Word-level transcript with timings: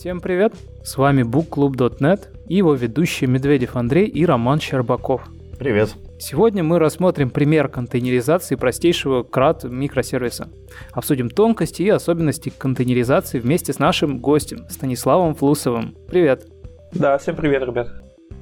Всем 0.00 0.22
привет! 0.22 0.54
С 0.82 0.96
вами 0.96 1.20
bookclub.net 1.20 2.28
и 2.48 2.56
его 2.56 2.72
ведущие 2.72 3.28
Медведев 3.28 3.76
Андрей 3.76 4.06
и 4.06 4.24
Роман 4.24 4.58
Щербаков. 4.58 5.28
Привет! 5.58 5.94
Сегодня 6.18 6.64
мы 6.64 6.78
рассмотрим 6.78 7.28
пример 7.28 7.68
контейнеризации 7.68 8.54
простейшего 8.54 9.24
CRUD 9.24 9.68
микросервиса. 9.68 10.48
Обсудим 10.92 11.28
тонкости 11.28 11.82
и 11.82 11.90
особенности 11.90 12.48
контейнеризации 12.48 13.40
вместе 13.40 13.74
с 13.74 13.78
нашим 13.78 14.20
гостем 14.20 14.66
Станиславом 14.70 15.34
Флусовым. 15.34 15.94
Привет! 16.08 16.46
Да, 16.94 17.18
всем 17.18 17.36
привет, 17.36 17.62
ребят! 17.62 17.88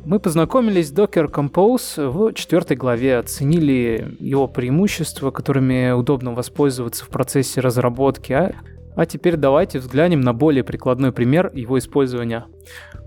Мы 0.05 0.21
познакомились 0.21 0.91
с 0.91 0.93
Docker 0.93 1.29
Compose 1.29 2.09
в 2.09 2.35
четвертой 2.35 2.77
главе, 2.77 3.17
оценили 3.17 4.15
его 4.21 4.47
преимущества, 4.47 5.33
которыми 5.33 5.91
удобно 5.91 6.35
воспользоваться 6.35 7.05
в 7.05 7.09
процессе 7.09 7.61
разработки, 7.61 8.33
а 8.33 8.55
а 8.99 9.07
теперь 9.07 9.37
давайте 9.37 9.79
взглянем 9.79 10.23
на 10.23 10.35
более 10.35 10.65
прикладной 10.65 11.13
пример 11.13 11.53
его 11.55 11.79
использования. 11.79 12.47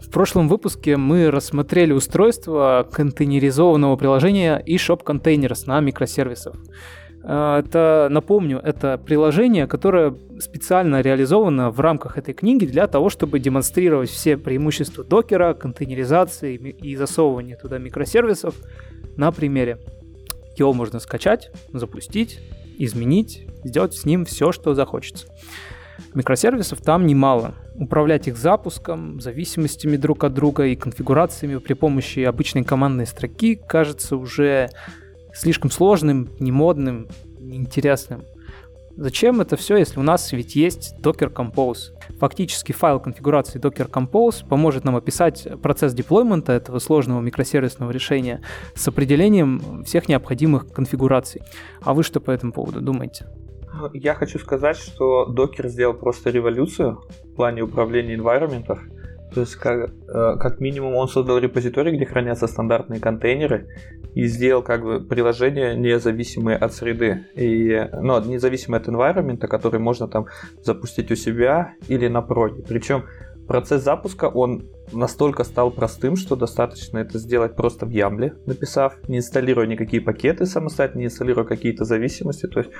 В 0.01 0.09
прошлом 0.09 0.47
выпуске 0.47 0.95
мы 0.95 1.29
рассмотрели 1.29 1.91
устройство 1.91 2.87
контейнеризованного 2.89 3.97
приложения 3.97 4.63
eShop 4.65 5.03
Containers 5.03 5.63
на 5.65 5.81
микросервисах. 5.81 6.55
Э, 7.25 7.61
это, 7.65 8.07
напомню, 8.09 8.61
это 8.63 8.97
приложение, 8.97 9.67
которое 9.67 10.15
специально 10.39 11.01
реализовано 11.01 11.71
в 11.71 11.81
рамках 11.81 12.17
этой 12.17 12.33
книги 12.33 12.65
для 12.65 12.87
того, 12.87 13.09
чтобы 13.09 13.39
демонстрировать 13.39 14.09
все 14.09 14.37
преимущества 14.37 15.03
докера, 15.03 15.53
контейнеризации 15.53 16.55
и 16.55 16.95
засовывания 16.95 17.57
туда 17.57 17.79
микросервисов 17.79 18.55
на 19.17 19.33
примере. 19.33 19.77
Его 20.55 20.71
можно 20.71 21.01
скачать, 21.01 21.51
запустить, 21.73 22.39
изменить, 22.77 23.45
сделать 23.65 23.93
с 23.93 24.05
ним 24.05 24.23
все, 24.23 24.53
что 24.53 24.73
захочется. 24.73 25.27
Микросервисов 26.13 26.81
там 26.81 27.05
немало. 27.05 27.55
Управлять 27.75 28.27
их 28.27 28.37
запуском, 28.37 29.19
зависимостями 29.21 29.97
друг 29.97 30.23
от 30.23 30.33
друга 30.33 30.65
и 30.65 30.75
конфигурациями 30.75 31.57
при 31.57 31.73
помощи 31.73 32.19
обычной 32.19 32.63
командной 32.63 33.07
строки 33.07 33.55
кажется 33.55 34.17
уже 34.17 34.69
слишком 35.33 35.71
сложным, 35.71 36.29
немодным, 36.39 37.07
неинтересным. 37.39 38.23
Зачем 38.97 39.39
это 39.39 39.55
все, 39.55 39.77
если 39.77 39.99
у 39.99 40.03
нас 40.03 40.31
ведь 40.31 40.55
есть 40.55 40.95
Docker 41.01 41.33
Compose? 41.33 41.93
Фактически 42.19 42.73
файл 42.73 42.99
конфигурации 42.99 43.59
Docker 43.59 43.89
Compose 43.89 44.45
поможет 44.47 44.83
нам 44.83 44.95
описать 44.95 45.47
процесс 45.61 45.93
деплоймента 45.93 46.51
этого 46.51 46.79
сложного 46.79 47.21
микросервисного 47.21 47.89
решения 47.91 48.41
с 48.75 48.87
определением 48.87 49.83
всех 49.85 50.09
необходимых 50.09 50.67
конфигураций. 50.67 51.41
А 51.81 51.93
вы 51.93 52.03
что 52.03 52.19
по 52.19 52.31
этому 52.31 52.51
поводу 52.51 52.81
думаете? 52.81 53.27
Я 53.93 54.15
хочу 54.15 54.39
сказать, 54.39 54.77
что 54.77 55.27
Docker 55.29 55.67
сделал 55.67 55.93
просто 55.93 56.29
революцию 56.29 57.01
в 57.23 57.35
плане 57.35 57.61
управления 57.61 58.15
environment. 58.15 58.65
То 59.33 59.41
есть, 59.41 59.55
как, 59.55 59.89
э, 59.89 60.35
как 60.39 60.59
минимум, 60.59 60.95
он 60.95 61.07
создал 61.07 61.37
репозиторий, 61.37 61.95
где 61.95 62.05
хранятся 62.05 62.47
стандартные 62.47 62.99
контейнеры, 62.99 63.67
и 64.13 64.25
сделал 64.25 64.61
как 64.61 64.83
бы 64.83 64.99
приложение 64.99 65.75
независимое 65.75 66.57
от 66.57 66.73
среды, 66.73 67.27
и, 67.35 67.87
ну, 67.93 68.21
независимое 68.21 68.81
от 68.81 68.89
environment, 68.89 69.47
который 69.47 69.79
можно 69.79 70.09
там 70.09 70.25
запустить 70.61 71.11
у 71.11 71.15
себя 71.15 71.75
или 71.87 72.09
на 72.09 72.21
проде. 72.21 72.61
Причем 72.67 73.05
процесс 73.47 73.83
запуска, 73.83 74.25
он 74.25 74.65
настолько 74.91 75.43
стал 75.43 75.71
простым, 75.71 76.15
что 76.15 76.35
достаточно 76.35 76.99
это 76.99 77.19
сделать 77.19 77.55
просто 77.55 77.85
в 77.85 77.89
Ямле, 77.89 78.33
написав, 78.45 78.97
не 79.07 79.17
инсталируя 79.17 79.67
никакие 79.67 80.01
пакеты 80.01 80.45
самостоятельно, 80.45 80.99
не 80.99 81.05
инсталируя 81.05 81.45
какие-то 81.45 81.85
зависимости. 81.85 82.47
То 82.47 82.59
есть 82.59 82.71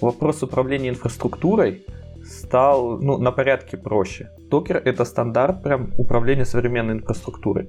вопрос 0.00 0.42
управления 0.42 0.90
инфраструктурой 0.90 1.84
стал 2.24 2.98
ну, 2.98 3.18
на 3.18 3.32
порядке 3.32 3.76
проще. 3.76 4.30
Докер 4.50 4.80
это 4.84 5.04
стандарт 5.04 5.62
прям 5.62 5.92
управления 5.98 6.44
современной 6.44 6.94
инфраструктурой. 6.94 7.68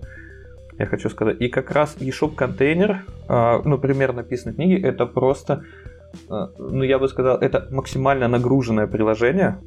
Я 0.77 0.85
хочу 0.85 1.09
сказать. 1.09 1.41
И 1.41 1.47
как 1.47 1.71
раз 1.71 1.95
eShop 1.99 2.35
контейнер, 2.35 3.05
а, 3.27 3.61
ну, 3.63 3.77
пример 3.77 4.13
написанной 4.13 4.55
книги, 4.55 4.81
это 4.81 5.05
просто, 5.05 5.63
а, 6.29 6.51
ну, 6.57 6.83
я 6.83 6.99
бы 6.99 7.07
сказал, 7.07 7.37
это 7.37 7.67
максимально 7.71 8.27
нагруженное 8.27 8.87
приложение, 8.87 9.59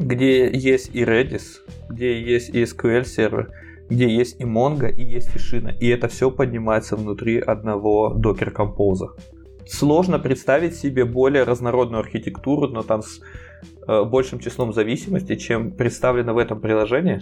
где 0.00 0.50
есть 0.52 0.94
и 0.94 1.02
Redis, 1.02 1.60
где 1.88 2.20
есть 2.20 2.50
и 2.50 2.62
SQL 2.62 3.04
сервер, 3.04 3.50
где 3.88 4.08
есть 4.08 4.40
и 4.40 4.44
Mongo, 4.44 4.90
и 4.90 5.02
есть 5.04 5.34
и 5.34 5.38
Шина. 5.38 5.74
И 5.80 5.88
это 5.88 6.08
все 6.08 6.30
поднимается 6.30 6.96
внутри 6.96 7.38
одного 7.38 8.14
Docker 8.16 8.52
Compose. 8.52 9.10
Сложно 9.66 10.18
представить 10.18 10.76
себе 10.76 11.04
более 11.04 11.42
разнородную 11.42 12.00
архитектуру, 12.00 12.68
но 12.68 12.82
там 12.82 13.02
с 13.02 13.20
э, 13.86 14.04
большим 14.04 14.38
числом 14.38 14.72
зависимостей, 14.72 15.36
чем 15.36 15.72
представлено 15.72 16.34
в 16.34 16.38
этом 16.38 16.60
приложении. 16.60 17.20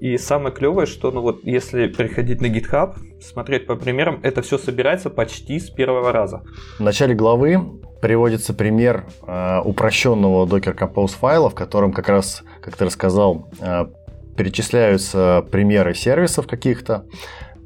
И 0.00 0.16
самое 0.16 0.54
клевое, 0.54 0.86
что 0.86 1.10
ну 1.10 1.20
вот 1.22 1.40
если 1.42 1.88
приходить 1.88 2.40
на 2.40 2.46
GitHub, 2.46 2.94
смотреть 3.20 3.66
по 3.66 3.74
примерам, 3.74 4.20
это 4.22 4.42
все 4.42 4.58
собирается 4.58 5.10
почти 5.10 5.58
с 5.58 5.70
первого 5.70 6.12
раза. 6.12 6.42
В 6.78 6.82
начале 6.82 7.14
главы 7.14 7.60
приводится 8.00 8.54
пример 8.54 9.06
э, 9.26 9.60
упрощенного 9.64 10.46
Docker 10.46 10.76
Compose 10.76 11.16
файла, 11.18 11.50
в 11.50 11.54
котором 11.54 11.92
как 11.92 12.08
раз, 12.08 12.44
как 12.60 12.76
ты 12.76 12.84
рассказал, 12.84 13.48
э, 13.60 13.86
перечисляются 14.36 15.44
примеры 15.50 15.94
сервисов 15.94 16.46
каких-то 16.46 17.06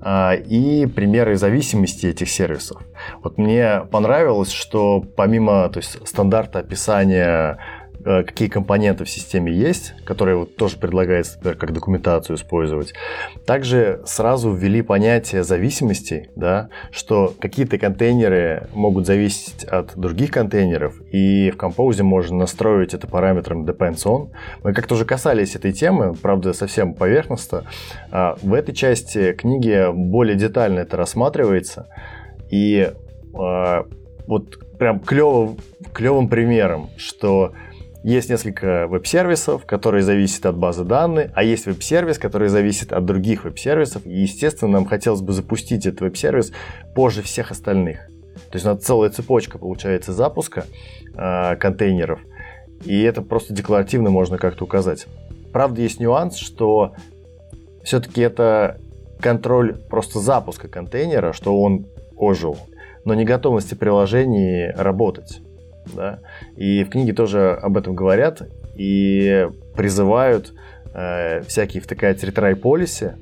э, 0.00 0.38
и 0.46 0.86
примеры 0.86 1.36
зависимости 1.36 2.06
этих 2.06 2.30
сервисов. 2.30 2.80
Вот 3.22 3.36
мне 3.36 3.82
понравилось, 3.90 4.52
что 4.52 5.04
помимо 5.16 5.68
то 5.68 5.80
есть, 5.80 6.08
стандарта 6.08 6.60
описания 6.60 7.58
какие 8.04 8.48
компоненты 8.48 9.04
в 9.04 9.10
системе 9.10 9.52
есть, 9.52 9.94
которые 10.04 10.36
вот 10.36 10.56
тоже 10.56 10.76
предлагается, 10.78 11.36
например, 11.36 11.56
как 11.56 11.72
документацию 11.72 12.36
использовать. 12.36 12.94
Также 13.46 14.02
сразу 14.06 14.52
ввели 14.52 14.82
понятие 14.82 15.44
зависимостей, 15.44 16.30
да, 16.36 16.68
что 16.90 17.34
какие-то 17.38 17.78
контейнеры 17.78 18.68
могут 18.74 19.06
зависеть 19.06 19.64
от 19.64 19.96
других 19.96 20.30
контейнеров, 20.30 21.00
и 21.12 21.50
в 21.50 21.56
Compose 21.56 22.02
можно 22.02 22.38
настроить 22.38 22.94
это 22.94 23.06
параметром 23.06 23.64
depends 23.64 24.04
on. 24.04 24.30
Мы 24.62 24.72
как-то 24.72 24.94
уже 24.94 25.04
касались 25.04 25.56
этой 25.56 25.72
темы, 25.72 26.14
правда, 26.14 26.52
совсем 26.52 26.94
поверхностно. 26.94 27.64
А 28.10 28.36
в 28.42 28.54
этой 28.54 28.74
части 28.74 29.32
книги 29.32 29.92
более 29.92 30.36
детально 30.36 30.80
это 30.80 30.96
рассматривается, 30.96 31.88
и 32.50 32.92
а, 33.34 33.86
вот 34.26 34.58
прям 34.78 35.00
клёвым, 35.00 35.58
клевым 35.92 36.28
примером, 36.28 36.90
что 36.96 37.52
есть 38.02 38.30
несколько 38.30 38.86
веб-сервисов, 38.88 39.64
которые 39.64 40.02
зависят 40.02 40.46
от 40.46 40.56
базы 40.56 40.84
данных, 40.84 41.30
а 41.34 41.44
есть 41.44 41.66
веб-сервис, 41.66 42.18
который 42.18 42.48
зависит 42.48 42.92
от 42.92 43.04
других 43.04 43.44
веб-сервисов. 43.44 44.04
И, 44.06 44.22
естественно, 44.22 44.72
нам 44.72 44.86
хотелось 44.86 45.20
бы 45.20 45.32
запустить 45.32 45.86
этот 45.86 46.00
веб-сервис 46.00 46.52
позже 46.94 47.22
всех 47.22 47.50
остальных. 47.52 48.08
То 48.50 48.56
есть 48.56 48.66
у 48.66 48.70
нас 48.70 48.82
целая 48.82 49.10
цепочка 49.10 49.58
получается 49.58 50.12
запуска 50.12 50.64
э, 51.14 51.56
контейнеров, 51.56 52.20
и 52.84 53.02
это 53.02 53.22
просто 53.22 53.52
декларативно 53.52 54.10
можно 54.10 54.38
как-то 54.38 54.64
указать. 54.64 55.06
Правда, 55.52 55.82
есть 55.82 56.00
нюанс, 56.00 56.36
что 56.36 56.94
все-таки 57.84 58.20
это 58.20 58.80
контроль 59.20 59.74
просто 59.74 60.18
запуска 60.18 60.68
контейнера, 60.68 61.32
что 61.32 61.60
он 61.60 61.86
ожил, 62.16 62.58
но 63.04 63.14
не 63.14 63.24
готовности 63.24 63.74
приложений 63.74 64.72
работать. 64.76 65.40
Да? 65.94 66.20
И 66.56 66.84
в 66.84 66.90
книге 66.90 67.12
тоже 67.12 67.52
об 67.52 67.76
этом 67.76 67.94
говорят 67.94 68.42
и 68.74 69.48
призывают 69.76 70.52
э, 70.94 71.42
всякие 71.42 71.82
втыкать 71.82 72.22
retry 72.24 72.60
policy 72.60 73.14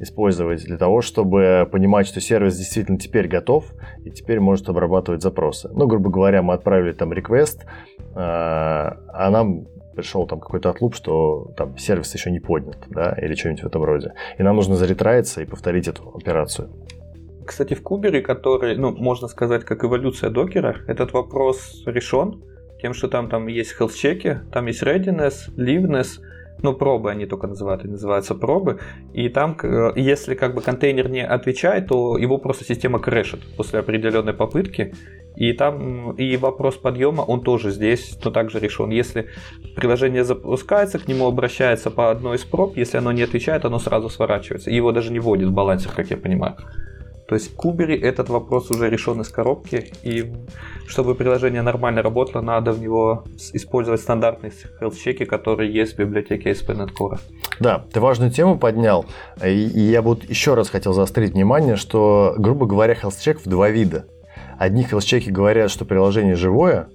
использовать 0.00 0.64
для 0.64 0.78
того, 0.78 1.00
чтобы 1.00 1.68
понимать, 1.70 2.08
что 2.08 2.20
сервис 2.20 2.56
действительно 2.56 2.98
теперь 2.98 3.28
готов 3.28 3.72
и 4.04 4.10
теперь 4.10 4.40
может 4.40 4.68
обрабатывать 4.68 5.22
запросы. 5.22 5.70
Ну, 5.72 5.86
грубо 5.86 6.10
говоря, 6.10 6.42
мы 6.42 6.54
отправили 6.54 6.92
там 6.92 7.12
request, 7.12 7.60
э, 7.62 8.14
а 8.14 9.30
нам 9.30 9.66
пришел 9.94 10.26
там 10.26 10.40
какой-то 10.40 10.70
отлуп, 10.70 10.94
что 10.94 11.52
там 11.56 11.76
сервис 11.78 12.12
еще 12.14 12.30
не 12.30 12.40
поднят, 12.40 12.78
да, 12.88 13.14
или 13.20 13.34
что-нибудь 13.34 13.62
в 13.62 13.66
этом 13.66 13.84
роде. 13.84 14.14
И 14.38 14.42
нам 14.42 14.56
нужно 14.56 14.74
заретраиться 14.74 15.42
и 15.42 15.46
повторить 15.46 15.86
эту 15.88 16.10
операцию. 16.14 16.70
Кстати, 17.46 17.74
в 17.74 17.82
Кубере, 17.82 18.20
который, 18.20 18.76
ну, 18.76 18.92
можно 18.92 19.28
сказать, 19.28 19.64
как 19.64 19.84
эволюция 19.84 20.30
докера, 20.30 20.76
этот 20.86 21.12
вопрос 21.12 21.82
решен 21.86 22.42
тем, 22.80 22.94
что 22.94 23.08
там, 23.08 23.28
там 23.28 23.46
есть 23.46 23.74
health-чеки, 23.78 24.40
там 24.52 24.66
есть 24.66 24.82
readiness, 24.82 25.34
liveness, 25.56 26.20
ну, 26.62 26.74
пробы 26.74 27.10
они 27.10 27.26
только 27.26 27.46
называют, 27.46 27.82
они 27.82 27.92
называются 27.92 28.34
пробы, 28.34 28.78
и 29.12 29.28
там, 29.28 29.56
если 29.96 30.34
как 30.34 30.54
бы 30.54 30.60
контейнер 30.60 31.08
не 31.08 31.24
отвечает, 31.24 31.88
то 31.88 32.16
его 32.16 32.38
просто 32.38 32.64
система 32.64 32.98
крэшит 32.98 33.40
после 33.56 33.80
определенной 33.80 34.32
попытки, 34.32 34.94
и 35.34 35.52
там 35.52 36.12
и 36.12 36.36
вопрос 36.36 36.76
подъема, 36.76 37.22
он 37.22 37.40
тоже 37.42 37.70
здесь, 37.70 38.18
но 38.22 38.30
также 38.30 38.60
решен. 38.60 38.90
Если 38.90 39.28
приложение 39.76 40.24
запускается, 40.24 40.98
к 40.98 41.08
нему 41.08 41.26
обращается 41.26 41.90
по 41.90 42.10
одной 42.10 42.36
из 42.36 42.44
проб, 42.44 42.76
если 42.76 42.98
оно 42.98 43.12
не 43.12 43.22
отвечает, 43.22 43.64
оно 43.64 43.78
сразу 43.78 44.08
сворачивается. 44.08 44.70
Его 44.70 44.92
даже 44.92 45.10
не 45.10 45.20
вводит 45.20 45.48
в 45.48 45.52
балансер, 45.52 45.90
как 45.92 46.10
я 46.10 46.16
понимаю. 46.16 46.56
То 47.28 47.36
есть 47.36 47.52
в 47.52 47.56
Кубере 47.56 47.96
этот 47.96 48.28
вопрос 48.28 48.70
уже 48.70 48.90
решен 48.90 49.20
из 49.20 49.28
коробки, 49.28 49.92
и 50.02 50.32
чтобы 50.86 51.14
приложение 51.14 51.62
нормально 51.62 52.02
работало, 52.02 52.42
надо 52.42 52.72
в 52.72 52.80
него 52.80 53.24
использовать 53.52 54.00
стандартные 54.00 54.52
health-чеки, 54.80 55.24
которые 55.24 55.72
есть 55.72 55.94
в 55.94 55.98
библиотеке 55.98 56.50
ASP.NET 56.50 56.90
Core. 56.98 57.18
Да, 57.60 57.84
ты 57.92 58.00
важную 58.00 58.30
тему 58.30 58.58
поднял, 58.58 59.06
и, 59.42 59.52
я 59.52 60.02
бы 60.02 60.18
еще 60.28 60.54
раз 60.54 60.68
хотел 60.68 60.92
заострить 60.92 61.32
внимание, 61.32 61.76
что, 61.76 62.34
грубо 62.36 62.66
говоря, 62.66 62.94
health-чек 62.94 63.38
в 63.44 63.48
два 63.48 63.70
вида. 63.70 64.06
Одни 64.58 64.84
health-чеки 64.84 65.30
говорят, 65.30 65.70
что 65.70 65.84
приложение 65.84 66.34
живое, 66.34 66.88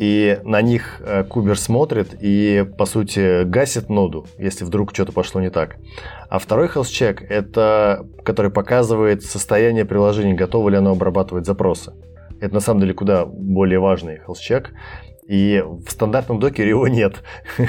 и 0.00 0.40
на 0.44 0.62
них 0.62 1.02
э, 1.04 1.24
кубер 1.24 1.58
смотрит 1.58 2.16
и, 2.22 2.66
по 2.78 2.86
сути, 2.86 3.44
гасит 3.44 3.90
ноду, 3.90 4.24
если 4.38 4.64
вдруг 4.64 4.94
что-то 4.94 5.12
пошло 5.12 5.42
не 5.42 5.50
так. 5.50 5.76
А 6.30 6.38
второй 6.38 6.68
health 6.68 6.84
check– 6.84 7.22
это 7.28 8.06
который 8.24 8.50
показывает 8.50 9.22
состояние 9.22 9.84
приложения, 9.84 10.32
готово 10.32 10.70
ли 10.70 10.78
оно 10.78 10.92
обрабатывать 10.92 11.44
запросы. 11.44 11.92
Это 12.40 12.54
на 12.54 12.60
самом 12.60 12.80
деле 12.80 12.94
куда 12.94 13.26
более 13.26 13.78
важный 13.78 14.22
health 14.26 14.38
check, 14.40 14.68
и 15.28 15.62
в 15.66 15.90
стандартном 15.90 16.40
докере 16.40 16.70
его 16.70 16.88
нет. 16.88 17.22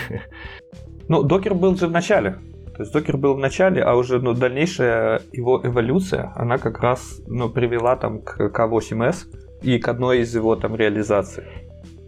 Ну, 1.10 1.24
докер 1.24 1.56
был 1.56 1.76
же 1.76 1.88
в 1.88 1.92
начале. 1.92 2.38
То 2.74 2.84
есть 2.84 2.94
докер 2.94 3.18
был 3.18 3.34
в 3.34 3.40
начале, 3.40 3.84
а 3.84 3.96
уже 3.96 4.22
ну, 4.22 4.34
дальнейшая 4.34 5.22
его 5.34 5.60
эволюция, 5.62 6.32
она 6.38 6.58
как 6.58 6.80
раз 6.80 7.20
ну, 7.28 7.50
привела 7.50 7.98
там 7.98 8.22
к 8.22 8.40
K8S 8.40 9.26
и 9.62 9.78
к 9.78 9.90
одной 9.90 10.20
из 10.20 10.34
его 10.34 10.56
там 10.56 10.78
реализаций. 10.78 11.44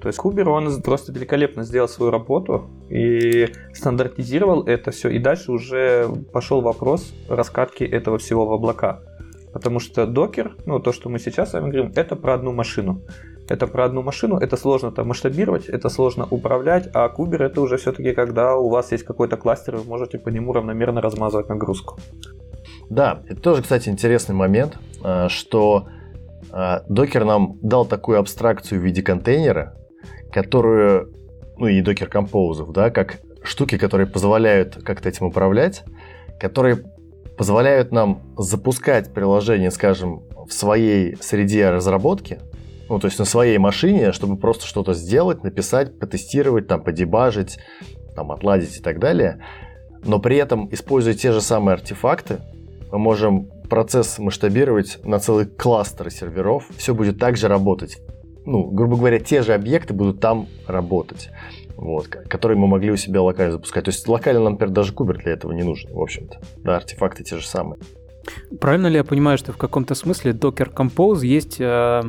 То 0.04 0.08
есть 0.08 0.20
Кубер, 0.20 0.50
он 0.50 0.82
просто 0.82 1.14
великолепно 1.14 1.64
сделал 1.64 1.88
свою 1.88 2.12
работу 2.12 2.70
и 2.90 3.48
стандартизировал 3.74 4.64
это 4.64 4.92
все. 4.92 5.08
И 5.08 5.18
дальше 5.18 5.54
уже 5.54 6.10
пошел 6.34 6.60
вопрос 6.60 7.14
раскатки 7.30 7.86
этого 7.86 8.18
всего 8.18 8.46
в 8.46 8.52
облака. 8.52 9.00
Потому 9.54 9.80
что 9.80 10.06
докер, 10.06 10.58
ну 10.66 10.82
то, 10.82 10.92
что 10.92 11.08
мы 11.10 11.20
сейчас 11.20 11.52
с 11.52 11.54
вами 11.54 11.72
говорим, 11.72 11.94
это 11.96 12.18
про 12.18 12.34
одну 12.34 12.52
машину. 12.52 13.02
Это 13.48 13.66
про 13.66 13.86
одну 13.86 14.02
машину, 14.02 14.38
это 14.38 14.58
сложно 14.58 14.92
там 14.92 15.08
масштабировать, 15.08 15.70
это 15.70 15.88
сложно 15.88 16.28
управлять, 16.30 16.90
а 16.94 17.08
кубер 17.08 17.44
это 17.44 17.62
уже 17.62 17.78
все-таки 17.78 18.12
когда 18.12 18.58
у 18.58 18.68
вас 18.68 18.92
есть 18.92 19.06
какой-то 19.06 19.38
кластер, 19.38 19.78
вы 19.78 19.84
можете 19.86 20.20
по 20.20 20.28
нему 20.28 20.52
равномерно 20.52 21.00
размазывать 21.00 21.48
нагрузку. 21.48 21.98
Да, 22.90 23.22
это 23.30 23.42
тоже, 23.42 23.62
кстати, 23.62 23.88
интересный 23.88 24.36
момент, 24.36 24.78
э, 25.02 25.30
что 25.30 25.88
э, 26.52 26.82
докер 26.90 27.24
нам 27.24 27.58
дал 27.62 27.86
такую 27.86 28.20
абстракцию 28.20 28.82
в 28.82 28.84
виде 28.84 29.02
контейнера, 29.02 29.78
которую, 30.34 31.14
ну 31.58 31.68
и 31.68 31.82
Docker 31.82 32.12
Compose, 32.12 32.72
да, 32.74 32.90
как 32.90 33.20
штуки, 33.44 33.78
которые 33.78 34.08
позволяют 34.08 34.84
как-то 34.84 35.10
этим 35.10 35.28
управлять, 35.28 35.84
которые 36.40 36.84
позволяют 37.38 37.92
нам 37.92 38.22
запускать 38.38 39.14
приложение, 39.14 39.72
скажем, 39.72 40.24
в 40.48 40.52
своей 40.52 41.16
среде 41.18 41.70
разработки, 41.70 42.40
ну, 42.90 43.00
то 43.00 43.08
есть 43.08 43.20
на 43.20 43.26
своей 43.26 43.58
машине, 43.58 44.12
чтобы 44.12 44.38
просто 44.38 44.66
что-то 44.66 44.94
сделать, 44.94 45.44
написать, 45.44 46.00
потестировать, 46.00 46.68
там, 46.68 46.84
подебажить, 46.84 47.58
там, 48.16 48.32
отладить 48.32 48.78
и 48.78 48.82
так 48.82 49.00
далее. 49.00 49.44
Но 50.04 50.20
при 50.20 50.38
этом, 50.38 50.68
используя 50.72 51.14
те 51.14 51.32
же 51.32 51.42
самые 51.42 51.74
артефакты, 51.74 52.40
мы 52.92 53.00
можем 53.00 53.50
процесс 53.70 54.20
масштабировать 54.20 55.00
на 55.04 55.20
целый 55.20 55.46
кластер 55.46 56.12
серверов. 56.12 56.66
Все 56.78 56.94
будет 56.94 57.20
также 57.20 57.48
работать 57.48 58.00
ну, 58.46 58.66
грубо 58.66 58.98
говоря, 58.98 59.20
те 59.20 59.42
же 59.42 59.54
объекты 59.54 59.94
будут 59.94 60.20
там 60.20 60.48
работать, 60.68 61.30
вот, 61.76 62.08
которые 62.08 62.58
мы 62.58 62.68
могли 62.68 62.92
у 62.92 62.98
себя 62.98 63.22
локально 63.22 63.54
запускать. 63.54 63.86
То 63.86 63.92
есть 63.92 64.08
локально 64.08 64.42
нам, 64.42 64.54
например, 64.54 64.74
даже 64.74 64.94
кубер 64.94 65.18
для 65.18 65.34
этого 65.34 65.52
не 65.52 65.64
нужен, 65.64 65.92
в 65.94 66.02
общем-то. 66.02 66.40
Да, 66.58 66.78
артефакты 66.78 67.24
те 67.24 67.38
же 67.38 67.46
самые. 67.46 67.80
Правильно 68.60 68.88
ли 68.88 68.96
я 68.96 69.04
понимаю, 69.04 69.38
что 69.38 69.52
в 69.52 69.58
каком-то 69.58 69.96
смысле 69.96 70.32
Docker 70.32 70.74
Compose 70.74 71.26
есть 71.26 71.60
э, 71.60 72.02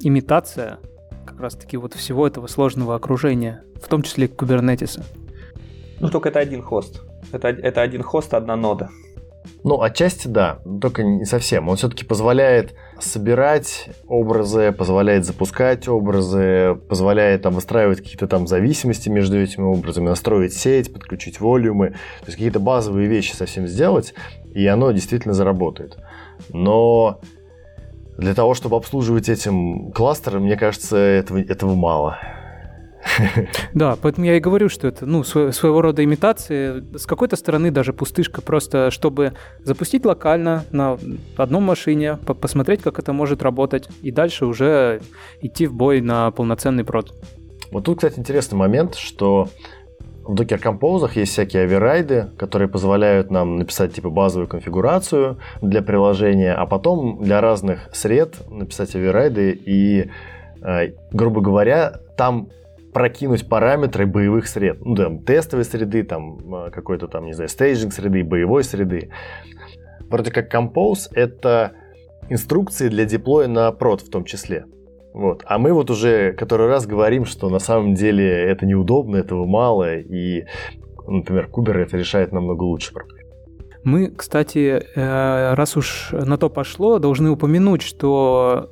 имитация 0.00 0.78
как 1.24 1.40
раз-таки 1.40 1.76
вот 1.76 1.94
всего 1.94 2.26
этого 2.26 2.46
сложного 2.48 2.96
окружения, 2.96 3.62
в 3.80 3.88
том 3.88 4.02
числе 4.02 4.26
Kubernetes? 4.26 5.00
Ну, 6.00 6.08
только 6.08 6.30
это 6.30 6.40
один 6.40 6.62
хост. 6.62 7.02
Это, 7.32 7.48
это 7.48 7.82
один 7.82 8.02
хост, 8.02 8.34
одна 8.34 8.56
нода. 8.56 8.88
Ну, 9.62 9.80
отчасти 9.82 10.26
да, 10.26 10.60
только 10.80 11.02
не 11.02 11.24
совсем. 11.24 11.68
Он 11.68 11.76
все-таки 11.76 12.04
позволяет 12.04 12.74
собирать 12.98 13.90
образы, 14.06 14.72
позволяет 14.72 15.24
запускать 15.24 15.88
образы, 15.88 16.78
позволяет 16.88 17.42
там 17.42 17.54
выстраивать 17.54 17.98
какие-то 17.98 18.26
там 18.26 18.46
зависимости 18.46 19.08
между 19.08 19.38
этими 19.38 19.64
образами, 19.64 20.08
настроить 20.08 20.54
сеть, 20.54 20.92
подключить 20.92 21.40
волюмы, 21.40 21.90
то 21.90 22.26
есть 22.26 22.36
какие-то 22.36 22.60
базовые 22.60 23.08
вещи 23.08 23.34
совсем 23.34 23.66
сделать, 23.66 24.14
и 24.52 24.66
оно 24.66 24.92
действительно 24.92 25.34
заработает. 25.34 25.96
Но 26.50 27.20
для 28.16 28.34
того, 28.34 28.54
чтобы 28.54 28.76
обслуживать 28.76 29.28
этим 29.28 29.92
кластеры, 29.92 30.40
мне 30.40 30.56
кажется, 30.56 30.96
этого, 30.96 31.38
этого 31.38 31.74
мало. 31.74 32.18
Да, 33.74 33.96
поэтому 34.00 34.26
я 34.26 34.36
и 34.36 34.40
говорю, 34.40 34.68
что 34.68 34.88
это 34.88 35.06
ну, 35.06 35.24
своего 35.24 35.82
рода 35.82 36.04
имитация, 36.04 36.84
с 36.94 37.06
какой-то 37.06 37.36
стороны 37.36 37.70
даже 37.70 37.92
пустышка, 37.92 38.42
просто 38.42 38.90
чтобы 38.90 39.32
запустить 39.62 40.04
локально 40.04 40.64
на 40.70 40.98
одном 41.36 41.64
машине, 41.64 42.16
посмотреть, 42.16 42.82
как 42.82 42.98
это 42.98 43.12
может 43.12 43.42
работать, 43.42 43.88
и 44.02 44.10
дальше 44.10 44.46
уже 44.46 45.00
идти 45.40 45.66
в 45.66 45.74
бой 45.74 46.00
на 46.00 46.30
полноценный 46.30 46.84
прод. 46.84 47.14
Вот 47.70 47.84
тут, 47.84 47.98
кстати, 47.98 48.18
интересный 48.18 48.58
момент, 48.58 48.96
что 48.96 49.48
в 50.24 50.34
Docker 50.34 50.60
Compose 50.62 51.10
есть 51.14 51.32
всякие 51.32 51.62
оверрайды, 51.62 52.28
которые 52.36 52.68
позволяют 52.68 53.30
нам 53.30 53.56
написать 53.56 53.94
типа 53.94 54.10
базовую 54.10 54.48
конфигурацию 54.48 55.38
для 55.62 55.82
приложения, 55.82 56.52
а 56.52 56.66
потом 56.66 57.22
для 57.22 57.40
разных 57.40 57.88
сред 57.92 58.36
написать 58.50 58.94
оверрайды 58.94 59.50
и, 59.52 60.10
э, 60.62 60.92
грубо 61.12 61.40
говоря, 61.40 62.00
там 62.16 62.48
прокинуть 62.92 63.48
параметры 63.48 64.06
боевых 64.06 64.46
сред. 64.46 64.84
Ну, 64.84 64.94
там, 64.96 65.18
тестовой 65.20 65.64
среды, 65.64 66.02
там, 66.02 66.54
а, 66.54 66.70
какой-то 66.70 67.08
там, 67.08 67.26
не 67.26 67.32
знаю, 67.32 67.48
стейджинг 67.48 67.92
среды, 67.92 68.24
боевой 68.24 68.64
среды. 68.64 69.10
Вроде 70.08 70.30
как 70.30 70.52
Compose— 70.52 71.08
это 71.12 71.72
инструкции 72.28 72.88
для 72.88 73.04
деплоя 73.04 73.48
на 73.48 73.70
прод 73.72 74.02
в 74.02 74.10
том 74.10 74.24
числе. 74.24 74.64
Вот. 75.12 75.42
А 75.46 75.58
мы 75.58 75.72
вот 75.72 75.90
уже 75.90 76.32
который 76.32 76.68
раз 76.68 76.86
говорим, 76.86 77.24
что 77.24 77.48
на 77.48 77.58
самом 77.58 77.94
деле 77.94 78.26
это 78.26 78.66
неудобно, 78.66 79.16
этого 79.16 79.44
мало, 79.44 79.98
и, 79.98 80.44
например, 81.06 81.48
Кубер 81.48 81.78
это 81.78 81.96
решает 81.96 82.32
намного 82.32 82.62
лучше 82.62 82.92
проблем. 82.92 83.26
Мы, 83.82 84.08
кстати, 84.08 84.84
э, 84.94 85.54
раз 85.54 85.76
уж 85.76 86.10
на 86.12 86.36
то 86.36 86.50
пошло, 86.50 86.98
должны 86.98 87.30
упомянуть, 87.30 87.82
что 87.82 88.70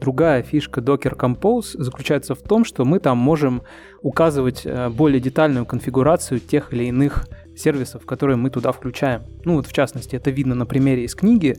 Другая 0.00 0.42
фишка 0.42 0.80
Docker 0.80 1.14
Compose 1.14 1.74
заключается 1.74 2.34
в 2.34 2.40
том, 2.40 2.64
что 2.64 2.84
мы 2.84 3.00
там 3.00 3.18
можем 3.18 3.62
указывать 4.00 4.62
э, 4.64 4.88
более 4.88 5.20
детальную 5.20 5.66
конфигурацию 5.66 6.40
тех 6.40 6.72
или 6.72 6.84
иных 6.84 7.28
сервисов, 7.54 8.06
которые 8.06 8.36
мы 8.36 8.48
туда 8.48 8.72
включаем. 8.72 9.22
Ну 9.44 9.56
вот 9.56 9.66
в 9.66 9.72
частности, 9.72 10.16
это 10.16 10.30
видно 10.30 10.54
на 10.54 10.64
примере 10.64 11.04
из 11.04 11.14
книги. 11.14 11.58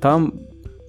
Там 0.00 0.32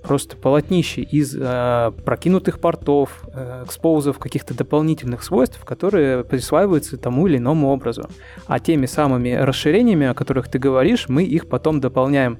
просто 0.02 0.38
полотнище 0.38 1.02
из 1.02 1.36
э, 1.36 1.92
прокинутых 2.06 2.60
портов, 2.60 3.26
э, 3.34 3.64
экспозов, 3.66 4.18
каких-то 4.18 4.54
дополнительных 4.54 5.24
свойств, 5.24 5.64
которые 5.66 6.24
присваиваются 6.24 6.98
тому 6.98 7.28
или 7.28 7.38
иному 7.38 7.70
образу. 7.70 8.08
А 8.48 8.60
теми 8.60 8.86
самыми 8.86 9.32
расширениями, 9.32 10.08
о 10.08 10.14
которых 10.14 10.50
ты 10.50 10.58
говоришь, 10.58 11.10
мы 11.10 11.24
их 11.24 11.50
потом 11.50 11.82
дополняем, 11.82 12.40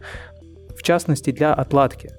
в 0.78 0.84
частности 0.84 1.32
для 1.32 1.54
отладки. 1.54 2.12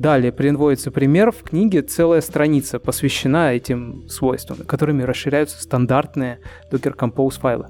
Далее 0.00 0.32
приводится 0.32 0.90
пример. 0.90 1.30
В 1.30 1.42
книге 1.42 1.82
целая 1.82 2.22
страница 2.22 2.78
посвящена 2.78 3.52
этим 3.52 4.08
свойствам, 4.08 4.56
которыми 4.66 5.02
расширяются 5.02 5.62
стандартные 5.62 6.38
Docker 6.72 6.96
Compose 6.96 7.38
файлы. 7.38 7.66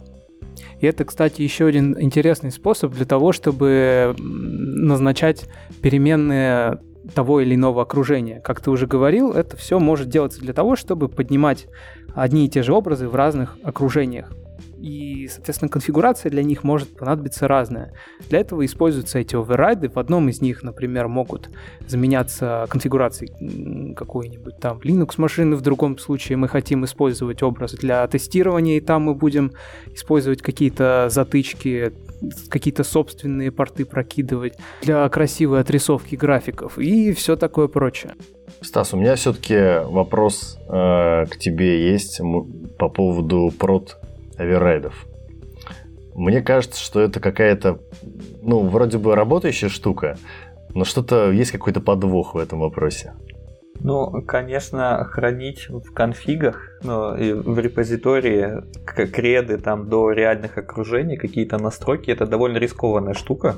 И 0.79 0.87
это, 0.87 1.05
кстати, 1.05 1.43
еще 1.43 1.67
один 1.67 2.01
интересный 2.01 2.53
способ 2.53 2.93
для 2.93 3.05
того, 3.05 3.33
чтобы 3.33 4.15
назначать 4.17 5.49
переменные 5.83 6.79
того 7.17 7.41
или 7.41 7.57
иного 7.57 7.83
окружения. 7.83 8.39
Как 8.39 8.61
ты 8.61 8.71
уже 8.71 8.87
говорил, 8.87 9.33
это 9.33 9.57
все 9.57 9.81
может 9.81 10.09
делаться 10.09 10.39
для 10.39 10.53
того, 10.53 10.77
чтобы 10.77 11.09
поднимать 11.09 11.67
одни 12.15 12.47
и 12.47 12.49
те 12.49 12.63
же 12.63 12.73
образы 12.73 13.09
в 13.09 13.17
разных 13.17 13.59
окружениях 13.65 14.31
и, 14.79 15.29
соответственно, 15.29 15.69
конфигурация 15.69 16.31
для 16.31 16.43
них 16.43 16.65
может 16.65 16.97
понадобиться 16.97 17.49
разная. 17.49 17.93
Для 18.29 18.41
этого 18.41 18.65
используются 18.65 19.19
эти 19.19 19.37
оверрайды. 19.37 19.89
В 19.89 19.99
одном 19.99 20.29
из 20.29 20.41
них, 20.41 20.63
например, 20.63 21.09
могут 21.09 21.51
заменяться 21.87 22.67
конфигурацией 22.69 23.95
какой-нибудь 23.95 24.59
там 24.59 24.79
Linux 24.79 25.15
машины, 25.19 25.57
в 25.57 25.63
другом 25.63 25.99
случае 25.99 26.37
мы 26.37 26.49
хотим 26.49 26.85
использовать 26.85 27.43
образ 27.43 27.73
для 27.73 28.07
тестирования, 28.07 28.79
и 28.79 28.81
там 28.81 29.03
мы 29.03 29.15
будем 29.15 29.53
использовать 29.95 30.43
какие-то 30.43 31.09
затычки, 31.11 31.93
какие-то 32.49 32.85
собственные 32.85 33.51
порты 33.51 33.85
прокидывать 33.85 34.55
для 34.83 35.09
красивой 35.09 35.61
отрисовки 35.61 36.17
графиков 36.17 36.79
и 36.79 37.13
все 37.13 37.37
такое 37.37 37.69
прочее. 37.69 38.15
Стас, 38.61 38.93
у 38.93 38.97
меня 38.97 39.15
все-таки 39.15 39.85
вопрос 39.85 40.59
э, 40.69 41.27
к 41.31 41.39
тебе 41.39 41.91
есть 41.93 42.21
по 42.79 42.89
поводу 42.89 43.51
прод 43.59 43.97
оверрайдов. 44.41 45.07
Мне 46.15 46.43
кажется, 46.43 46.81
что 46.81 47.01
это 47.01 47.21
какая-то, 47.21 47.81
ну, 48.43 48.67
вроде 48.67 48.99
бы 48.99 49.15
работающая 49.15 49.69
штука, 49.69 50.19
Но 50.75 50.85
что-то 50.85 51.31
есть 51.31 51.51
какой-то 51.51 51.81
подвох 51.81 52.35
в 52.35 52.39
этом 52.39 52.61
вопросе. 52.61 53.15
Ну, 53.83 54.23
конечно, 54.23 55.05
хранить 55.05 55.69
в 55.69 55.93
конфигах, 55.93 56.79
ну, 56.83 57.17
и 57.17 57.33
в 57.33 57.59
репозитории 57.59 58.63
креды 58.85 59.57
там 59.57 59.89
до 59.89 60.13
реальных 60.13 60.59
окружений, 60.59 61.17
какие-то 61.17 61.59
настройки, 61.59 62.11
это 62.11 62.27
довольно 62.27 62.59
рискованная 62.59 63.15
штука. 63.15 63.57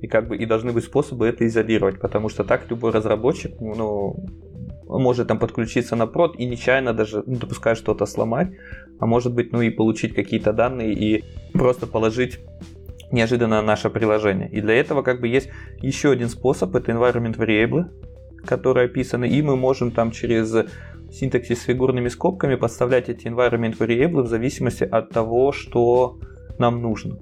И 0.00 0.06
как 0.06 0.28
бы 0.28 0.36
и 0.38 0.46
должны 0.46 0.72
быть 0.72 0.84
способы 0.84 1.26
это 1.26 1.46
изолировать, 1.46 2.00
потому 2.00 2.30
что 2.30 2.42
так 2.42 2.70
любой 2.70 2.90
разработчик, 2.90 3.52
ну, 3.60 4.16
может 4.98 5.28
там 5.28 5.38
подключиться 5.38 5.96
на 5.96 6.06
прод 6.06 6.36
и 6.38 6.46
нечаянно 6.46 6.92
даже 6.92 7.22
ну, 7.26 7.36
допуская 7.36 7.74
что-то 7.74 8.06
сломать, 8.06 8.52
а 8.98 9.06
может 9.06 9.32
быть, 9.32 9.52
ну 9.52 9.62
и 9.62 9.70
получить 9.70 10.14
какие-то 10.14 10.52
данные 10.52 10.92
и 10.92 11.24
просто 11.52 11.86
положить 11.86 12.40
неожиданно 13.12 13.62
наше 13.62 13.90
приложение. 13.90 14.48
И 14.50 14.60
для 14.60 14.74
этого 14.74 15.02
как 15.02 15.20
бы 15.20 15.28
есть 15.28 15.48
еще 15.80 16.10
один 16.10 16.28
способ, 16.28 16.74
это 16.74 16.92
environment 16.92 17.36
variable, 17.36 17.84
которые 18.44 18.86
описаны, 18.86 19.28
и 19.28 19.42
мы 19.42 19.56
можем 19.56 19.90
там 19.90 20.10
через 20.10 20.54
синтаксис 21.12 21.60
с 21.60 21.64
фигурными 21.64 22.08
скобками 22.08 22.54
подставлять 22.54 23.08
эти 23.08 23.26
environment 23.26 23.76
variables 23.78 24.22
в 24.22 24.28
зависимости 24.28 24.84
от 24.84 25.10
того, 25.10 25.52
что 25.52 26.18
нам 26.58 26.80
нужно. 26.82 27.18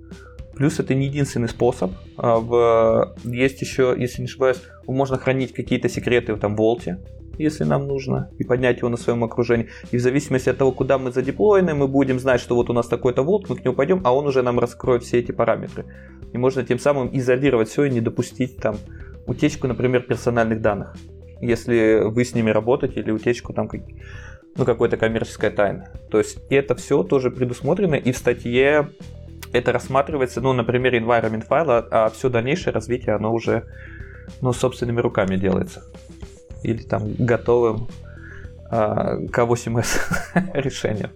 Плюс 0.55 0.81
это 0.81 0.95
не 0.95 1.07
единственный 1.07 1.49
способ. 1.49 1.93
А. 2.17 3.15
Есть 3.25 3.63
еще, 3.63 3.95
если 3.97 4.23
не 4.23 4.27
ошибаюсь, 4.27 4.61
можно 4.87 5.17
хранить 5.17 5.53
какие-то 5.53 5.89
секреты 5.89 6.35
там, 6.37 6.57
в 6.57 6.59
Волте, 6.59 6.99
если 7.39 7.65
нам 7.65 7.87
нужно, 7.87 8.31
и 8.39 8.45
поднять 8.45 8.79
его 8.79 8.89
на 8.89 8.97
своем 8.97 9.25
окружении. 9.25 9.69
И 9.91 9.97
в 9.97 10.01
зависимости 10.01 10.49
от 10.49 10.59
того, 10.59 10.73
куда 10.73 10.99
мы 10.99 11.13
задеплоены, 11.13 11.75
мы 11.75 11.89
будем 11.89 12.19
знать, 12.19 12.41
что 12.41 12.55
вот 12.55 12.71
у 12.71 12.73
нас 12.73 12.87
такой-то 12.87 13.23
волт, 13.23 13.49
мы 13.49 13.57
к 13.57 13.65
нему 13.65 13.75
пойдем, 13.75 14.01
а 14.05 14.15
он 14.15 14.27
уже 14.27 14.43
нам 14.43 14.59
раскроет 14.59 15.03
все 15.03 15.19
эти 15.19 15.33
параметры. 15.33 15.87
И 16.33 16.39
можно 16.39 16.65
тем 16.65 16.79
самым 16.79 17.11
изолировать 17.13 17.69
все 17.69 17.85
и 17.85 17.91
не 17.91 18.01
допустить 18.01 18.57
там 18.57 18.77
утечку, 19.27 19.67
например, 19.67 20.03
персональных 20.03 20.61
данных, 20.61 20.97
если 21.41 22.03
вы 22.05 22.25
с 22.25 22.35
ними 22.35 22.51
работаете, 22.51 23.01
или 23.01 23.11
утечку 23.11 23.53
там 23.53 23.69
ну, 24.57 24.65
какой-то 24.65 24.97
коммерческой 24.97 25.51
тайны. 25.51 25.89
То 26.11 26.19
есть 26.19 26.39
это 26.51 26.75
все 26.75 27.03
тоже 27.03 27.31
предусмотрено, 27.31 27.95
и 27.95 28.13
в 28.13 28.17
статье 28.19 28.89
это 29.53 29.73
рассматривается, 29.73 30.41
ну, 30.41 30.53
на 30.53 30.65
примере 30.65 30.99
environment 30.99 31.47
файла, 31.47 31.87
а 31.91 32.11
все 32.11 32.29
дальнейшее 32.29 32.73
развитие, 32.73 33.15
оно 33.15 33.33
уже, 33.33 33.65
ну, 34.41 34.53
собственными 34.53 35.01
руками 35.01 35.37
делается. 35.37 35.85
Или 36.63 36.83
там 36.83 37.15
готовым 37.19 37.89
а, 38.71 39.17
K8S 39.19 40.53
решением. 40.55 41.11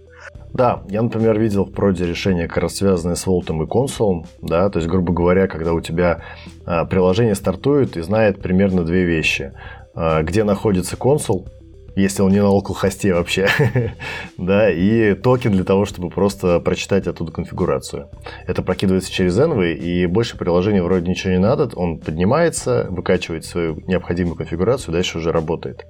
Да, 0.53 0.83
я, 0.87 1.01
например, 1.01 1.39
видел 1.39 1.65
в 1.65 1.71
проде 1.71 2.05
решение, 2.05 2.47
как 2.47 2.57
раз 2.57 2.75
связанное 2.75 3.15
с 3.15 3.25
волтом 3.25 3.63
и 3.63 3.67
консулом, 3.67 4.25
да, 4.41 4.69
то 4.69 4.77
есть, 4.77 4.89
грубо 4.89 5.11
говоря, 5.11 5.47
когда 5.47 5.73
у 5.73 5.81
тебя 5.81 6.21
а, 6.65 6.85
приложение 6.85 7.35
стартует 7.35 7.97
и 7.97 8.01
знает 8.01 8.41
примерно 8.41 8.83
две 8.83 9.03
вещи. 9.03 9.51
А, 9.95 10.21
где 10.21 10.43
находится 10.43 10.95
консул, 10.95 11.47
если 11.95 12.21
он 12.21 12.31
не 12.31 12.41
на 12.41 12.47
localhost 12.47 13.13
вообще, 13.13 13.47
да, 14.37 14.71
и 14.71 15.13
токен 15.13 15.51
для 15.51 15.63
того, 15.63 15.85
чтобы 15.85 16.09
просто 16.09 16.59
прочитать 16.59 17.07
оттуда 17.07 17.31
конфигурацию. 17.31 18.09
Это 18.47 18.61
прокидывается 18.61 19.11
через 19.11 19.37
Envy, 19.39 19.73
и 19.73 20.05
больше 20.05 20.37
приложения 20.37 20.83
вроде 20.83 21.09
ничего 21.09 21.33
не 21.33 21.39
надо, 21.39 21.69
он 21.75 21.99
поднимается, 21.99 22.87
выкачивает 22.89 23.45
свою 23.45 23.81
необходимую 23.87 24.35
конфигурацию, 24.35 24.93
дальше 24.93 25.17
уже 25.17 25.31
работает. 25.31 25.85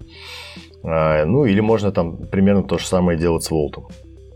А, 0.84 1.26
ну, 1.26 1.46
или 1.46 1.62
можно 1.62 1.92
там 1.92 2.18
примерно 2.18 2.64
то 2.64 2.78
же 2.78 2.86
самое 2.86 3.18
делать 3.18 3.44
с 3.44 3.52
Волтом 3.52 3.88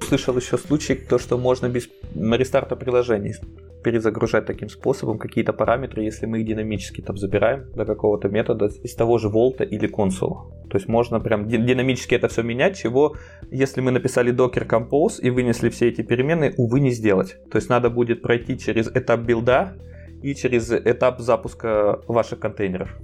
слышал 0.02 0.36
еще 0.38 0.58
случай, 0.58 0.96
то, 0.96 1.18
что 1.18 1.38
можно 1.38 1.70
без 1.70 1.90
рестарта 2.16 2.76
приложений 2.76 3.36
перезагружать 3.84 4.46
таким 4.46 4.70
способом 4.70 5.18
какие-то 5.18 5.54
параметры, 5.54 6.04
если 6.04 6.26
мы 6.26 6.40
их 6.40 6.48
динамически 6.48 7.02
там 7.02 7.18
забираем 7.18 7.72
до 7.74 7.86
какого-то 7.86 8.28
метода 8.28 8.66
из 8.84 8.94
того 8.96 9.18
же 9.18 9.30
волта 9.30 9.64
или 9.64 9.88
консула. 9.88 10.52
То 10.70 10.78
есть 10.78 10.88
можно 10.90 11.20
прям 11.20 11.48
динамически 11.48 12.16
это 12.16 12.28
все 12.28 12.44
менять, 12.44 12.78
чего, 12.78 13.16
если 13.52 13.82
мы 13.82 13.92
написали 13.92 14.34
Docker 14.34 14.68
Compose 14.68 15.22
и 15.22 15.30
вынесли 15.30 15.70
все 15.70 15.88
эти 15.88 16.02
переменные, 16.02 16.54
увы, 16.58 16.80
не 16.80 16.92
сделать. 16.92 17.38
То 17.50 17.58
есть 17.58 17.70
надо 17.70 17.90
будет 17.90 18.22
пройти 18.22 18.58
через 18.58 18.88
этап 18.88 19.22
билда 19.22 19.78
и 20.22 20.36
через 20.36 20.72
этап 20.72 21.20
запуска 21.20 22.02
ваших 22.08 22.40
контейнеров. 22.40 22.98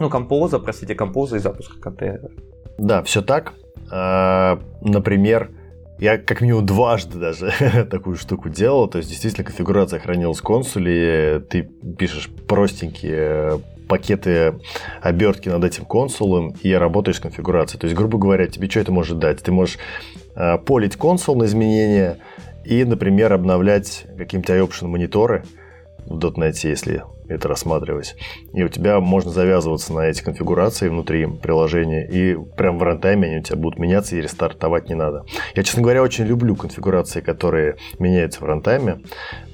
Ну, 0.00 0.10
композа, 0.10 0.58
простите, 0.58 0.94
композа 0.94 1.36
и 1.36 1.38
запуска 1.38 1.78
контейнеров. 1.78 2.32
Да, 2.78 3.02
все 3.02 3.22
так. 3.22 3.54
А, 3.92 4.58
например, 4.80 5.50
я 6.04 6.18
как 6.18 6.42
минимум 6.42 6.66
дважды 6.66 7.18
даже 7.18 7.50
такую 7.90 8.16
штуку 8.16 8.50
делал. 8.50 8.88
То 8.88 8.98
есть, 8.98 9.08
действительно, 9.08 9.44
конфигурация 9.44 9.98
хранилась 9.98 10.38
в 10.38 10.42
консуле. 10.42 11.40
Ты 11.48 11.62
пишешь 11.98 12.28
простенькие 12.46 13.62
пакеты 13.88 14.54
обертки 15.00 15.48
над 15.48 15.64
этим 15.64 15.86
консулом 15.86 16.54
и 16.62 16.72
работаешь 16.74 17.16
с 17.16 17.20
конфигурацией. 17.20 17.80
То 17.80 17.86
есть, 17.86 17.96
грубо 17.96 18.18
говоря, 18.18 18.46
тебе 18.46 18.68
что 18.68 18.80
это 18.80 18.92
может 18.92 19.18
дать? 19.18 19.42
Ты 19.42 19.50
можешь 19.50 19.78
э, 20.36 20.58
полить 20.58 20.96
консул 20.96 21.36
на 21.36 21.44
изменения 21.44 22.18
и, 22.66 22.84
например, 22.84 23.32
обновлять 23.32 24.04
каким-то 24.18 24.54
IOPtion 24.54 24.88
мониторы 24.88 25.44
в 26.04 26.18
.NET, 26.18 26.68
если 26.68 27.02
это 27.28 27.48
рассматривать. 27.48 28.16
И 28.52 28.62
у 28.62 28.68
тебя 28.68 29.00
можно 29.00 29.30
завязываться 29.30 29.92
на 29.92 30.00
эти 30.06 30.22
конфигурации 30.22 30.88
внутри 30.88 31.26
приложения, 31.26 32.06
и 32.06 32.36
прям 32.56 32.78
в 32.78 32.82
рантайме 32.82 33.28
они 33.28 33.38
у 33.38 33.42
тебя 33.42 33.56
будут 33.56 33.78
меняться, 33.78 34.16
и 34.16 34.20
рестартовать 34.20 34.88
не 34.88 34.94
надо. 34.94 35.24
Я, 35.54 35.62
честно 35.62 35.82
говоря, 35.82 36.02
очень 36.02 36.24
люблю 36.24 36.56
конфигурации, 36.56 37.20
которые 37.20 37.76
меняются 37.98 38.40
в 38.40 38.44
рантайме, 38.44 39.00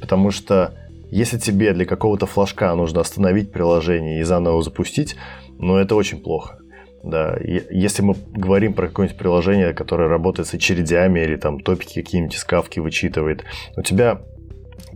потому 0.01 0.31
что 0.31 0.75
если 1.11 1.39
тебе 1.39 1.73
для 1.73 1.87
какого-то 1.87 2.27
флажка 2.27 2.75
нужно 2.75 3.01
остановить 3.01 3.51
приложение 3.51 4.21
и 4.21 4.23
заново 4.23 4.63
запустить, 4.63 5.17
ну 5.59 5.77
это 5.77 5.95
очень 5.97 6.21
плохо. 6.21 6.59
Да, 7.03 7.37
если 7.41 8.03
мы 8.03 8.15
говорим 8.35 8.75
про 8.75 8.89
какое-нибудь 8.89 9.19
приложение, 9.19 9.73
которое 9.73 10.09
работает 10.09 10.49
с 10.49 10.55
очередями 10.55 11.21
или 11.21 11.37
там 11.37 11.61
топики 11.61 12.03
какие-нибудь 12.03 12.37
из 12.37 12.45
кавки 12.45 12.79
вычитывает, 12.79 13.45
у 13.77 13.83
тебя 13.83 14.21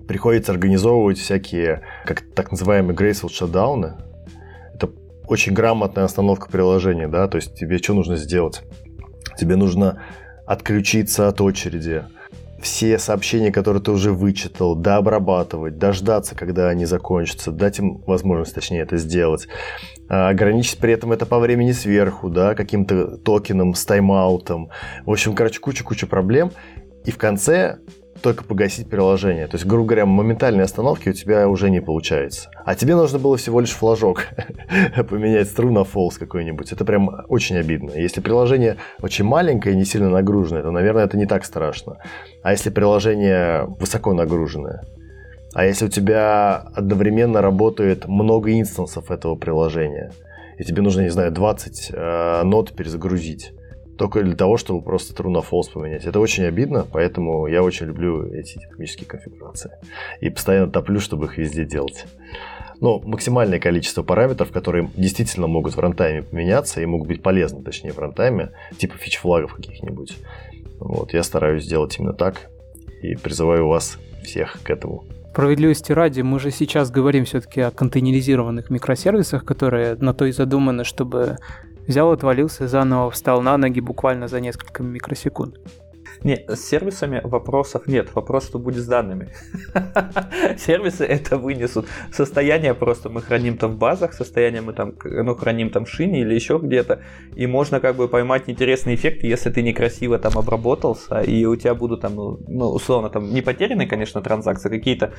приходится 0.07 0.53
организовывать 0.53 1.19
всякие, 1.19 1.83
как 2.05 2.23
так 2.35 2.51
называемые 2.51 2.97
graceful 2.97 3.29
shutdown. 3.31 4.01
Это 4.75 4.91
очень 5.27 5.53
грамотная 5.53 6.05
остановка 6.05 6.51
приложения, 6.51 7.09
да, 7.09 7.29
то 7.29 7.37
есть 7.37 7.55
тебе 7.55 7.79
что 7.79 7.95
нужно 7.95 8.17
сделать? 8.17 8.63
Тебе 9.39 9.57
нужно 9.57 10.03
отключиться 10.47 11.29
от 11.29 11.41
очереди, 11.41 12.05
все 12.65 12.99
сообщения, 12.99 13.53
которые 13.53 13.83
ты 13.83 13.91
уже 13.93 14.13
вычитал, 14.13 14.75
дообрабатывать, 14.75 15.79
дождаться, 15.79 16.35
когда 16.35 16.71
они 16.71 16.87
закончатся, 16.87 17.53
дать 17.53 17.79
им 17.79 17.99
возможность, 18.07 18.55
точнее, 18.55 18.81
это 18.81 18.97
сделать. 18.97 19.47
А, 20.09 20.31
ограничить 20.31 20.79
при 20.79 20.93
этом 20.95 21.13
это 21.13 21.27
по 21.27 21.39
времени 21.39 21.73
сверху, 21.73 22.31
да, 22.31 22.55
каким-то 22.55 23.19
токеном 23.19 23.75
с 23.75 23.85
тайм-аутом. 23.87 24.71
В 25.05 25.11
общем, 25.11 25.35
короче, 25.35 25.61
куча-куча 25.61 26.07
проблем. 26.07 26.53
И 27.05 27.11
в 27.11 27.19
конце 27.19 27.79
только 28.23 28.45
погасить 28.45 28.89
приложение. 28.89 29.47
То 29.47 29.57
есть, 29.57 29.67
грубо 29.67 29.87
говоря, 29.87 30.07
моментальной 30.07 30.65
остановки 30.65 31.09
у 31.09 31.13
тебя 31.13 31.49
уже 31.49 31.71
не 31.71 31.81
получается. 31.81 32.51
А 32.65 32.75
тебе 32.75 32.95
нужно 32.95 33.19
было 33.19 33.37
всего 33.37 33.61
лишь 33.61 33.73
флажок 33.73 34.27
поменять 35.09 35.49
стру 35.49 35.71
на 35.71 35.81
false 35.81 36.19
какой-нибудь. 36.19 36.73
Это 36.73 36.85
прям 36.85 37.11
очень 37.29 37.57
обидно. 37.57 37.93
Если 37.93 38.21
приложение 38.21 38.77
очень 39.01 39.25
маленькое 39.25 39.75
и 39.75 39.79
не 39.79 39.85
сильно 39.85 40.11
нагруженное, 40.11 40.63
то, 40.63 40.71
наверное, 40.71 41.05
это 41.05 41.17
не 41.17 41.27
так 41.27 41.45
страшно. 41.45 41.99
А 42.43 42.53
если 42.53 42.71
приложение 42.71 43.67
высоко 43.79 44.13
нагруженное? 44.13 44.83
А 45.55 45.65
если 45.65 45.87
у 45.87 45.89
тебя 45.89 46.57
одновременно 46.75 47.41
работает 47.41 48.09
много 48.09 48.59
инстансов 48.59 49.11
этого 49.11 49.37
приложения, 49.37 50.11
и 50.59 50.65
тебе 50.65 50.83
нужно, 50.83 51.03
не 51.03 51.11
знаю, 51.11 51.31
20 51.33 51.91
э, 51.93 52.43
нот 52.45 52.75
перезагрузить, 52.75 53.53
только 53.97 54.23
для 54.23 54.35
того, 54.35 54.57
чтобы 54.57 54.83
просто 54.83 55.15
true 55.15 55.31
на 55.31 55.39
false 55.39 55.73
поменять. 55.73 56.05
Это 56.05 56.21
очень 56.21 56.45
обидно, 56.45 56.87
поэтому 56.91 57.47
я 57.47 57.63
очень 57.63 57.87
люблю 57.87 58.27
эти 58.33 58.59
динамические 58.59 59.07
конфигурации. 59.07 59.71
И 60.21 60.31
постоянно 60.31 60.71
топлю, 60.71 61.01
чтобы 61.01 61.27
их 61.27 61.39
везде 61.39 61.65
делать. 61.65 62.07
Но 62.81 62.99
максимальное 62.99 63.61
количество 63.61 64.03
параметров, 64.03 64.51
которые 64.51 64.91
действительно 64.97 65.47
могут 65.47 65.77
в 65.77 65.79
рантайме 65.79 66.23
поменяться 66.23 66.81
и 66.81 66.87
могут 66.87 67.09
быть 67.09 67.23
полезны, 67.23 67.63
точнее, 67.63 67.93
в 67.93 67.99
рантайме, 67.99 68.51
типа 68.77 68.97
фич-флагов 68.99 69.55
каких-нибудь. 69.55 70.17
Вот, 70.81 71.15
я 71.15 71.23
стараюсь 71.23 71.65
сделать 71.65 71.99
именно 71.99 72.13
так 72.13 72.51
и 73.01 73.15
призываю 73.15 73.69
вас 73.69 73.99
всех 74.25 74.61
к 74.63 74.71
этому. 74.71 75.05
Справедливости 75.33 75.93
ради, 75.93 76.21
мы 76.21 76.39
же 76.39 76.51
сейчас 76.51 76.91
говорим 76.91 77.25
все-таки 77.25 77.61
о 77.61 77.71
контейнеризированных 77.71 78.71
микросервисах, 78.71 79.45
которые 79.45 79.97
на 79.97 80.15
то 80.15 80.27
и 80.27 80.33
задуманы, 80.33 80.85
чтобы 80.85 81.39
Взял, 81.87 82.13
отвалился, 82.13 82.67
заново 82.69 83.11
встал 83.11 83.43
на 83.43 83.59
ноги 83.59 83.81
буквально 83.81 84.29
за 84.29 84.41
несколько 84.41 84.83
микросекунд. 84.83 85.59
Не, 86.25 86.43
с 86.49 86.61
сервисами 86.61 87.21
вопросов 87.23 87.87
нет. 87.87 88.15
Вопрос, 88.15 88.47
что 88.47 88.59
будет 88.59 88.83
с 88.83 88.87
данными. 88.87 89.29
Сервисы 90.59 91.05
это 91.05 91.37
вынесут. 91.37 91.87
Состояние 92.13 92.73
просто 92.73 93.11
мы 93.11 93.21
храним 93.21 93.59
там 93.59 93.73
в 93.73 93.77
базах, 93.77 94.15
состояние 94.15 94.63
мы 94.63 94.73
там 94.73 94.95
ну, 95.05 95.35
храним 95.35 95.69
там 95.69 95.85
в 95.85 95.91
шине 95.91 96.23
или 96.23 96.35
еще 96.35 96.59
где-то. 96.63 97.03
И 97.37 97.47
можно 97.47 97.79
как 97.79 97.97
бы 97.97 98.09
поймать 98.09 98.45
интересный 98.47 98.95
эффект, 98.95 99.23
если 99.23 99.51
ты 99.51 99.61
некрасиво 99.63 100.19
там 100.19 100.39
обработался, 100.39 101.21
и 101.21 101.45
у 101.45 101.57
тебя 101.57 101.75
будут 101.75 102.01
там, 102.01 102.15
ну, 102.15 102.69
условно, 102.69 103.11
там 103.11 103.31
не 103.35 103.43
потерянные, 103.43 103.87
конечно, 103.87 104.23
транзакции, 104.23 104.69
а 104.69 104.71
какие-то 104.71 105.13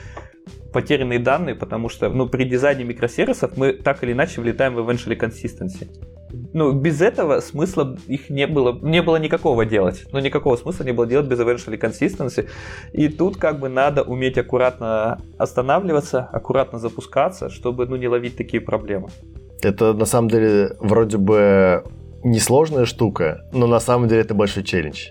потерянные 0.74 1.20
данные, 1.20 1.54
потому 1.54 1.88
что 1.88 2.10
ну, 2.10 2.28
при 2.28 2.46
дизайне 2.46 2.84
микросервисов 2.84 3.58
мы 3.58 3.74
так 3.74 4.04
или 4.04 4.14
иначе 4.14 4.42
влетаем 4.42 4.74
в 4.74 4.80
eventually 4.80 5.20
consistency 5.20 5.88
ну, 6.56 6.72
без 6.72 7.02
этого 7.02 7.42
смысла 7.42 7.98
их 8.08 8.30
не 8.30 8.48
было, 8.48 8.80
не 8.82 9.02
было 9.02 9.18
никакого 9.18 9.66
делать. 9.66 10.06
Ну, 10.14 10.20
никакого 10.20 10.56
смысла 10.56 10.86
не 10.86 10.94
было 10.94 11.06
делать 11.06 11.28
без 11.28 11.38
eventually 11.38 11.78
consistency. 11.78 12.48
И 12.94 13.10
тут 13.10 13.36
как 13.36 13.60
бы 13.60 13.68
надо 13.68 14.04
уметь 14.04 14.38
аккуратно 14.38 15.20
останавливаться, 15.38 16.30
аккуратно 16.32 16.80
запускаться, 16.80 17.50
чтобы, 17.50 17.86
ну, 17.88 17.98
не 17.98 18.08
ловить 18.08 18.38
такие 18.38 18.62
проблемы. 18.62 19.10
Это, 19.64 19.92
на 19.92 20.06
самом 20.06 20.30
деле, 20.30 20.78
вроде 20.80 21.18
бы 21.18 21.84
несложная 22.24 22.86
штука, 22.86 23.42
но 23.52 23.68
на 23.68 23.82
самом 23.82 24.08
деле 24.08 24.22
это 24.22 24.34
большой 24.34 24.64
челлендж. 24.64 25.10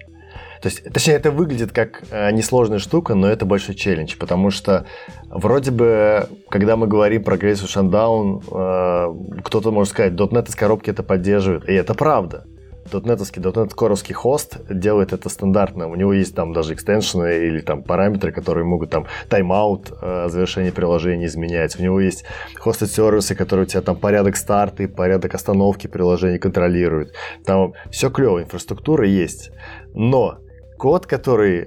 То 0.64 0.70
есть, 0.70 0.82
точнее, 0.90 1.16
это 1.16 1.30
выглядит 1.30 1.72
как 1.72 2.04
э, 2.10 2.30
несложная 2.30 2.78
штука, 2.78 3.14
но 3.14 3.28
это 3.28 3.44
большой 3.44 3.74
челлендж, 3.74 4.16
потому 4.18 4.50
что 4.50 4.86
вроде 5.28 5.70
бы, 5.70 6.26
когда 6.48 6.76
мы 6.76 6.86
говорим 6.86 7.22
про 7.22 7.36
Grace 7.36 7.66
Shutdown, 7.66 8.40
э, 8.50 9.42
кто-то 9.42 9.70
может 9.72 9.92
сказать, 9.92 10.14
.NET 10.14 10.48
из 10.48 10.54
коробки 10.54 10.88
это 10.88 11.02
поддерживает, 11.02 11.68
и 11.68 11.74
это 11.74 11.92
правда. 11.92 12.46
.NET-овский, 12.90 13.42
.NET 13.42 13.74
коровский 13.74 14.14
хост 14.14 14.56
делает 14.70 15.12
это 15.12 15.28
стандартно. 15.28 15.86
У 15.88 15.96
него 15.96 16.14
есть 16.14 16.34
там 16.34 16.54
даже 16.54 16.72
экстеншены 16.72 17.46
или 17.46 17.60
там 17.60 17.82
параметры, 17.82 18.32
которые 18.32 18.64
могут 18.64 18.88
там 18.88 19.04
тайм-аут, 19.28 19.92
э, 20.00 20.28
завершение 20.30 20.72
приложения 20.72 21.26
изменять. 21.26 21.78
У 21.78 21.82
него 21.82 22.00
есть 22.00 22.24
хосты 22.54 22.86
сервисы, 22.86 23.34
которые 23.34 23.64
у 23.64 23.68
тебя 23.68 23.82
там 23.82 23.96
порядок 23.96 24.36
старта 24.36 24.84
и 24.84 24.86
порядок 24.86 25.34
остановки 25.34 25.88
приложения 25.88 26.38
контролируют. 26.38 27.12
Там 27.44 27.74
все 27.90 28.08
клево, 28.08 28.42
инфраструктура 28.42 29.06
есть. 29.06 29.50
Но 29.92 30.38
код, 30.84 31.06
который 31.06 31.60
э, 31.60 31.66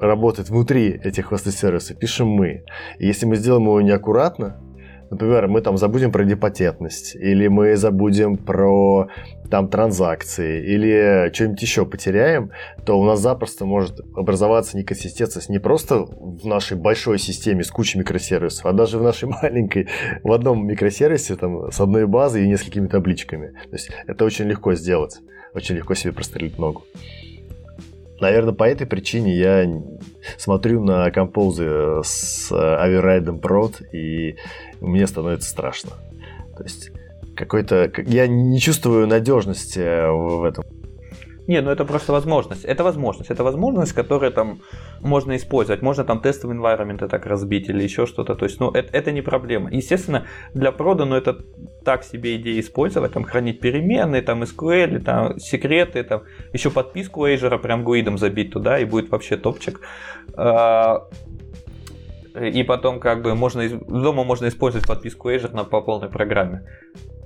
работает 0.00 0.48
внутри 0.48 0.98
этих 1.04 1.26
хостес-сервисов, 1.26 1.98
пишем 1.98 2.28
мы. 2.28 2.64
И 2.98 3.06
если 3.06 3.26
мы 3.26 3.36
сделаем 3.36 3.64
его 3.64 3.82
неаккуратно, 3.82 4.56
например, 5.10 5.46
мы 5.48 5.60
там 5.60 5.76
забудем 5.76 6.10
про 6.10 6.24
депатентность, 6.24 7.14
или 7.16 7.48
мы 7.48 7.76
забудем 7.76 8.38
про 8.38 9.08
там 9.50 9.68
транзакции, 9.68 10.64
или 10.72 11.30
что-нибудь 11.34 11.60
еще 11.60 11.84
потеряем, 11.84 12.50
то 12.86 12.98
у 12.98 13.04
нас 13.04 13.20
запросто 13.20 13.66
может 13.66 14.00
образоваться 14.16 14.78
неконсистентность 14.78 15.50
не 15.50 15.58
просто 15.58 16.06
в 16.06 16.46
нашей 16.46 16.78
большой 16.78 17.18
системе 17.18 17.62
с 17.62 17.70
кучей 17.70 17.98
микросервисов, 17.98 18.64
а 18.64 18.72
даже 18.72 18.96
в 18.96 19.02
нашей 19.02 19.28
маленькой, 19.42 19.88
в 20.22 20.32
одном 20.32 20.66
микросервисе 20.66 21.36
там, 21.36 21.70
с 21.70 21.78
одной 21.78 22.06
базой 22.06 22.44
и 22.44 22.48
несколькими 22.48 22.86
табличками. 22.86 23.48
То 23.48 23.74
есть 23.74 23.90
это 24.06 24.24
очень 24.24 24.46
легко 24.46 24.72
сделать, 24.72 25.18
очень 25.52 25.74
легко 25.76 25.92
себе 25.92 26.14
прострелить 26.14 26.58
ногу. 26.58 26.84
Наверное, 28.20 28.54
по 28.54 28.64
этой 28.64 28.86
причине 28.86 29.36
я 29.36 29.66
смотрю 30.38 30.82
на 30.82 31.10
композы 31.10 32.00
с 32.02 32.50
оверрайдом 32.50 33.40
прод, 33.40 33.80
и 33.92 34.36
мне 34.80 35.06
становится 35.06 35.50
страшно. 35.50 35.90
То 36.56 36.62
есть 36.62 36.90
какой-то... 37.36 37.92
Я 38.06 38.26
не 38.26 38.58
чувствую 38.58 39.06
надежности 39.06 39.80
в 40.10 40.44
этом. 40.44 40.64
Не, 41.46 41.60
ну 41.60 41.70
это 41.70 41.84
просто 41.84 42.12
возможность. 42.12 42.64
Это 42.64 42.84
возможность. 42.84 43.30
Это 43.30 43.44
возможность, 43.44 43.92
которая 43.92 44.30
там 44.30 44.60
можно 45.00 45.36
использовать. 45.36 45.82
Можно 45.82 46.04
там 46.04 46.20
тестовый 46.20 46.56
environment 46.56 47.08
так 47.08 47.26
разбить 47.26 47.68
или 47.68 47.82
еще 47.82 48.06
что-то. 48.06 48.34
То 48.34 48.46
есть, 48.46 48.60
ну, 48.60 48.70
это, 48.70 48.96
это 48.96 49.12
не 49.12 49.22
проблема. 49.22 49.70
Естественно, 49.70 50.26
для 50.54 50.72
прода, 50.72 51.04
ну, 51.04 51.16
это 51.16 51.38
так 51.84 52.04
себе 52.04 52.36
идея 52.36 52.60
использовать, 52.60 53.12
там, 53.12 53.24
хранить 53.24 53.60
переменные, 53.60 54.22
там, 54.22 54.42
SQL, 54.42 54.98
там, 55.00 55.38
секреты, 55.38 56.02
там, 56.02 56.22
еще 56.52 56.70
подписку 56.70 57.26
Azure 57.26 57.58
прям 57.58 57.84
гуидом 57.84 58.18
забить 58.18 58.52
туда, 58.52 58.78
и 58.78 58.84
будет 58.84 59.10
вообще 59.10 59.36
топчик. 59.36 59.80
И 62.40 62.62
потом, 62.62 63.00
как 63.00 63.22
бы, 63.22 63.34
можно, 63.34 63.68
дома 63.68 64.24
можно 64.24 64.48
использовать 64.48 64.86
подписку 64.86 65.30
Azure 65.30 65.64
по 65.64 65.80
полной 65.80 66.08
программе. 66.08 66.62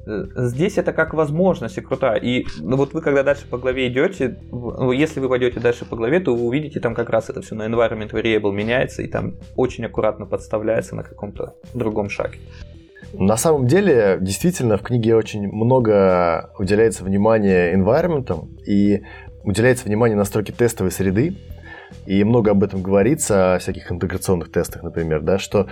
Э, 0.06 0.24
здесь 0.36 0.78
это 0.78 0.92
как 0.92 1.14
возможность 1.14 1.78
и 1.78 1.80
крутая. 1.80 2.16
И 2.16 2.46
ну, 2.60 2.76
вот 2.76 2.94
вы 2.94 3.00
когда 3.00 3.22
дальше 3.22 3.46
по 3.48 3.58
главе 3.58 3.88
идете, 3.88 4.38
ну, 4.50 4.92
если 4.92 5.20
вы 5.20 5.28
пойдете 5.28 5.60
дальше 5.60 5.84
по 5.84 5.96
главе, 5.96 6.20
то 6.20 6.34
вы 6.34 6.44
увидите 6.44 6.80
там 6.80 6.94
как 6.94 7.10
раз 7.10 7.28
это 7.30 7.42
все 7.42 7.54
на 7.54 7.66
environment 7.66 8.10
variable 8.10 8.52
меняется 8.52 9.02
и 9.02 9.06
там 9.06 9.34
очень 9.56 9.84
аккуратно 9.84 10.26
подставляется 10.26 10.96
на 10.96 11.02
каком-то 11.02 11.54
другом 11.74 12.08
шаге. 12.08 12.38
На 13.12 13.36
самом 13.36 13.66
деле, 13.66 14.18
действительно, 14.20 14.76
в 14.76 14.82
книге 14.82 15.16
очень 15.16 15.48
много 15.48 16.52
уделяется 16.58 17.02
внимания 17.02 17.74
environment 17.74 18.48
и 18.64 19.02
уделяется 19.42 19.86
внимание 19.86 20.16
настройке 20.16 20.52
тестовой 20.52 20.92
среды. 20.92 21.36
И 22.06 22.24
много 22.24 22.52
об 22.52 22.64
этом 22.64 22.82
говорится, 22.82 23.54
о 23.54 23.58
всяких 23.58 23.90
интеграционных 23.92 24.50
тестах, 24.50 24.82
например, 24.82 25.20
да, 25.22 25.38
что 25.38 25.68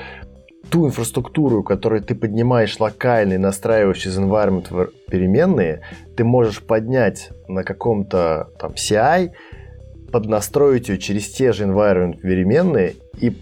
ту 0.70 0.86
инфраструктуру, 0.86 1.62
которую 1.62 2.02
ты 2.02 2.14
поднимаешь 2.14 2.78
локально 2.78 3.34
и 3.34 3.38
настраиваешь 3.38 4.06
из 4.06 4.18
environment 4.18 4.90
переменные, 5.10 5.82
ты 6.16 6.24
можешь 6.24 6.62
поднять 6.62 7.30
на 7.48 7.64
каком-то 7.64 8.50
там 8.58 8.72
CI, 8.72 9.30
поднастроить 10.12 10.88
ее 10.88 10.98
через 10.98 11.30
те 11.30 11.52
же 11.52 11.64
environment 11.64 12.20
переменные 12.20 12.94
и 13.20 13.36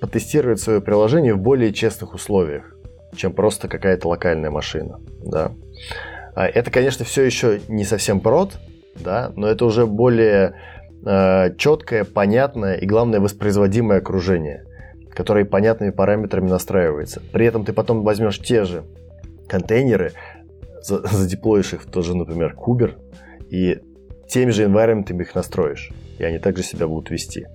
потестировать 0.00 0.60
свое 0.60 0.80
приложение 0.80 1.34
в 1.34 1.38
более 1.38 1.72
честных 1.72 2.14
условиях, 2.14 2.74
чем 3.16 3.32
просто 3.32 3.68
какая-то 3.68 4.08
локальная 4.08 4.50
машина. 4.50 5.00
Да. 5.24 5.52
А 6.34 6.46
это, 6.46 6.70
конечно, 6.70 7.04
все 7.04 7.24
еще 7.24 7.60
не 7.68 7.84
совсем 7.84 8.20
прод, 8.20 8.58
да, 8.96 9.32
но 9.34 9.48
это 9.48 9.64
уже 9.64 9.86
более 9.86 10.54
э, 11.04 11.54
четкое, 11.56 12.04
понятное 12.04 12.74
и, 12.76 12.86
главное, 12.86 13.20
воспроизводимое 13.20 13.98
окружение 13.98 14.64
который 15.18 15.44
понятными 15.44 15.90
параметрами 15.90 16.48
настраивается. 16.48 17.20
При 17.32 17.44
этом 17.44 17.64
ты 17.64 17.72
потом 17.72 18.04
возьмешь 18.04 18.38
те 18.38 18.62
же 18.62 18.84
контейнеры, 19.48 20.12
задеплоишь 20.80 21.72
их 21.72 21.82
в 21.82 21.90
тот 21.90 22.04
же, 22.04 22.16
например, 22.16 22.54
кубер, 22.54 22.96
и 23.50 23.80
теми 24.28 24.52
же 24.52 24.64
environment 24.64 25.10
их 25.20 25.34
настроишь, 25.34 25.90
и 26.20 26.24
они 26.24 26.38
также 26.38 26.62
себя 26.62 26.86
будут 26.86 27.10
вести. 27.10 27.46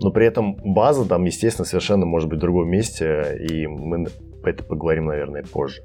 Но 0.00 0.10
при 0.10 0.26
этом 0.26 0.56
база 0.56 1.08
там, 1.08 1.24
естественно, 1.24 1.64
совершенно 1.64 2.06
может 2.06 2.28
быть 2.28 2.38
в 2.38 2.40
другом 2.40 2.68
месте, 2.68 3.38
и 3.48 3.68
мы 3.68 4.08
это 4.44 4.64
поговорим, 4.64 5.04
наверное, 5.06 5.44
позже. 5.44 5.82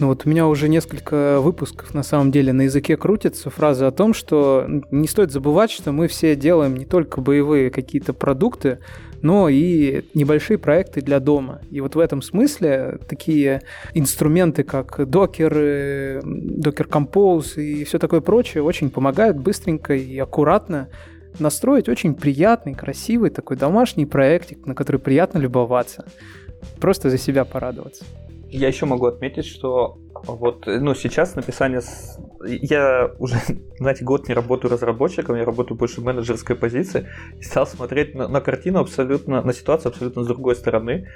Ну 0.00 0.06
вот 0.06 0.24
у 0.24 0.30
меня 0.30 0.46
уже 0.46 0.70
несколько 0.70 1.40
выпусков 1.40 1.92
на 1.92 2.02
самом 2.02 2.32
деле 2.32 2.54
на 2.54 2.62
языке 2.62 2.96
крутится 2.96 3.50
фраза 3.50 3.86
о 3.86 3.90
том, 3.90 4.14
что 4.14 4.66
не 4.90 5.06
стоит 5.06 5.30
забывать, 5.30 5.70
что 5.70 5.92
мы 5.92 6.08
все 6.08 6.34
делаем 6.34 6.74
не 6.74 6.86
только 6.86 7.20
боевые 7.20 7.70
какие-то 7.70 8.14
продукты, 8.14 8.78
но 9.20 9.50
и 9.50 10.06
небольшие 10.14 10.56
проекты 10.56 11.02
для 11.02 11.20
дома. 11.20 11.60
И 11.70 11.82
вот 11.82 11.96
в 11.96 11.98
этом 11.98 12.22
смысле 12.22 12.98
такие 13.10 13.60
инструменты, 13.92 14.62
как 14.62 15.00
Docker, 15.00 16.22
Docker 16.22 16.88
Compose 16.88 17.62
и 17.62 17.84
все 17.84 17.98
такое 17.98 18.22
прочее, 18.22 18.62
очень 18.62 18.88
помогают 18.88 19.36
быстренько 19.36 19.94
и 19.94 20.18
аккуратно 20.18 20.88
настроить 21.38 21.90
очень 21.90 22.14
приятный, 22.14 22.74
красивый 22.74 23.28
такой 23.28 23.58
домашний 23.58 24.06
проектик, 24.06 24.64
на 24.64 24.74
который 24.74 24.98
приятно 24.98 25.36
любоваться. 25.38 26.06
Просто 26.80 27.10
за 27.10 27.18
себя 27.18 27.44
порадоваться. 27.44 28.06
Я 28.50 28.68
еще 28.68 28.86
могу 28.86 29.06
отметить, 29.06 29.46
что 29.46 29.98
вот, 30.24 30.66
ну, 30.66 30.94
сейчас 30.94 31.34
написание... 31.34 31.80
С... 31.80 32.18
Я 32.44 33.10
уже, 33.18 33.36
знаете, 33.78 34.04
год 34.04 34.28
не 34.28 34.34
работаю 34.34 34.72
разработчиком, 34.72 35.36
я 35.36 35.44
работаю 35.44 35.78
больше 35.78 36.00
в 36.00 36.04
менеджерской 36.04 36.56
позиции, 36.56 37.06
и 37.38 37.42
стал 37.42 37.66
смотреть 37.66 38.14
на, 38.14 38.28
на 38.28 38.40
картину 38.40 38.80
абсолютно, 38.80 39.42
на 39.42 39.52
ситуацию 39.52 39.90
абсолютно 39.90 40.24
с 40.24 40.26
другой 40.26 40.56
стороны, 40.56 41.08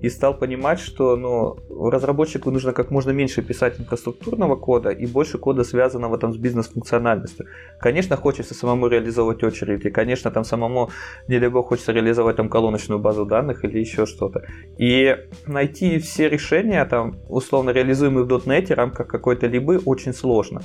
и 0.00 0.08
стал 0.08 0.38
понимать, 0.38 0.80
что, 0.80 1.16
ну, 1.16 1.56
разработчику 1.90 2.50
нужно 2.50 2.72
как 2.72 2.90
можно 2.90 3.10
меньше 3.10 3.42
писать 3.42 3.80
инфраструктурного 3.80 4.56
кода 4.56 4.90
и 4.90 5.06
больше 5.06 5.38
кода, 5.38 5.64
связанного 5.64 6.18
там 6.18 6.32
с 6.32 6.36
бизнес-функциональностью. 6.36 7.46
Конечно, 7.80 8.16
хочется 8.16 8.54
самому 8.54 8.88
реализовывать 8.88 9.42
очередь, 9.42 9.84
и, 9.84 9.90
конечно, 9.90 10.30
там 10.30 10.44
самому, 10.44 10.90
не 11.28 11.38
дай 11.38 11.48
бог, 11.48 11.68
хочется 11.68 11.92
реализовать 11.92 12.36
там 12.36 12.48
колоночную 12.48 13.00
базу 13.00 13.24
данных 13.24 13.64
или 13.64 13.78
еще 13.78 14.06
что-то. 14.06 14.44
И 14.78 15.16
найти 15.46 15.98
все 15.98 16.28
решения, 16.28 16.81
там, 16.84 17.16
условно 17.28 17.70
реализуемые 17.70 18.24
в 18.24 18.28
.NET, 18.28 18.66
в 18.66 18.76
рамках 18.76 19.06
какой-то 19.08 19.46
либы 19.46 19.78
очень 19.84 20.12
сложно. 20.12 20.62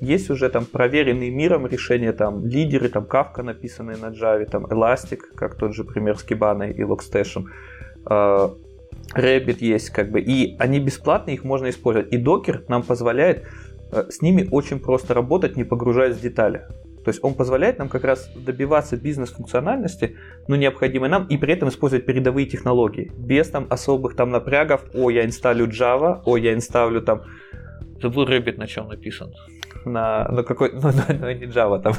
Есть 0.00 0.30
уже 0.30 0.48
там 0.48 0.64
проверенные 0.64 1.30
миром 1.30 1.66
решения, 1.66 2.12
там 2.12 2.46
лидеры, 2.46 2.88
там 2.88 3.04
Kafka 3.04 3.42
написанные 3.42 3.96
на 3.96 4.06
Java, 4.06 4.44
там 4.46 4.66
Elastic, 4.66 5.20
как 5.34 5.56
тот 5.56 5.74
же 5.74 5.84
пример 5.84 6.16
с 6.16 6.24
Kibana 6.24 6.70
и 6.70 6.82
Logstash. 6.82 7.44
Uh, 8.04 8.56
Rabbit 9.14 9.58
есть 9.60 9.90
как 9.90 10.10
бы, 10.10 10.20
и 10.20 10.56
они 10.58 10.80
бесплатные, 10.80 11.34
их 11.34 11.44
можно 11.44 11.68
использовать. 11.68 12.12
И 12.12 12.18
Docker 12.18 12.64
нам 12.68 12.82
позволяет 12.82 13.44
uh, 13.90 14.10
с 14.10 14.22
ними 14.22 14.48
очень 14.50 14.78
просто 14.78 15.14
работать, 15.14 15.56
не 15.56 15.64
погружаясь 15.64 16.16
в 16.16 16.22
детали. 16.22 16.62
То 17.04 17.10
есть 17.10 17.24
он 17.24 17.34
позволяет 17.34 17.78
нам 17.78 17.88
как 17.88 18.04
раз 18.04 18.30
добиваться 18.34 18.96
бизнес-функциональности, 18.96 20.16
но 20.48 20.56
необходимой 20.56 21.08
нам, 21.08 21.26
и 21.26 21.36
при 21.38 21.54
этом 21.54 21.68
использовать 21.68 22.06
передовые 22.06 22.46
технологии, 22.46 23.10
без 23.16 23.48
там 23.48 23.66
особых 23.70 24.16
там 24.16 24.30
напрягов, 24.30 24.84
о, 24.94 25.10
я 25.10 25.24
инсталлю 25.24 25.66
Java, 25.66 26.22
о, 26.24 26.36
я 26.36 26.52
инсталлю 26.52 27.00
там, 27.00 27.22
забыл 28.02 28.26
Rabbit 28.26 28.58
на 28.58 28.66
чем 28.66 28.88
написан, 28.88 29.32
на, 29.84 30.28
на 30.28 30.42
какой, 30.42 30.72
ну, 30.74 30.80
ну, 30.82 31.30
не 31.32 31.46
Java 31.46 31.80
там, 31.82 31.94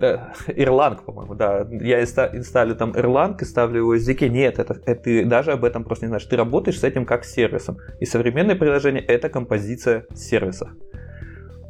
Erlang, 0.00 1.04
по-моему, 1.04 1.34
да. 1.34 1.66
Я 1.70 2.02
инсталлю 2.02 2.74
там 2.74 2.92
Erlang 2.92 3.36
и 3.40 3.44
ставлю 3.44 3.78
его 3.78 3.90
в 3.90 3.94
языке. 3.94 4.28
Нет, 4.30 4.58
это, 4.58 4.80
это 4.86 5.02
ты 5.02 5.24
даже 5.26 5.52
об 5.52 5.64
этом 5.64 5.84
просто 5.84 6.06
не 6.06 6.08
знаешь. 6.08 6.24
Ты 6.24 6.36
работаешь 6.36 6.80
с 6.80 6.84
этим 6.84 7.04
как 7.04 7.24
с 7.24 7.32
сервисом. 7.32 7.78
И 8.00 8.06
современное 8.06 8.56
приложение— 8.56 9.02
это 9.06 9.28
композиция 9.28 10.06
сервиса. 10.14 10.70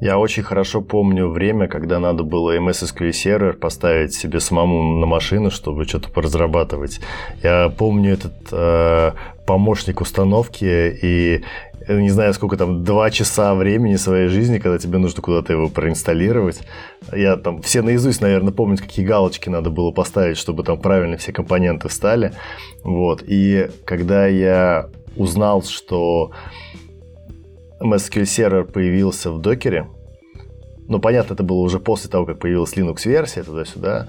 Я 0.01 0.19
очень 0.19 0.43
хорошо 0.43 0.81
помню 0.81 1.29
время, 1.29 1.69
когда 1.69 1.99
надо 1.99 2.23
было 2.23 2.57
MS 2.57 2.93
SQL 2.95 3.13
сервер 3.13 3.57
поставить 3.57 4.15
себе 4.15 4.41
самому 4.41 4.99
на 4.99 5.07
машину, 5.07 5.51
чтобы 5.51 5.85
что-то 5.85 6.09
поразрабатывать. 6.11 7.01
Я 7.43 7.69
помню 7.69 8.15
этот 8.15 8.33
э, 8.51 9.13
помощник 9.47 10.01
установки 10.01 10.65
и 10.65 11.45
не 11.89 12.11
знаю, 12.11 12.35
сколько 12.35 12.57
там, 12.57 12.85
два 12.85 13.11
часа 13.11 13.55
времени 13.55 13.97
своей 13.97 14.29
жизни, 14.29 14.59
когда 14.59 14.79
тебе 14.79 14.99
нужно 14.99 15.23
куда-то 15.23 15.53
его 15.53 15.69
проинсталлировать. 15.69 16.61
Я 17.13 17.37
там 17.37 17.63
все 17.63 17.83
наизусть, 17.83 18.21
наверное, 18.21 18.53
помню, 18.53 18.77
какие 18.77 19.05
галочки 19.05 19.49
надо 19.49 19.71
было 19.71 19.91
поставить, 19.91 20.37
чтобы 20.37 20.63
там 20.63 20.79
правильно 20.79 21.17
все 21.17 21.33
компоненты 21.33 21.89
встали. 21.89 22.33
Вот. 22.85 23.25
И 23.27 23.71
когда 23.85 24.27
я 24.27 24.89
узнал, 25.17 25.63
что 25.63 26.33
MySQL 27.81 28.25
сервер 28.25 28.65
появился 28.65 29.31
в 29.33 29.41
докере, 29.41 29.89
ну, 30.91 30.99
понятно, 30.99 31.35
это 31.35 31.45
было 31.45 31.61
уже 31.61 31.79
после 31.79 32.11
того, 32.11 32.27
как 32.27 32.41
появилась 32.41 32.75
Linux-версия 32.75 33.45
туда-сюда, 33.45 34.09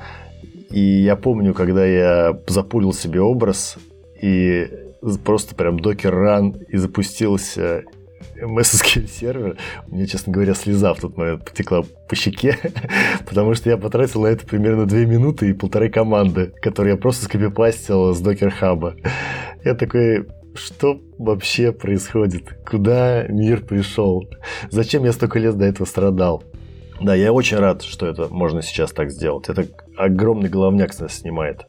и 0.71 0.79
я 0.79 1.15
помню, 1.15 1.53
когда 1.53 1.85
я 1.85 2.39
запулил 2.47 2.91
себе 2.93 3.21
образ 3.21 3.77
и 4.19 4.67
просто 5.23 5.53
прям 5.55 5.79
докер 5.79 6.13
ран 6.13 6.55
и 6.69 6.77
запустился 6.77 7.83
MS 8.41 9.07
сервер, 9.07 9.57
меня, 9.87 10.07
честно 10.07 10.33
говоря, 10.33 10.55
слеза 10.55 10.93
в 10.93 10.99
тот 10.99 11.17
момент 11.17 11.45
потекла 11.45 11.83
по 12.09 12.15
щеке, 12.15 12.57
потому 13.27 13.53
что 13.53 13.69
я 13.69 13.77
потратил 13.77 14.23
на 14.23 14.27
это 14.27 14.45
примерно 14.45 14.85
2 14.85 14.99
минуты 14.99 15.49
и 15.49 15.53
полторы 15.53 15.89
команды, 15.89 16.51
которые 16.61 16.93
я 16.95 16.97
просто 16.97 17.25
скопипастил 17.25 18.13
с 18.15 18.21
Hub. 18.21 18.95
Я 19.63 19.75
такой, 19.75 20.27
что 20.53 20.99
вообще 21.17 21.71
происходит? 21.71 22.57
Куда 22.65 23.23
мир 23.27 23.61
пришел? 23.61 24.27
Зачем 24.69 25.03
я 25.05 25.11
столько 25.11 25.39
лет 25.39 25.57
до 25.57 25.65
этого 25.65 25.85
страдал? 25.85 26.43
Да, 26.99 27.15
я 27.15 27.33
очень 27.33 27.57
рад, 27.57 27.81
что 27.81 28.05
это 28.05 28.27
можно 28.29 28.61
сейчас 28.61 28.91
так 28.91 29.11
сделать. 29.11 29.49
Это 29.49 29.65
огромный 29.97 30.49
головняк 30.49 30.93
с 30.93 30.99
нас 30.99 31.13
снимает. 31.13 31.65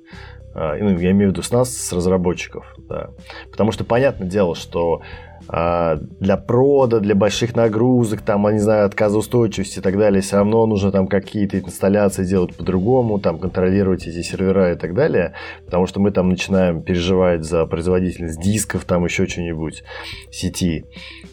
А, 0.55 0.77
ну, 0.77 0.99
я 0.99 1.11
имею 1.13 1.31
в 1.31 1.33
виду 1.33 1.43
с 1.43 1.51
нас, 1.51 1.75
с 1.75 1.93
разработчиков, 1.93 2.67
да. 2.89 3.11
Потому 3.51 3.73
что 3.73 3.85
понятное 3.85 4.29
дело, 4.29 4.55
что 4.55 5.01
для 5.49 6.37
прода, 6.37 7.01
для 7.01 7.15
больших 7.15 7.57
нагрузок, 7.57 8.23
там, 8.23 8.47
я 8.47 8.53
не 8.53 8.59
знаю, 8.59 8.87
отказоустойчивости 8.87 9.79
и 9.79 9.83
так 9.83 9.99
далее, 9.99 10.23
все 10.23 10.37
равно 10.37 10.67
нужно 10.67 10.93
там 10.93 11.07
какие-то 11.07 11.59
инсталляции 11.59 12.25
делать 12.25 12.55
по-другому, 12.55 13.19
там, 13.19 13.39
контролировать 13.39 14.07
эти 14.07 14.23
сервера 14.23 14.73
и 14.73 14.77
так 14.77 14.95
далее, 14.95 15.35
потому 15.65 15.87
что 15.87 16.01
мы 16.01 16.11
там 16.11 16.29
начинаем 16.29 16.83
переживать 16.83 17.45
за 17.45 17.67
производительность 17.67 18.41
дисков, 18.41 18.85
там, 18.85 19.05
еще 19.05 19.27
что-нибудь, 19.27 19.83
сети, 20.31 20.85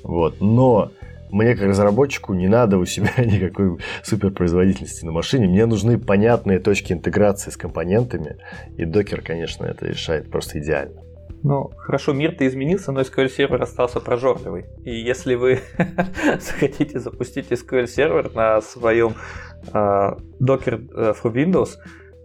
вот. 0.04 0.42
Но 0.42 0.92
мне 1.32 1.56
как 1.56 1.68
разработчику 1.68 2.34
не 2.34 2.48
надо 2.48 2.78
у 2.78 2.86
себя 2.86 3.12
никакой 3.18 3.78
суперпроизводительности 4.04 5.06
на 5.06 5.12
машине. 5.12 5.48
Мне 5.48 5.66
нужны 5.66 6.00
понятные 6.00 6.60
точки 6.60 6.94
интеграции 6.94 7.52
с 7.52 7.58
компонентами. 7.58 8.38
И 8.78 8.86
докер, 8.86 9.22
конечно, 9.22 9.66
это 9.66 9.86
решает 9.86 10.30
просто 10.32 10.60
идеально. 10.60 11.02
Ну, 11.44 11.72
хорошо, 11.78 12.14
мир-то 12.14 12.46
изменился, 12.46 12.92
но 12.92 13.02
SQL 13.02 13.30
сервер 13.30 13.62
остался 13.62 14.00
прожорливый. 14.00 14.66
И 14.84 14.92
если 14.92 15.36
вы 15.36 15.60
захотите 16.40 17.00
запустить 17.00 17.52
SQL 17.52 17.88
сервер 17.88 18.32
на 18.34 18.62
своем 18.62 19.14
uh, 19.74 20.20
Docker 20.42 20.88
uh, 20.90 21.16
for 21.22 21.34
Windows, 21.34 21.78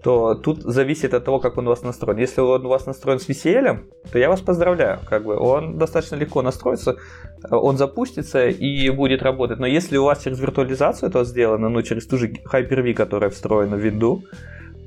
то 0.02 0.34
тут 0.34 0.62
зависит 0.62 1.14
от 1.14 1.24
того, 1.24 1.38
как 1.38 1.56
он 1.56 1.66
у 1.66 1.70
вас 1.70 1.82
настроен. 1.82 2.18
Если 2.18 2.42
он 2.42 2.66
у 2.66 2.68
вас 2.68 2.84
настроен 2.84 3.18
с 3.18 3.28
VCL, 3.28 3.78
то 4.12 4.18
я 4.18 4.28
вас 4.28 4.42
поздравляю. 4.42 4.98
Как 5.08 5.24
бы 5.24 5.34
он 5.36 5.78
достаточно 5.78 6.16
легко 6.16 6.42
настроится, 6.42 6.96
он 7.50 7.78
запустится 7.78 8.48
и 8.48 8.90
будет 8.90 9.22
работать. 9.22 9.58
Но 9.58 9.66
если 9.66 9.96
у 9.96 10.04
вас 10.04 10.22
через 10.22 10.40
виртуализацию 10.40 11.08
это 11.08 11.24
сделано, 11.24 11.70
ну 11.70 11.80
через 11.82 12.06
ту 12.06 12.18
же 12.18 12.28
Hyper-V, 12.28 12.92
которая 12.92 13.30
встроена 13.30 13.76
в 13.76 13.84
Windows, 13.84 14.20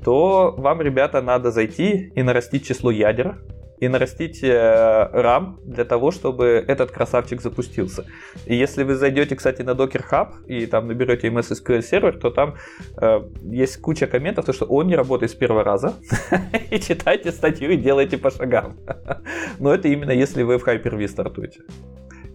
то 0.04 0.54
вам, 0.56 0.80
ребята, 0.82 1.20
надо 1.20 1.50
зайти 1.50 2.12
и 2.14 2.22
нарастить 2.22 2.64
число 2.64 2.92
ядер, 2.92 3.38
и 3.80 3.88
нарастить 3.88 4.42
RAM 4.42 5.56
э, 5.56 5.70
для 5.70 5.84
того, 5.84 6.10
чтобы 6.10 6.64
этот 6.66 6.90
красавчик 6.90 7.40
запустился. 7.40 8.04
И 8.46 8.56
если 8.56 8.82
вы 8.82 8.94
зайдете, 8.94 9.36
кстати, 9.36 9.62
на 9.62 9.70
Docker 9.70 10.02
Hub 10.10 10.46
и 10.46 10.66
там 10.66 10.88
наберете 10.88 11.28
MS 11.28 11.52
SQL 11.52 11.82
сервер, 11.82 12.18
то 12.18 12.30
там 12.30 12.54
э, 13.00 13.20
есть 13.42 13.80
куча 13.80 14.06
комментов, 14.06 14.44
то, 14.44 14.52
что 14.52 14.64
он 14.64 14.88
не 14.88 14.96
работает 14.96 15.30
с 15.30 15.34
первого 15.34 15.64
раза. 15.64 15.94
и 16.70 16.78
читайте 16.80 17.32
статью 17.32 17.70
и 17.70 17.76
делайте 17.76 18.18
по 18.18 18.30
шагам. 18.30 18.76
Но 19.58 19.74
это 19.74 19.88
именно 19.88 20.12
если 20.12 20.42
вы 20.42 20.58
в 20.58 20.66
Hyper-V 20.66 21.08
стартуете. 21.08 21.60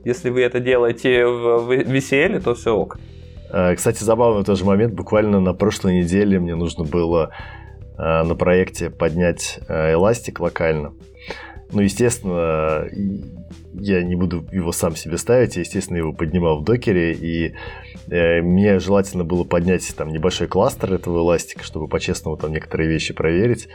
Если 0.05 0.29
вы 0.29 0.41
это 0.41 0.59
делаете 0.59 1.25
в 1.25 1.71
VCL, 1.71 2.41
то 2.41 2.53
все 2.53 2.75
ок. 2.75 2.97
Э, 3.51 3.75
кстати, 3.75 4.03
забавный 4.03 4.43
тоже 4.43 4.63
момент. 4.65 4.93
Буквально 4.93 5.39
на 5.39 5.53
прошлой 5.53 5.99
неделе 5.99 6.39
мне 6.39 6.55
нужно 6.55 6.85
было 6.85 7.31
э, 7.97 8.23
на 8.23 8.35
проекте 8.35 8.89
поднять 8.89 9.59
эластик 9.67 10.39
локально. 10.39 10.93
Ну, 11.73 11.81
естественно, 11.81 12.87
я 13.73 14.03
не 14.03 14.15
буду 14.15 14.45
его 14.51 14.71
сам 14.71 14.95
себе 14.95 15.17
ставить, 15.17 15.55
я, 15.55 15.61
естественно, 15.61 15.97
его 15.97 16.13
поднимал 16.13 16.61
в 16.61 16.63
докере, 16.63 17.13
и 17.13 17.55
э, 18.07 18.41
мне 18.41 18.79
желательно 18.79 19.23
было 19.23 19.43
поднять 19.43 19.93
там 19.95 20.09
небольшой 20.09 20.47
кластер 20.47 20.93
этого 20.93 21.19
эластика, 21.19 21.63
чтобы 21.63 21.87
по-честному 21.87 22.37
там 22.37 22.51
некоторые 22.51 22.89
вещи 22.89 23.13
проверить. 23.13 23.67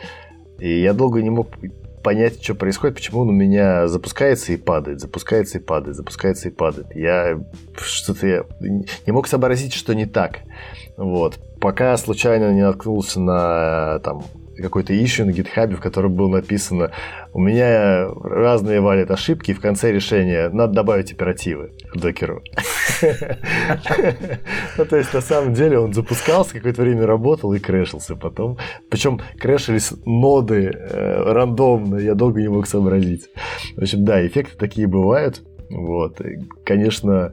И 0.60 0.80
я 0.80 0.92
долго 0.92 1.20
не 1.22 1.30
мог 1.30 1.48
понять, 2.02 2.42
что 2.42 2.54
происходит, 2.54 2.96
почему 2.96 3.20
он 3.22 3.30
у 3.30 3.32
меня 3.32 3.88
запускается 3.88 4.52
и 4.52 4.56
падает, 4.56 5.00
запускается 5.00 5.58
и 5.58 5.60
падает, 5.60 5.96
запускается 5.96 6.48
и 6.48 6.52
падает. 6.52 6.94
Я 6.94 7.40
что-то 7.76 8.26
я 8.26 8.44
не 8.60 9.12
мог 9.12 9.26
сообразить, 9.26 9.74
что 9.74 9.94
не 9.94 10.06
так. 10.06 10.40
Вот. 10.96 11.38
Пока 11.60 11.96
случайно 11.96 12.52
не 12.52 12.62
наткнулся 12.62 13.20
на 13.20 13.98
там 14.00 14.22
какой-то 14.62 14.92
issue 14.92 15.24
на 15.24 15.32
гитхабе, 15.32 15.76
в 15.76 15.80
котором 15.80 16.14
было 16.14 16.28
написано 16.28 16.90
у 17.32 17.40
меня 17.40 18.08
разные 18.08 18.80
валят 18.80 19.10
ошибки, 19.10 19.50
и 19.50 19.54
в 19.54 19.60
конце 19.60 19.92
решения 19.92 20.48
надо 20.48 20.74
добавить 20.74 21.12
оперативы 21.12 21.72
к 21.92 21.96
докеру. 21.96 22.42
Ну, 24.76 24.84
то 24.84 24.96
есть, 24.96 25.12
на 25.14 25.20
самом 25.20 25.54
деле, 25.54 25.78
он 25.78 25.92
запускался, 25.92 26.54
какое-то 26.54 26.82
время 26.82 27.06
работал 27.06 27.52
и 27.52 27.58
крэшился 27.58 28.16
потом. 28.16 28.58
Причем 28.90 29.20
крэшились 29.38 29.92
ноды 30.04 30.70
э, 30.72 31.32
рандомно, 31.32 31.96
я 31.96 32.14
долго 32.14 32.40
не 32.40 32.48
мог 32.48 32.66
сообразить. 32.66 33.28
В 33.76 33.82
общем, 33.82 34.04
да, 34.04 34.24
эффекты 34.26 34.56
такие 34.56 34.86
бывают. 34.86 35.42
Вот. 35.70 36.20
И, 36.20 36.38
конечно, 36.64 37.32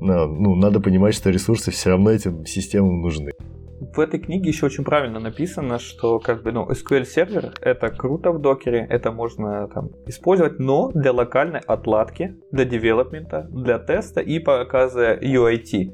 ну, 0.00 0.54
надо 0.54 0.80
понимать, 0.80 1.14
что 1.14 1.30
ресурсы 1.30 1.70
все 1.70 1.90
равно 1.90 2.10
этим 2.10 2.46
системам 2.46 3.00
нужны 3.00 3.32
в 3.80 4.00
этой 4.00 4.18
книге 4.20 4.48
еще 4.48 4.66
очень 4.66 4.84
правильно 4.84 5.20
написано, 5.20 5.78
что 5.78 6.18
как 6.18 6.42
бы, 6.42 6.52
ну, 6.52 6.68
SQL 6.70 7.04
сервер 7.04 7.52
это 7.60 7.90
круто 7.90 8.32
в 8.32 8.40
докере, 8.40 8.86
это 8.88 9.12
можно 9.12 9.68
там 9.68 9.90
использовать, 10.06 10.58
но 10.58 10.90
для 10.92 11.12
локальной 11.12 11.60
отладки, 11.60 12.36
для 12.50 12.64
девелопмента, 12.64 13.46
для 13.50 13.78
теста 13.78 14.20
и 14.20 14.38
показа 14.38 15.14
UIT. 15.14 15.92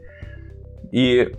И 0.92 1.32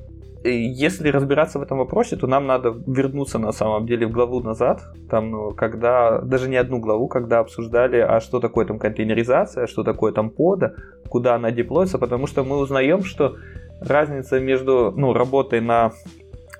если 0.43 1.09
разбираться 1.09 1.59
в 1.59 1.61
этом 1.61 1.77
вопросе, 1.77 2.17
то 2.17 2.27
нам 2.27 2.45
надо 2.45 2.75
вернуться 2.87 3.39
на 3.39 3.53
самом 3.53 3.85
деле 3.85 4.07
в 4.07 4.11
главу 4.11 4.41
назад, 4.41 4.81
там, 5.09 5.31
ну, 5.31 5.51
когда, 5.51 6.19
даже 6.19 6.49
не 6.49 6.57
одну 6.57 6.79
главу, 6.79 7.07
когда 7.07 7.39
обсуждали, 7.39 7.97
а 7.97 8.19
что 8.19 8.41
такое 8.41 8.65
там 8.65 8.79
контейнеризация, 8.79 9.67
что 9.67 9.83
такое 9.83 10.11
там 10.11 10.29
пода, 10.29 10.75
куда 11.07 11.35
она 11.35 11.51
деплоится, 11.51 11.97
потому 11.97 12.27
что 12.27 12.43
мы 12.43 12.57
узнаем, 12.57 13.03
что 13.03 13.37
разница 13.79 14.39
между 14.39 14.91
ну, 14.95 15.13
работой 15.13 15.61
на 15.61 15.91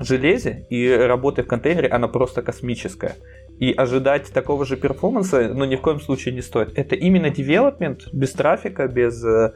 железе 0.04 0.66
и 0.70 0.90
работы 0.90 1.44
в 1.44 1.48
контейнере, 1.48 1.88
она 1.88 2.08
просто 2.08 2.42
космическая. 2.42 3.16
И 3.60 3.72
ожидать 3.72 4.32
такого 4.34 4.66
же 4.66 4.78
перформанса, 4.78 5.54
ну, 5.54 5.66
ни 5.66 5.76
в 5.76 5.82
коем 5.82 6.00
случае 6.00 6.34
не 6.34 6.42
стоит. 6.42 6.78
Это 6.78 6.96
именно 6.96 7.30
девелопмент 7.30 8.08
без 8.12 8.32
трафика, 8.32 8.88
без 8.88 9.24
э, 9.24 9.54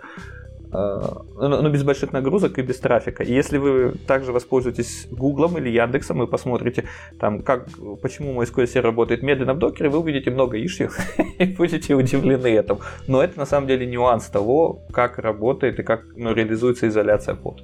э, 0.71 0.99
ну, 1.35 1.61
ну, 1.61 1.69
без 1.69 1.83
больших 1.83 2.13
нагрузок 2.13 2.59
и 2.59 2.61
без 2.61 2.77
трафика. 2.79 3.23
И 3.23 3.33
если 3.33 3.57
вы 3.57 3.93
также 4.05 4.31
воспользуетесь 4.31 5.07
Гуглом 5.09 5.57
или 5.57 5.69
Яндексом 5.69 6.21
и 6.23 6.27
посмотрите, 6.27 6.85
там, 7.19 7.41
как, 7.41 7.67
почему 8.01 8.33
мой 8.33 8.45
SQL 8.45 8.67
сервер 8.67 8.85
работает 8.85 9.23
медленно 9.23 9.55
в 9.55 9.59
докере, 9.59 9.89
вы 9.89 9.99
увидите 9.99 10.29
много 10.29 10.57
ишью 10.57 10.91
и 11.39 11.45
будете 11.45 11.95
удивлены 11.95 12.47
этому. 12.47 12.81
Но 13.07 13.23
это 13.23 13.39
на 13.39 13.45
самом 13.45 13.67
деле 13.67 13.87
нюанс 13.87 14.25
того, 14.25 14.83
как 14.93 15.17
работает 15.17 15.79
и 15.79 15.83
как 15.83 16.05
ну, 16.15 16.33
реализуется 16.33 16.87
изоляция 16.87 17.35
под. 17.35 17.63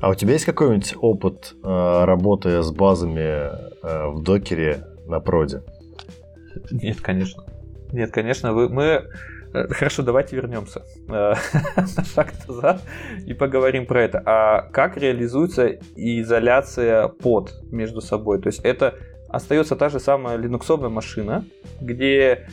А 0.00 0.10
у 0.10 0.14
тебя 0.14 0.32
есть 0.32 0.44
какой-нибудь 0.44 0.94
опыт 1.00 1.54
э, 1.62 2.04
работы 2.04 2.62
с 2.62 2.70
базами 2.70 3.20
э, 3.20 4.08
в 4.08 4.22
докере 4.22 4.86
на 5.06 5.20
проде? 5.20 5.62
Нет, 6.70 7.00
конечно. 7.00 7.44
Нет, 7.92 8.10
конечно. 8.10 8.52
Вы, 8.52 8.68
мы 8.68 9.08
Э, 9.54 9.68
хорошо, 9.68 10.02
давайте 10.02 10.36
вернемся 10.36 10.82
э, 11.08 11.34
на 11.76 12.04
шаг 12.04 12.32
назад 12.46 12.82
и 13.24 13.32
поговорим 13.34 13.86
про 13.86 14.02
это. 14.02 14.22
А 14.26 14.62
как 14.72 14.96
реализуется 14.96 15.78
изоляция 15.94 17.08
под 17.08 17.54
между 17.70 18.00
собой? 18.00 18.40
То 18.42 18.48
есть 18.48 18.60
это 18.64 18.96
остается 19.28 19.76
та 19.76 19.88
же 19.88 20.00
самая 20.00 20.36
линуксовая 20.36 20.90
машина, 20.90 21.44
где 21.80 22.48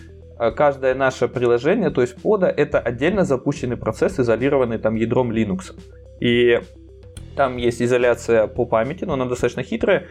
каждое 0.55 0.95
наше 0.95 1.27
приложение, 1.27 1.91
то 1.91 2.01
есть 2.01 2.19
пода, 2.19 2.47
это 2.47 2.79
отдельно 2.79 3.25
запущенный 3.25 3.77
процесс, 3.77 4.19
изолированный 4.19 4.79
там 4.79 4.95
ядром 4.95 5.31
Linux. 5.31 5.73
И 6.19 6.59
там 7.35 7.57
есть 7.57 7.81
изоляция 7.81 8.47
по 8.47 8.65
памяти, 8.65 9.05
но 9.05 9.13
она 9.13 9.25
достаточно 9.25 9.63
хитрая. 9.63 10.07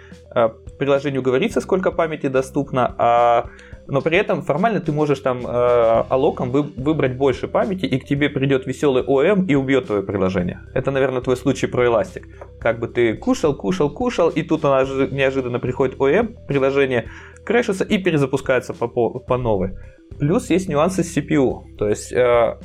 Приложению 0.78 1.22
говорится, 1.22 1.60
сколько 1.60 1.92
памяти 1.92 2.28
доступно, 2.28 2.94
а 2.98 3.46
но 3.90 4.00
при 4.00 4.16
этом 4.18 4.42
формально 4.42 4.80
ты 4.80 4.92
можешь 4.92 5.18
там 5.18 5.44
э, 5.44 6.04
алоком 6.08 6.50
вы, 6.50 6.62
выбрать 6.62 7.16
больше 7.16 7.48
памяти, 7.48 7.86
и 7.86 7.98
к 7.98 8.04
тебе 8.04 8.28
придет 8.28 8.66
веселый 8.66 9.02
ОМ 9.02 9.46
и 9.46 9.54
убьет 9.56 9.86
твое 9.86 10.02
приложение. 10.02 10.60
Это, 10.74 10.92
наверное, 10.92 11.20
твой 11.20 11.36
случай 11.36 11.66
про 11.66 11.86
эластик. 11.86 12.28
Как 12.60 12.78
бы 12.78 12.86
ты 12.86 13.14
кушал, 13.14 13.54
кушал, 13.54 13.90
кушал, 13.90 14.28
и 14.30 14.42
тут 14.42 14.64
у 14.64 14.68
нас 14.68 14.88
неожиданно 15.10 15.58
приходит 15.58 16.00
ОМ, 16.00 16.36
приложение 16.46 17.10
крэшится 17.44 17.84
и 17.84 17.98
перезапускается 17.98 18.74
по, 18.74 18.86
по, 18.86 19.18
по 19.18 19.36
новой. 19.36 19.76
Плюс 20.18 20.50
есть 20.50 20.68
нюансы 20.68 21.02
с 21.02 21.16
CPU. 21.16 21.62
То 21.76 21.88
есть 21.88 22.12
э, 22.12 22.58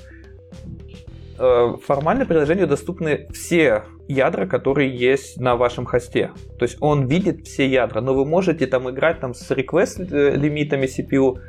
формально 1.37 2.25
приложению 2.25 2.67
доступны 2.67 3.27
все 3.33 3.83
ядра, 4.07 4.45
которые 4.45 4.95
есть 4.95 5.39
на 5.39 5.55
вашем 5.55 5.85
хосте. 5.85 6.31
То 6.57 6.65
есть 6.65 6.77
он 6.79 7.07
видит 7.07 7.45
все 7.45 7.67
ядра, 7.67 8.01
но 8.01 8.13
вы 8.13 8.25
можете 8.25 8.67
там 8.67 8.89
играть 8.89 9.19
там 9.19 9.33
с 9.33 9.49
request 9.51 10.07
э, 10.11 10.35
лимитами 10.35 10.85
CPU, 10.85 11.39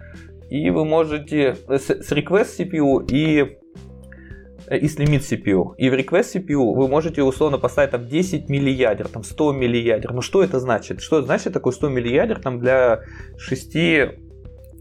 и 0.51 0.71
вы 0.71 0.85
можете 0.85 1.57
э, 1.69 1.79
с, 1.79 1.91
с 1.91 2.13
request 2.13 2.59
CPU 2.59 3.07
и 3.11 3.59
э, 4.69 4.79
и 4.79 4.89
с 4.89 4.99
лимит 4.99 5.23
CPU. 5.23 5.75
И 5.77 5.91
в 5.91 5.95
request 5.95 6.37
CPU 6.37 6.75
вы 6.75 6.89
можете 6.89 7.23
условно 7.23 7.59
поставить 7.59 7.91
там 7.91 8.07
10 8.07 8.49
миллиядер, 8.49 9.09
там 9.09 9.23
100 9.23 9.53
миллиядер. 9.53 10.13
Но 10.13 10.23
что 10.23 10.43
это 10.43 10.59
значит? 10.59 11.01
Что 11.01 11.23
значит 11.23 11.53
такое 11.53 11.73
100 11.73 11.89
миллиядер 11.89 12.41
там 12.41 12.59
для 12.59 13.03
6 13.37 13.75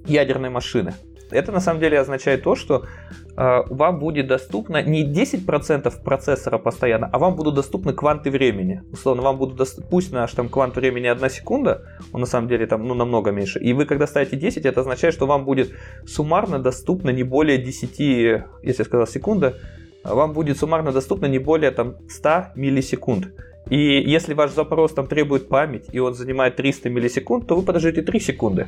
ядерной 0.07 0.49
машины? 0.49 0.93
Это 1.31 1.51
на 1.51 1.59
самом 1.59 1.79
деле 1.79 1.99
означает 1.99 2.43
то, 2.43 2.55
что 2.55 2.85
э, 2.85 3.24
вам 3.35 3.99
будет 3.99 4.27
доступно 4.27 4.81
не 4.81 5.05
10% 5.05 6.03
процессора 6.03 6.57
постоянно, 6.57 7.09
а 7.11 7.19
вам 7.19 7.35
будут 7.35 7.55
доступны 7.55 7.93
кванты 7.93 8.31
времени. 8.31 8.83
Условно, 8.91 9.23
вам 9.23 9.37
будут 9.37 9.57
доступны, 9.57 9.89
пусть 9.89 10.11
наш 10.11 10.31
там 10.31 10.49
квант 10.49 10.75
времени 10.75 11.07
1 11.07 11.29
секунда, 11.29 11.81
он 12.13 12.21
на 12.21 12.27
самом 12.27 12.47
деле 12.47 12.65
там 12.65 12.87
ну, 12.87 12.93
намного 12.93 13.31
меньше, 13.31 13.59
и 13.59 13.73
вы 13.73 13.85
когда 13.85 14.07
ставите 14.07 14.37
10, 14.37 14.65
это 14.65 14.81
означает, 14.81 15.13
что 15.13 15.27
вам 15.27 15.45
будет 15.45 15.73
суммарно 16.05 16.59
доступно 16.59 17.09
не 17.09 17.23
более 17.23 17.57
10, 17.57 17.99
если 17.99 18.45
я 18.63 18.85
сказал 18.85 19.07
секунда, 19.07 19.57
вам 20.03 20.33
будет 20.33 20.57
суммарно 20.57 20.91
доступно 20.91 21.25
не 21.25 21.39
более 21.39 21.71
там 21.71 21.95
100 22.07 22.53
миллисекунд. 22.55 23.33
И 23.69 23.77
если 23.77 24.33
ваш 24.33 24.51
запрос 24.51 24.93
там 24.93 25.07
требует 25.07 25.49
память, 25.49 25.87
и 25.91 25.99
он 25.99 26.13
занимает 26.13 26.55
300 26.55 26.89
миллисекунд, 26.89 27.47
то 27.47 27.55
вы 27.55 27.63
подождете 27.63 28.01
3 28.01 28.19
секунды. 28.19 28.67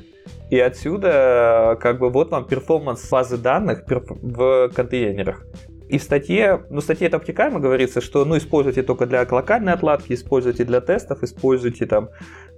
И 0.49 0.59
отсюда, 0.59 1.77
как 1.79 1.99
бы, 1.99 2.09
вот 2.09 2.31
вам 2.31 2.45
перформанс 2.45 3.01
фазы 3.01 3.37
данных 3.37 3.83
в 3.87 4.71
контейнерах. 4.73 5.45
И 5.89 5.99
в 5.99 6.03
статье, 6.03 6.65
ну, 6.69 6.81
в 6.81 6.83
статье 6.83 7.07
это 7.07 7.17
обтекаемо 7.17 7.59
говорится, 7.59 8.01
что, 8.01 8.25
ну, 8.25 8.37
используйте 8.37 8.83
только 8.83 9.05
для 9.05 9.25
локальной 9.29 9.73
отладки, 9.73 10.13
используйте 10.13 10.65
для 10.65 10.81
тестов, 10.81 11.23
используйте 11.23 11.85
там 11.85 12.09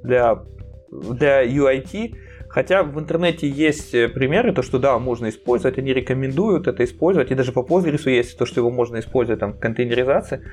для, 0.01 0.43
для 0.89 1.45
UIT. 1.45 2.15
Хотя 2.59 2.83
в 2.83 2.99
интернете 2.99 3.47
есть 3.47 3.91
примеры, 3.91 4.51
то, 4.51 4.63
что 4.63 4.79
да, 4.79 4.99
можно 4.99 5.29
использовать, 5.29 5.77
они 5.77 5.93
рекомендуют 5.93 6.67
это 6.67 6.83
использовать, 6.83 7.31
и 7.31 7.33
даже 7.33 7.53
по 7.53 7.61
Postgres 7.61 8.09
есть 8.09 8.37
то, 8.37 8.45
что 8.45 8.59
его 8.59 8.69
можно 8.69 8.99
использовать 8.99 9.39
там 9.39 9.53
в 9.53 9.59
контейнеризации. 9.59 10.43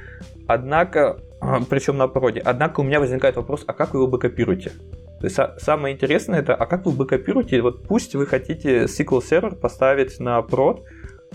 Однако, 0.47 1.19
причем 1.69 1.97
на 1.97 2.07
проде, 2.07 2.41
однако 2.45 2.79
у 2.79 2.85
меня 2.85 3.01
возникает 3.01 3.35
вопрос, 3.35 3.65
а 3.67 3.73
как 3.73 3.93
вы 3.93 3.99
его 3.99 4.07
бэкопируете? 4.07 4.71
То 5.19 5.25
есть 5.27 5.37
самое 5.59 5.97
интересное 5.97 6.39
это, 6.39 6.55
а 6.55 6.67
как 6.67 6.87
вы 6.87 6.93
бэкопируете? 6.93 7.61
Вот 7.61 7.83
пусть 7.83 8.15
вы 8.15 8.25
хотите 8.25 8.85
SQL 8.85 9.21
сервер 9.25 9.57
поставить 9.57 10.21
на 10.21 10.41
прод, 10.43 10.85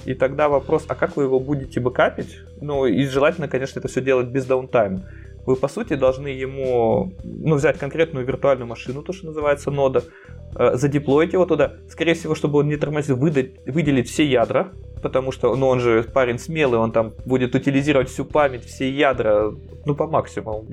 и 0.05 0.13
тогда 0.13 0.47
вопрос, 0.47 0.85
а 0.87 0.95
как 0.95 1.17
вы 1.17 1.23
его 1.23 1.41
будете 1.41 1.81
бэкапить? 1.81 2.39
Ну, 2.61 2.85
и 2.85 3.03
желательно, 3.07 3.49
конечно, 3.49 3.79
это 3.79 3.89
все 3.89 3.99
делать 3.99 4.27
без 4.27 4.45
даунтайма. 4.45 5.03
Вы, 5.45 5.55
по 5.55 5.67
сути, 5.67 5.95
должны 5.95 6.27
ему 6.27 7.13
ну, 7.23 7.55
взять 7.55 7.79
конкретную 7.79 8.25
виртуальную 8.25 8.67
машину, 8.67 9.01
то, 9.01 9.11
что 9.11 9.27
называется 9.27 9.71
нода, 9.71 10.03
э, 10.03 10.40
задеплоить 10.53 11.33
его 11.33 11.45
туда. 11.45 11.73
Скорее 11.89 12.13
всего, 12.13 12.35
чтобы 12.35 12.59
он 12.59 12.67
не 12.67 12.77
тормозил, 12.77 13.17
выдать, 13.17 13.65
выделить 13.65 14.09
все 14.09 14.25
ядра, 14.25 14.73
потому 15.01 15.31
что 15.31 15.55
ну, 15.55 15.67
он 15.67 15.79
же 15.79 16.03
парень 16.03 16.39
смелый, 16.39 16.79
он 16.79 16.91
там 16.91 17.13
будет 17.25 17.55
утилизировать 17.55 18.09
всю 18.09 18.25
память, 18.25 18.65
все 18.65 18.89
ядра, 18.89 19.51
ну, 19.85 19.95
по 19.95 20.07
максимуму. 20.07 20.67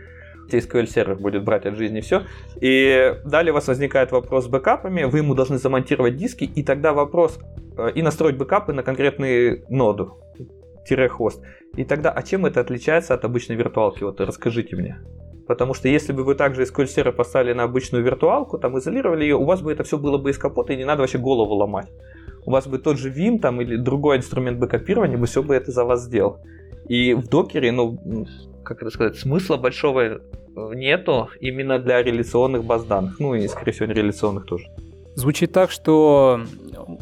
SQL 0.50 0.86
сервер 0.86 1.16
будет 1.16 1.44
брать 1.44 1.66
от 1.66 1.76
жизни 1.76 2.00
все. 2.00 2.22
И 2.60 3.14
далее 3.24 3.52
у 3.52 3.54
вас 3.54 3.68
возникает 3.68 4.12
вопрос 4.12 4.44
с 4.44 4.48
бэкапами, 4.48 5.04
вы 5.04 5.18
ему 5.18 5.34
должны 5.34 5.58
замонтировать 5.58 6.16
диски, 6.16 6.44
и 6.44 6.62
тогда 6.62 6.92
вопрос 6.92 7.38
э, 7.76 7.90
и 7.94 8.02
настроить 8.02 8.36
бэкапы 8.36 8.72
на 8.72 8.82
конкретную 8.82 9.64
ноду, 9.68 10.18
хост. 11.10 11.42
И 11.76 11.84
тогда, 11.84 12.10
а 12.10 12.22
чем 12.22 12.46
это 12.46 12.60
отличается 12.60 13.12
от 13.12 13.24
обычной 13.24 13.56
виртуалки? 13.56 14.04
Вот 14.04 14.20
расскажите 14.20 14.74
мне. 14.74 14.98
Потому 15.48 15.72
что 15.72 15.88
если 15.88 16.12
бы 16.12 16.24
вы 16.24 16.34
также 16.34 16.64
SQL 16.64 16.86
сервер 16.86 17.12
поставили 17.12 17.54
на 17.54 17.62
обычную 17.62 18.04
виртуалку, 18.04 18.58
там 18.58 18.78
изолировали 18.78 19.24
ее, 19.24 19.36
у 19.36 19.44
вас 19.44 19.62
бы 19.62 19.72
это 19.72 19.82
все 19.82 19.96
было 19.96 20.18
бы 20.18 20.30
из 20.30 20.36
капота, 20.36 20.74
и 20.74 20.76
не 20.76 20.84
надо 20.84 21.00
вообще 21.00 21.16
голову 21.16 21.54
ломать. 21.54 21.88
У 22.44 22.50
вас 22.50 22.68
бы 22.68 22.78
тот 22.78 22.98
же 22.98 23.10
Vim 23.10 23.38
там 23.38 23.60
или 23.62 23.76
другой 23.76 24.18
инструмент 24.18 24.58
бэкапирования 24.58 25.16
бы 25.16 25.26
все 25.26 25.42
бы 25.42 25.54
это 25.54 25.72
за 25.72 25.84
вас 25.84 26.04
сделал. 26.04 26.36
И 26.86 27.14
в 27.14 27.28
докере, 27.28 27.72
ну, 27.72 27.98
как 28.62 28.82
это 28.82 28.90
сказать, 28.90 29.16
смысла 29.16 29.56
большого 29.56 30.02
э, 30.02 30.18
нету 30.74 31.30
именно 31.40 31.78
для 31.78 32.02
реляционных 32.02 32.64
баз 32.64 32.84
данных. 32.84 33.18
Ну 33.18 33.34
и, 33.34 33.48
скорее 33.48 33.72
всего, 33.72 33.90
реляционных 33.90 34.44
тоже. 34.44 34.66
Звучит 35.14 35.52
так, 35.52 35.70
что 35.70 36.42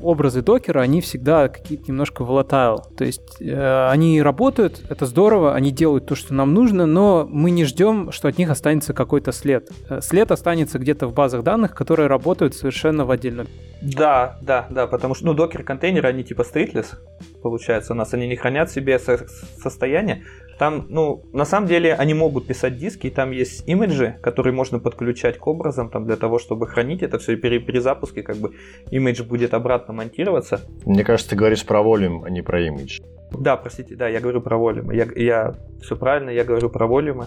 образы 0.03 0.43
докера, 0.43 0.81
они 0.81 1.01
всегда 1.01 1.49
какие-то 1.49 1.85
немножко 1.89 2.23
volatile. 2.23 2.79
То 2.97 3.05
есть 3.05 3.41
э, 3.41 3.89
они 3.89 4.21
работают, 4.23 4.83
это 4.89 5.07
здорово, 5.07 5.55
они 5.55 5.71
делают 5.71 6.07
то, 6.07 6.15
что 6.15 6.35
нам 6.35 6.55
нужно, 6.55 6.87
но 6.87 7.27
мы 7.29 7.51
не 7.51 7.65
ждем, 7.65 8.13
что 8.13 8.29
от 8.29 8.39
них 8.39 8.51
останется 8.51 8.93
какой-то 8.95 9.33
след. 9.33 9.71
Э, 9.89 10.01
след 10.01 10.31
останется 10.31 10.79
где-то 10.79 11.07
в 11.07 11.15
базах 11.15 11.43
данных, 11.43 11.75
которые 11.75 12.09
работают 12.09 12.55
совершенно 12.55 13.05
в 13.05 13.11
отдельном. 13.11 13.47
Да, 13.83 14.39
да, 14.43 14.67
да, 14.71 14.87
потому 14.87 15.15
что, 15.15 15.27
ну, 15.27 15.35
докер-контейнеры, 15.35 16.09
они 16.09 16.25
типа 16.25 16.43
stateless, 16.43 16.97
получается, 17.43 17.93
у 17.93 17.97
нас 17.97 18.15
они 18.15 18.27
не 18.27 18.37
хранят 18.37 18.71
себе 18.71 18.99
со- 18.99 19.27
состояние, 19.59 20.25
там, 20.59 20.87
ну, 20.89 21.23
на 21.33 21.45
самом 21.45 21.67
деле 21.67 21.95
они 21.95 22.15
могут 22.15 22.47
писать 22.47 22.79
диски, 22.79 23.09
и 23.09 23.11
там 23.11 23.31
есть 23.31 23.69
имиджи, 23.69 24.19
которые 24.23 24.55
можно 24.55 24.79
подключать 24.79 25.39
к 25.39 25.47
образам, 25.47 25.91
там, 25.91 26.07
для 26.07 26.17
того, 26.17 26.39
чтобы 26.39 26.67
хранить 26.67 27.03
это 27.03 27.19
все, 27.19 27.33
и 27.33 27.37
при, 27.37 27.59
при 27.59 27.79
запуске, 27.79 28.23
как 28.23 28.37
бы, 28.37 28.55
имидж 28.91 29.23
будет 29.23 29.55
обратно 29.55 29.93
монтироваться. 29.95 30.61
Мне 30.85 31.05
кажется, 31.05 31.31
ты 31.31 31.37
говоришь 31.37 31.65
про 31.65 31.83
волюм, 31.83 32.25
а 32.25 32.31
не 32.31 32.43
про 32.43 32.61
имидж. 32.61 33.01
Да, 33.33 33.57
простите, 33.57 33.97
да, 33.97 34.09
я 34.09 34.21
говорю 34.21 34.41
про 34.41 34.57
волюмы. 34.57 34.95
Я, 34.95 35.07
я 35.17 35.55
все 35.83 35.97
правильно, 35.97 36.31
я 36.31 36.45
говорю 36.45 36.71
про 36.71 36.87
волюмы. 36.87 37.27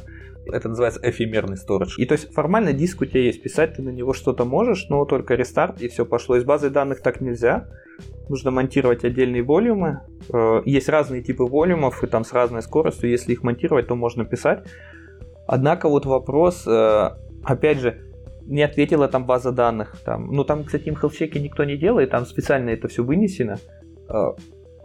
Это 0.49 0.69
называется 0.69 0.99
эфемерный 1.03 1.57
сторож. 1.57 1.97
И 1.97 2.05
то 2.05 2.13
есть 2.13 2.33
формально 2.33 2.73
диск 2.73 3.01
у 3.01 3.05
тебя 3.05 3.21
есть, 3.21 3.41
писать 3.41 3.75
ты 3.75 3.81
на 3.81 3.89
него 3.89 4.13
что-то 4.13 4.45
можешь, 4.45 4.87
но 4.89 5.05
только 5.05 5.35
рестарт 5.35 5.81
и 5.81 5.87
все 5.87 6.05
пошло. 6.05 6.35
Из 6.35 6.43
базы 6.43 6.69
данных 6.69 7.01
так 7.01 7.21
нельзя 7.21 7.67
нужно 8.29 8.51
монтировать 8.51 9.03
отдельные 9.03 9.43
волюмы. 9.43 10.01
Э, 10.31 10.61
есть 10.65 10.87
разные 10.87 11.21
типы 11.21 11.43
волюмов, 11.43 12.03
и 12.03 12.07
там 12.07 12.23
с 12.23 12.31
разной 12.31 12.61
скоростью. 12.61 13.09
Если 13.09 13.33
их 13.33 13.43
монтировать, 13.43 13.87
то 13.87 13.95
можно 13.95 14.23
писать. 14.23 14.65
Однако 15.47 15.89
вот 15.89 16.05
вопрос, 16.05 16.65
э, 16.67 17.09
опять 17.43 17.79
же, 17.79 18.01
не 18.45 18.61
ответила 18.61 19.07
там 19.07 19.25
база 19.25 19.51
данных. 19.51 19.95
Там, 20.05 20.27
ну 20.31 20.43
там, 20.43 20.63
кстати, 20.63 20.87
им 20.87 20.95
хелчеки 20.95 21.37
никто 21.37 21.63
не 21.63 21.77
делает, 21.77 22.11
там 22.11 22.25
специально 22.25 22.69
это 22.69 22.87
все 22.87 23.03
вынесено. 23.03 23.57
Э, 24.07 24.33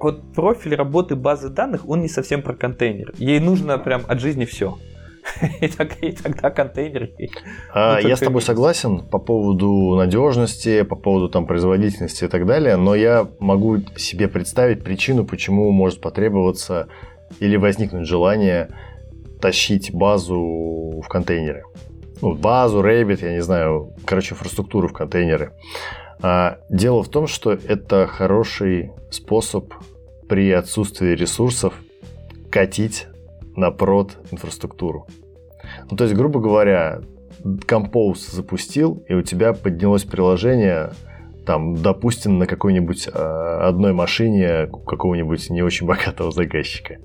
вот 0.00 0.35
профиль 0.35 0.74
работы 0.74 1.16
базы 1.16 1.48
данных, 1.48 1.88
он 1.88 2.00
не 2.00 2.09
совсем 2.09 2.42
про 2.42 2.55
контейнер. 2.55 3.12
Ей 3.16 3.40
нужно 3.40 3.79
прям 3.79 4.03
от 4.07 4.20
жизни 4.20 4.44
все. 4.44 4.77
и, 5.61 5.69
так, 5.69 6.03
и 6.03 6.13
тогда 6.13 6.51
контейнер 6.51 7.11
а, 7.73 7.99
Я 8.01 8.17
с 8.17 8.21
тобой 8.21 8.43
согласен 8.43 9.01
по 9.01 9.19
поводу 9.19 9.95
надежности, 9.97 10.83
по 10.83 10.97
поводу 10.97 11.29
там 11.29 11.47
производительности 11.47 12.25
и 12.25 12.29
так 12.29 12.47
далее, 12.47 12.77
но 12.77 12.95
я 12.95 13.29
могу 13.39 13.79
себе 13.97 14.29
представить 14.29 14.85
причину, 14.85 15.25
почему 15.25 15.71
может 15.71 16.01
потребоваться 16.01 16.89
или 17.41 17.57
возникнуть 17.57 18.07
желание 18.07 18.71
тащить 19.41 19.93
базу 19.93 21.01
в 21.05 21.09
контейнеры. 21.09 21.65
Ну, 22.21 22.35
базу, 22.35 22.81
Rabbit, 22.81 23.25
я 23.25 23.33
не 23.33 23.43
знаю, 23.43 23.95
короче, 24.05 24.35
инфраструктуру 24.35 24.89
в 24.89 24.93
контейнеры. 24.93 25.53
А, 26.23 26.59
дело 26.71 27.03
в 27.03 27.09
том, 27.09 27.27
что 27.27 27.53
это 27.53 28.07
хороший 28.07 28.93
способ 29.11 29.73
при 30.29 30.51
отсутствии 30.53 31.15
ресурсов 31.15 31.75
катить 32.51 33.07
на 33.57 33.71
прод 33.71 34.19
инфраструктуру. 34.31 35.07
Ну, 35.90 35.97
то 35.97 36.05
есть, 36.05 36.17
грубо 36.17 36.40
говоря, 36.40 37.01
Compose 37.43 38.31
запустил, 38.31 39.05
и 39.09 39.14
у 39.14 39.23
тебя 39.23 39.53
поднялось 39.53 40.05
приложение, 40.05 40.93
там, 41.47 41.75
допустим, 41.77 42.38
на 42.38 42.47
какой-нибудь 42.47 43.09
э, 43.09 43.11
одной 43.11 43.93
машине 43.93 44.67
какого-нибудь 44.87 45.51
не 45.51 45.62
очень 45.62 45.87
богатого 45.87 46.31
заказчика. 46.31 46.97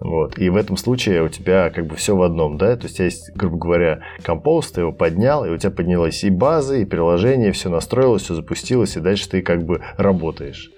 Вот. 0.00 0.38
И 0.38 0.48
в 0.48 0.56
этом 0.56 0.78
случае 0.78 1.22
у 1.22 1.28
тебя 1.28 1.68
как 1.68 1.86
бы 1.86 1.94
все 1.94 2.16
в 2.16 2.22
одном, 2.22 2.56
да? 2.56 2.74
То 2.76 2.86
есть 2.86 2.98
есть, 2.98 3.36
грубо 3.36 3.58
говоря, 3.58 4.00
компост, 4.22 4.74
ты 4.74 4.80
его 4.80 4.92
поднял, 4.92 5.44
и 5.44 5.50
у 5.50 5.58
тебя 5.58 5.70
поднялась 5.70 6.24
и 6.24 6.30
база, 6.30 6.76
и 6.76 6.86
приложение, 6.86 7.52
все 7.52 7.68
настроилось, 7.68 8.22
все 8.22 8.34
запустилось, 8.34 8.96
и 8.96 9.00
дальше 9.00 9.28
ты 9.28 9.42
как 9.42 9.62
бы 9.64 9.82
работаешь. 9.98 10.70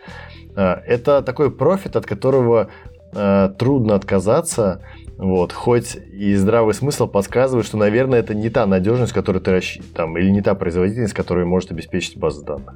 А, 0.57 0.83
это 0.87 1.23
такой 1.23 1.53
профит, 1.53 1.95
от 1.95 2.05
которого 2.05 2.69
э, 3.13 3.51
трудно 3.59 3.95
отказаться, 3.95 4.83
вот, 5.19 5.53
хоть 5.53 5.97
и 6.13 6.35
здравый 6.35 6.75
смысл 6.75 7.07
подсказывает, 7.07 7.67
что, 7.67 7.77
наверное, 7.77 8.19
это 8.19 8.35
не 8.35 8.51
та 8.51 8.67
надежность, 8.67 9.13
которую 9.13 9.43
ты 9.43 9.53
рассчитываешь, 9.53 9.95
там, 9.95 10.19
или 10.19 10.31
не 10.31 10.43
та 10.43 10.55
производительность, 10.55 11.15
которая 11.15 11.45
может 11.45 11.71
обеспечить 11.71 12.19
базу 12.19 12.45
данных 12.45 12.75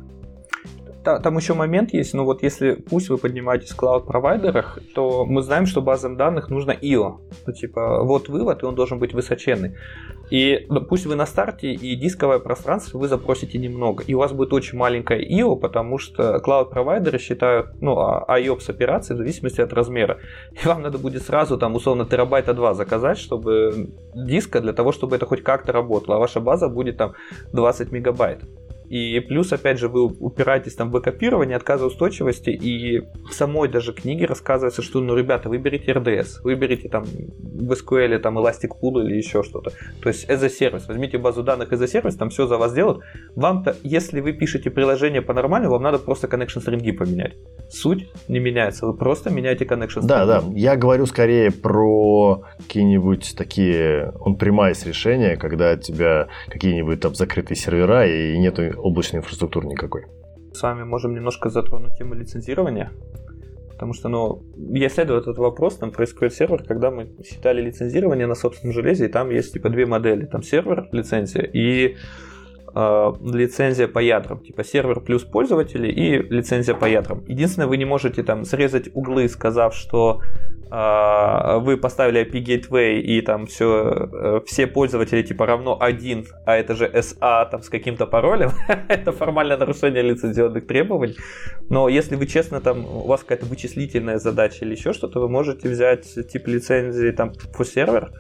там 1.23 1.37
еще 1.37 1.55
момент 1.55 1.93
есть, 1.95 2.15
но 2.15 2.25
вот 2.25 2.43
если 2.43 2.73
пусть 2.73 3.09
вы 3.09 3.17
поднимаетесь 3.17 3.71
в 3.71 3.77
клауд-провайдерах, 3.77 4.79
то 4.95 5.25
мы 5.25 5.43
знаем, 5.43 5.67
что 5.67 5.81
базам 5.81 6.17
данных 6.17 6.51
нужно 6.51 6.73
IO. 6.73 7.19
Ну, 7.47 7.53
типа, 7.53 8.03
вот 8.03 8.29
вывод, 8.29 8.63
и 8.63 8.67
он 8.67 8.75
должен 8.75 8.99
быть 8.99 9.15
высоченный. 9.15 9.75
И 10.31 10.67
ну, 10.69 10.81
пусть 10.81 11.07
вы 11.07 11.15
на 11.15 11.27
старте, 11.27 11.73
и 11.73 11.95
дисковое 11.95 12.41
пространство 12.41 12.99
вы 12.99 13.09
запросите 13.09 13.59
немного, 13.59 14.03
и 14.05 14.15
у 14.15 14.19
вас 14.19 14.33
будет 14.33 14.53
очень 14.53 14.77
маленькое 14.77 15.25
IO, 15.41 15.57
потому 15.57 15.99
что 15.99 16.41
клауд-провайдеры 16.41 17.19
считают, 17.19 17.81
ну, 17.81 17.97
IOPS 17.97 18.71
операции 18.71 19.15
в 19.15 19.19
зависимости 19.19 19.61
от 19.61 19.73
размера. 19.73 20.19
И 20.53 20.67
вам 20.67 20.83
надо 20.83 20.99
будет 20.99 21.23
сразу, 21.23 21.57
там, 21.59 21.75
условно, 21.77 22.05
терабайта 22.07 22.55
2 22.55 22.75
заказать, 22.75 23.19
чтобы 23.19 23.91
диска, 24.15 24.61
для 24.61 24.73
того, 24.73 24.93
чтобы 24.93 25.17
это 25.17 25.27
хоть 25.27 25.43
как-то 25.43 25.73
работало, 25.73 26.17
а 26.17 26.21
ваша 26.21 26.41
база 26.41 26.69
будет 26.69 26.97
там 26.97 27.13
20 27.53 27.93
мегабайт. 27.93 28.43
И 28.89 29.21
плюс, 29.21 29.53
опять 29.53 29.79
же, 29.79 29.89
вы 29.89 30.07
упираетесь 30.07 30.75
там 30.75 30.91
в 30.91 31.01
копирование, 31.01 31.57
отказоустойчивости, 31.57 32.51
и 32.51 33.01
в 33.29 33.33
самой 33.33 33.69
даже 33.69 33.93
книге 33.93 34.27
рассказывается, 34.27 34.83
что, 34.83 35.01
ну, 35.01 35.17
ребята, 35.17 35.49
выберите 35.49 35.93
RDS, 35.93 36.43
выберите 36.43 36.89
там 36.89 37.05
в 37.05 37.73
SQL 37.73 38.19
там 38.19 38.39
Elastic 38.39 38.71
Pool 38.81 39.05
или 39.05 39.17
еще 39.17 39.43
что-то. 39.43 39.73
То 40.03 40.09
есть 40.09 40.29
as 40.29 40.45
a 40.45 40.49
service, 40.49 40.85
возьмите 40.87 41.19
базу 41.19 41.43
данных 41.43 41.73
as 41.73 41.83
a 41.83 41.87
service, 41.87 42.17
там 42.17 42.31
все 42.31 42.47
за 42.47 42.59
вас 42.59 42.75
делают. 42.75 43.01
Вам-то, 43.35 43.77
если 43.83 44.21
вы 44.21 44.33
пишете 44.33 44.71
приложение 44.71 45.23
по-нормальному, 45.23 45.75
вам 45.75 45.83
надо 45.83 45.99
просто 45.99 46.27
connection 46.27 46.65
string 46.65 46.93
поменять. 46.93 47.35
Суть 47.69 48.09
не 48.29 48.39
меняется, 48.39 48.87
вы 48.87 48.97
просто 48.97 49.31
меняете 49.31 49.65
connection 49.65 50.03
string. 50.03 50.07
Да, 50.07 50.27
да, 50.27 50.45
я 50.55 50.77
говорю 50.77 51.07
скорее 51.07 51.51
про 51.51 52.43
какие-нибудь 52.59 53.35
такие 53.37 54.13
он 54.21 54.37
premise 54.37 54.87
решения, 54.87 55.37
когда 55.37 55.73
у 55.73 55.77
тебя 55.77 56.29
какие-нибудь 56.49 57.01
там 57.01 57.15
закрытые 57.15 57.57
сервера 57.57 58.07
и 58.07 58.39
нету 58.39 58.63
облачной 58.79 59.21
инфраструктуры 59.21 59.67
никакой. 59.67 60.05
С 60.53 60.63
вами 60.63 60.85
можем 60.85 61.15
немножко 61.15 61.51
затронуть 61.51 61.97
тему 61.99 62.15
лицензирования. 62.15 62.93
Потому 63.71 63.93
что, 63.93 64.09
ну, 64.09 64.43
я 64.57 64.87
исследую 64.87 65.21
этот 65.21 65.37
вопрос, 65.37 65.77
там 65.77 65.91
происходит 65.91 66.33
сервер, 66.33 66.63
когда 66.63 66.91
мы 66.91 67.11
считали 67.25 67.61
лицензирование 67.61 68.27
на 68.27 68.35
собственном 68.35 68.73
железе, 68.73 69.05
и 69.05 69.09
там 69.09 69.29
есть 69.29 69.53
типа 69.53 69.69
две 69.69 69.85
модели. 69.85 70.25
Там 70.25 70.43
сервер, 70.43 70.89
лицензия, 70.93 71.43
и 71.43 71.97
э, 72.77 73.13
лицензия 73.25 73.89
по 73.89 73.99
ядрам. 73.99 74.39
Типа 74.41 74.65
сервер 74.65 75.01
плюс 75.01 75.25
пользователи 75.25 75.89
и 75.89 76.19
лицензия 76.19 76.75
по 76.75 76.85
ядрам. 76.85 77.25
Единственное, 77.27 77.67
вы 77.67 77.77
не 77.79 77.85
можете 77.85 78.23
там 78.23 78.45
срезать 78.45 78.91
углы, 78.95 79.29
сказав, 79.29 79.75
что 79.75 80.21
а, 80.69 81.59
вы 81.59 81.77
поставили 81.77 82.23
IP 82.23 82.45
Gateway 82.45 83.01
и 83.01 83.21
там 83.21 83.47
все, 83.47 84.09
э, 84.13 84.41
все 84.47 84.67
пользователи 84.67 85.23
типа 85.23 85.47
равно 85.47 85.79
один, 85.81 86.27
а 86.45 86.57
это 86.57 86.75
же 86.75 86.87
SA 86.89 87.49
там 87.49 87.63
с 87.63 87.69
каким-то 87.69 88.07
паролем, 88.07 88.51
это 88.89 89.13
формальное 89.13 89.57
нарушение 89.57 90.03
лицензионных 90.03 90.67
требований. 90.67 91.17
Но 91.69 91.89
если 91.89 92.17
вы 92.17 92.27
честно 92.27 92.61
там, 92.61 92.85
у 92.85 93.07
вас 93.07 93.21
какая-то 93.21 93.47
вычислительная 93.47 94.19
задача 94.19 94.65
или 94.65 94.73
еще 94.73 94.93
что-то, 94.93 95.21
вы 95.21 95.29
можете 95.29 95.69
взять 95.69 96.13
тип 96.29 96.49
лицензии 96.49 97.13
там 97.13 97.33
по 97.57 97.65
сервер 97.65 98.11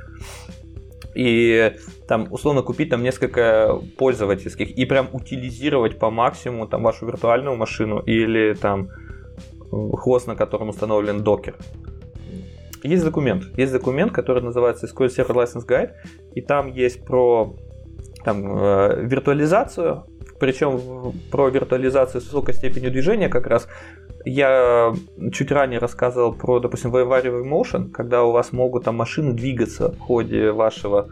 и 1.16 1.76
там 2.06 2.28
условно 2.30 2.62
купить 2.62 2.90
там 2.90 3.02
несколько 3.02 3.80
пользовательских 3.96 4.70
и 4.70 4.84
прям 4.84 5.08
утилизировать 5.12 5.98
по 5.98 6.10
максимуму 6.10 6.66
там 6.66 6.82
вашу 6.82 7.06
виртуальную 7.06 7.56
машину 7.56 8.00
или 8.00 8.54
там 8.54 8.88
хвост, 9.70 10.26
на 10.26 10.36
котором 10.36 10.68
установлен 10.68 11.24
докер. 11.24 11.56
Есть 12.82 13.04
документ. 13.04 13.44
Есть 13.56 13.72
документ, 13.72 14.12
который 14.12 14.42
называется 14.42 14.86
SQL 14.86 15.08
Server 15.08 15.34
License 15.34 15.66
Guide, 15.66 15.92
и 16.34 16.40
там 16.40 16.68
есть 16.68 17.04
про 17.04 17.56
там, 18.24 18.58
э, 18.58 19.06
виртуализацию, 19.06 20.04
причем 20.38 21.12
про 21.30 21.48
виртуализацию 21.48 22.20
с 22.20 22.24
высокой 22.26 22.54
степенью 22.54 22.90
движения 22.90 23.28
как 23.28 23.46
раз 23.46 23.68
я 24.26 24.92
чуть 25.32 25.52
ранее 25.52 25.78
рассказывал 25.78 26.32
про, 26.32 26.58
допустим, 26.58 26.94
Variable 26.94 27.44
Motion, 27.44 27.90
когда 27.90 28.24
у 28.24 28.32
вас 28.32 28.52
могут 28.52 28.84
там 28.84 28.96
машины 28.96 29.32
двигаться 29.32 29.92
в 29.92 29.98
ходе 30.00 30.50
вашего 30.50 31.08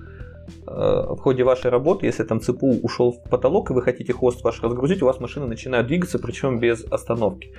э, 0.67 1.07
в 1.11 1.19
ходе 1.19 1.45
вашей 1.45 1.71
работы, 1.71 2.07
если 2.07 2.25
там 2.25 2.41
ЦПУ 2.41 2.81
ушел 2.83 3.13
в 3.13 3.31
потолок, 3.31 3.71
и 3.71 3.73
вы 3.73 3.83
хотите 3.83 4.13
хост 4.13 4.43
ваш 4.43 4.61
разгрузить, 4.61 5.01
у 5.01 5.07
вас 5.07 5.21
машины 5.21 5.47
начинают 5.47 5.87
двигаться, 5.87 6.19
причем 6.19 6.59
без 6.59 6.85
остановки. 6.91 7.53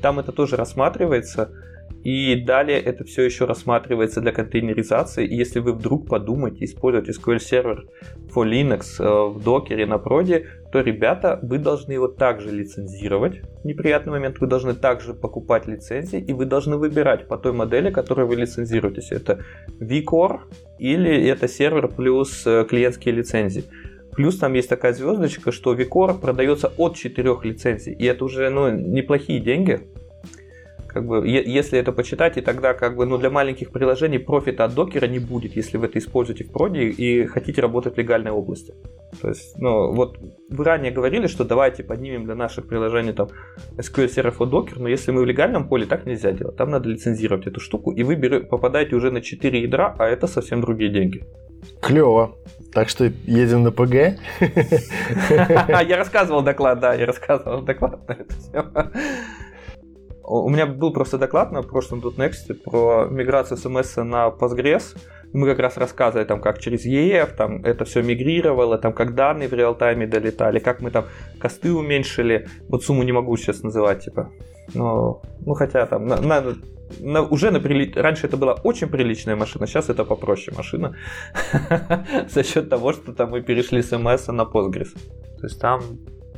Там 0.00 0.18
это 0.18 0.32
тоже 0.32 0.56
рассматривается. 0.56 1.50
И 2.04 2.34
далее 2.36 2.80
это 2.80 3.04
все 3.04 3.22
еще 3.22 3.44
рассматривается 3.44 4.20
для 4.20 4.32
контейнеризации. 4.32 5.26
И 5.26 5.36
если 5.36 5.60
вы 5.60 5.72
вдруг 5.72 6.08
подумаете 6.08 6.64
использовать 6.64 7.08
SQL 7.08 7.36
Server 7.36 7.78
for 8.34 8.44
Linux 8.44 8.98
э, 8.98 9.28
в 9.30 9.42
докере 9.42 9.86
на 9.86 9.98
проде, 9.98 10.46
то, 10.72 10.80
ребята, 10.80 11.38
вы 11.42 11.58
должны 11.58 11.92
его 11.92 12.08
также 12.08 12.50
лицензировать. 12.50 13.42
Неприятный 13.62 14.12
момент, 14.12 14.40
вы 14.40 14.46
должны 14.46 14.74
также 14.74 15.14
покупать 15.14 15.66
лицензии, 15.66 16.18
и 16.18 16.32
вы 16.32 16.46
должны 16.46 16.76
выбирать 16.76 17.28
по 17.28 17.36
той 17.38 17.52
модели, 17.52 17.90
которую 17.90 18.26
вы 18.26 18.36
лицензируетесь. 18.36 19.12
Это 19.12 19.44
vCore 19.80 20.40
или 20.78 21.28
это 21.28 21.46
сервер 21.46 21.88
плюс 21.88 22.46
э, 22.46 22.64
клиентские 22.68 23.14
лицензии. 23.14 23.64
Плюс 24.12 24.38
там 24.38 24.52
есть 24.52 24.68
такая 24.68 24.92
звездочка, 24.92 25.52
что 25.52 25.74
vCore 25.74 26.20
продается 26.20 26.70
от 26.76 26.96
4 26.96 27.38
лицензий. 27.44 27.94
И 27.94 28.04
это 28.04 28.24
уже 28.24 28.50
ну, 28.50 28.70
неплохие 28.70 29.40
деньги 29.40 29.80
как 30.92 31.06
бы, 31.06 31.26
если 31.26 31.78
это 31.78 31.92
почитать, 31.92 32.36
и 32.36 32.40
тогда 32.40 32.74
как 32.74 32.96
бы, 32.96 33.06
ну, 33.06 33.18
для 33.18 33.30
маленьких 33.30 33.70
приложений 33.70 34.18
профита 34.18 34.64
от 34.64 34.74
докера 34.74 35.06
не 35.06 35.18
будет, 35.18 35.56
если 35.56 35.78
вы 35.78 35.86
это 35.86 35.98
используете 35.98 36.44
в 36.44 36.52
проде 36.52 36.82
и 36.82 37.26
хотите 37.26 37.60
работать 37.60 37.94
в 37.94 37.98
легальной 37.98 38.30
области. 38.30 38.74
То 39.20 39.28
есть, 39.28 39.58
ну, 39.58 39.92
вот 39.92 40.18
вы 40.48 40.64
ранее 40.64 40.92
говорили, 40.92 41.26
что 41.26 41.44
давайте 41.44 41.82
поднимем 41.82 42.24
для 42.24 42.34
наших 42.34 42.66
приложений 42.66 43.12
там 43.12 43.28
SQL 43.76 44.08
Server 44.08 44.36
for 44.36 44.50
Docker, 44.50 44.78
но 44.78 44.88
если 44.88 45.12
мы 45.12 45.22
в 45.22 45.26
легальном 45.26 45.68
поле, 45.68 45.86
так 45.86 46.06
нельзя 46.06 46.32
делать. 46.32 46.56
Там 46.56 46.70
надо 46.70 46.88
лицензировать 46.88 47.46
эту 47.46 47.60
штуку, 47.60 47.92
и 47.92 48.02
вы 48.02 48.14
берете, 48.14 48.46
попадаете 48.46 48.96
уже 48.96 49.10
на 49.10 49.20
4 49.20 49.62
ядра, 49.62 49.94
а 49.98 50.06
это 50.06 50.26
совсем 50.26 50.60
другие 50.60 50.90
деньги. 50.90 51.24
Клево. 51.80 52.36
Так 52.72 52.88
что 52.88 53.04
едем 53.26 53.62
на 53.62 53.70
ПГ. 53.70 54.18
Я 55.88 55.96
рассказывал 55.96 56.42
доклад, 56.42 56.80
да, 56.80 56.94
я 56.94 57.06
рассказывал 57.06 57.62
доклад 57.62 58.08
на 58.08 58.12
эту 58.12 58.34
тему. 58.50 58.70
У 60.24 60.48
меня 60.48 60.66
был 60.66 60.92
просто 60.92 61.18
доклад 61.18 61.52
на 61.52 61.62
прошлом 61.62 62.00
.next 62.00 62.54
про 62.54 63.06
миграцию 63.10 63.58
SMS 63.58 64.02
на 64.02 64.28
Postgres. 64.28 64.96
Мы 65.32 65.48
как 65.48 65.58
раз 65.58 65.76
рассказывали, 65.76 66.26
там, 66.26 66.40
как 66.40 66.58
через 66.58 66.86
EF 66.86 67.34
там, 67.36 67.64
это 67.64 67.84
все 67.84 68.02
мигрировало, 68.02 68.78
там, 68.78 68.92
как 68.92 69.14
данные 69.14 69.48
в 69.48 69.52
реал-тайме 69.52 70.06
долетали, 70.06 70.58
как 70.58 70.80
мы 70.80 70.90
там 70.90 71.06
косты 71.38 71.72
уменьшили. 71.72 72.46
Вот 72.68 72.84
сумму 72.84 73.02
не 73.02 73.12
могу 73.12 73.36
сейчас 73.36 73.62
называть, 73.62 74.04
типа. 74.04 74.30
Но, 74.74 75.22
ну, 75.44 75.54
хотя 75.54 75.86
там, 75.86 76.06
на, 76.06 76.20
на, 76.20 76.54
на, 77.00 77.22
уже 77.22 77.50
на 77.50 77.60
прили... 77.60 77.92
раньше 77.98 78.26
это 78.26 78.36
была 78.36 78.54
очень 78.62 78.88
приличная 78.88 79.36
машина, 79.36 79.66
сейчас 79.66 79.88
это 79.88 80.04
попроще 80.04 80.56
машина. 80.56 80.94
За 82.28 82.44
счет 82.44 82.68
того, 82.68 82.92
что 82.92 83.12
там 83.12 83.30
мы 83.30 83.42
перешли 83.42 83.82
с 83.82 83.92
MS 83.92 84.30
на 84.32 84.42
Postgres. 84.42 84.94
То 85.38 85.46
есть 85.46 85.60
там 85.60 85.80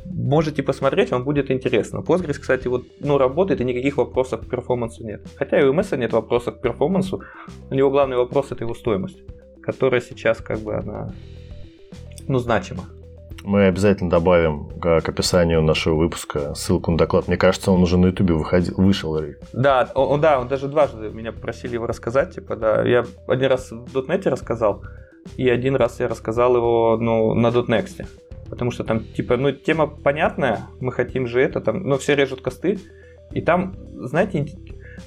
можете 0.05 0.63
посмотреть, 0.63 1.11
вам 1.11 1.23
будет 1.23 1.51
интересно. 1.51 1.97
Postgres, 1.99 2.39
кстати, 2.39 2.67
вот, 2.67 2.85
ну, 2.99 3.17
работает, 3.17 3.61
и 3.61 3.65
никаких 3.65 3.97
вопросов 3.97 4.45
к 4.45 4.49
перформансу 4.49 5.05
нет. 5.05 5.21
Хотя 5.35 5.59
и 5.59 5.63
у 5.63 5.73
MS 5.73 5.97
нет 5.97 6.13
вопросов 6.13 6.57
к 6.57 6.61
перформансу, 6.61 7.21
у 7.69 7.73
него 7.73 7.89
главный 7.89 8.17
вопрос 8.17 8.51
это 8.51 8.63
его 8.63 8.73
стоимость, 8.73 9.19
которая 9.61 10.01
сейчас 10.01 10.39
как 10.39 10.59
бы 10.59 10.75
она, 10.75 11.13
ну, 12.27 12.39
значима. 12.39 12.85
Мы 13.43 13.65
обязательно 13.65 14.09
добавим 14.09 14.69
к, 14.79 15.01
к 15.01 15.09
описанию 15.09 15.61
нашего 15.61 15.95
выпуска 15.95 16.55
ссылку 16.55 16.91
на 16.91 16.97
доклад. 16.97 17.27
Мне 17.27 17.37
кажется, 17.37 17.71
он 17.71 17.83
уже 17.83 17.97
на 17.97 18.07
Ютубе 18.07 18.33
выходил, 18.33 18.73
вышел. 18.75 19.19
Да, 19.53 19.91
он, 19.93 20.19
да, 20.19 20.39
он 20.39 20.47
даже 20.47 20.67
дважды 20.67 21.09
меня 21.09 21.31
попросили 21.31 21.75
его 21.75 21.85
рассказать. 21.85 22.33
Типа, 22.33 22.55
да, 22.55 22.81
я 22.81 23.05
один 23.27 23.49
раз 23.49 23.69
в 23.69 23.95
.NET 23.95 24.27
рассказал, 24.29 24.83
и 25.37 25.47
один 25.47 25.75
раз 25.75 25.99
я 25.99 26.07
рассказал 26.07 26.55
его 26.55 26.97
ну, 26.99 27.35
на 27.35 27.47
.next 27.47 28.07
потому 28.49 28.71
что 28.71 28.83
там, 28.83 29.03
типа, 29.03 29.37
ну, 29.37 29.51
тема 29.51 29.87
понятная, 29.87 30.67
мы 30.79 30.91
хотим 30.91 31.27
же 31.27 31.41
это, 31.41 31.61
там, 31.61 31.83
но 31.83 31.97
все 31.97 32.15
режут 32.15 32.41
косты, 32.41 32.79
и 33.31 33.41
там, 33.41 33.75
знаете, 33.93 34.45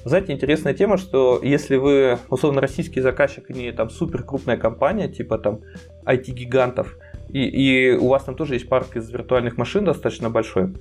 Знаете, 0.05 0.33
интересная 0.33 0.73
тема, 0.73 0.97
что 0.97 1.39
если 1.41 1.77
вы, 1.77 2.17
условно, 2.29 2.61
российский 2.61 3.01
заказчик, 3.01 3.49
не 3.49 3.71
там 3.71 3.89
супер 3.89 4.23
крупная 4.23 4.57
компания, 4.57 5.07
типа 5.07 5.37
там 5.37 5.61
IT-гигантов, 6.05 6.97
и, 7.29 7.41
и 7.43 7.91
у 7.97 8.07
вас 8.07 8.23
там 8.23 8.35
тоже 8.35 8.53
есть 8.55 8.69
парк 8.69 8.95
из 8.95 9.09
виртуальных 9.09 9.57
машин 9.57 9.85
достаточно 9.85 10.29
большой, 10.29 10.73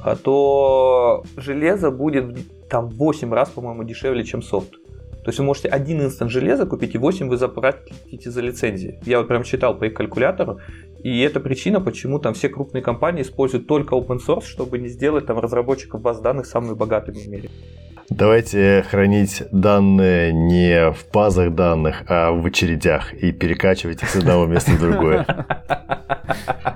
а, 0.00 0.16
то 0.16 1.24
железо 1.36 1.90
будет 1.90 2.36
там 2.68 2.88
8 2.88 3.32
раз, 3.32 3.48
по-моему, 3.50 3.84
дешевле, 3.84 4.24
чем 4.24 4.42
софт. 4.42 4.72
То 5.24 5.30
есть 5.30 5.38
вы 5.40 5.44
можете 5.44 5.68
один 5.68 6.00
инстанс 6.00 6.32
железа 6.32 6.64
купить, 6.66 6.94
и 6.94 6.98
8 6.98 7.28
вы 7.28 7.36
заплатите 7.36 8.30
за 8.30 8.40
лицензии. 8.40 8.98
Я 9.04 9.18
вот 9.18 9.28
прям 9.28 9.44
считал 9.44 9.78
по 9.78 9.84
их 9.84 9.94
калькулятору, 9.94 10.58
и 11.02 11.20
это 11.20 11.40
причина, 11.40 11.80
почему 11.80 12.18
там 12.18 12.34
все 12.34 12.48
крупные 12.48 12.82
компании 12.82 13.22
используют 13.22 13.66
только 13.66 13.94
open 13.94 14.18
source, 14.26 14.44
чтобы 14.44 14.78
не 14.78 14.88
сделать 14.88 15.26
там 15.26 15.38
разработчиков 15.38 16.00
баз 16.00 16.20
данных 16.20 16.46
самыми 16.46 16.74
богатыми 16.74 17.18
в 17.18 17.28
мире. 17.28 17.50
Давайте 18.10 18.84
хранить 18.88 19.42
данные 19.52 20.32
не 20.32 20.92
в 20.92 21.10
базах 21.12 21.54
данных, 21.54 22.04
а 22.08 22.32
в 22.32 22.44
очередях 22.46 23.12
и 23.12 23.32
перекачивать 23.32 24.02
их 24.02 24.08
с 24.08 24.16
одного 24.16 24.46
места 24.46 24.72
в 24.72 24.80
другое. 24.80 25.26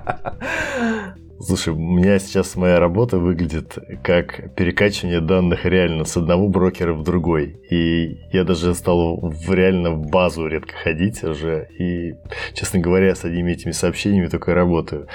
Слушай, 1.45 1.73
у 1.73 1.77
меня 1.77 2.19
сейчас 2.19 2.55
моя 2.55 2.79
работа 2.79 3.17
выглядит 3.17 3.77
как 4.01 4.55
перекачивание 4.55 5.19
данных 5.19 5.65
реально 5.65 6.05
с 6.05 6.15
одного 6.15 6.47
брокера 6.47 6.93
в 6.93 7.03
другой. 7.03 7.59
И 7.69 8.21
я 8.31 8.45
даже 8.45 8.73
стал 8.73 9.17
в, 9.17 9.53
реально 9.53 9.91
в 9.91 10.07
базу 10.09 10.47
редко 10.47 10.73
ходить 10.77 11.21
уже. 11.21 11.67
И, 11.77 12.13
честно 12.53 12.79
говоря, 12.79 13.13
с 13.13 13.25
одними 13.25 13.51
этими 13.51 13.71
сообщениями 13.71 14.27
только 14.27 14.53
работаю. 14.53 15.07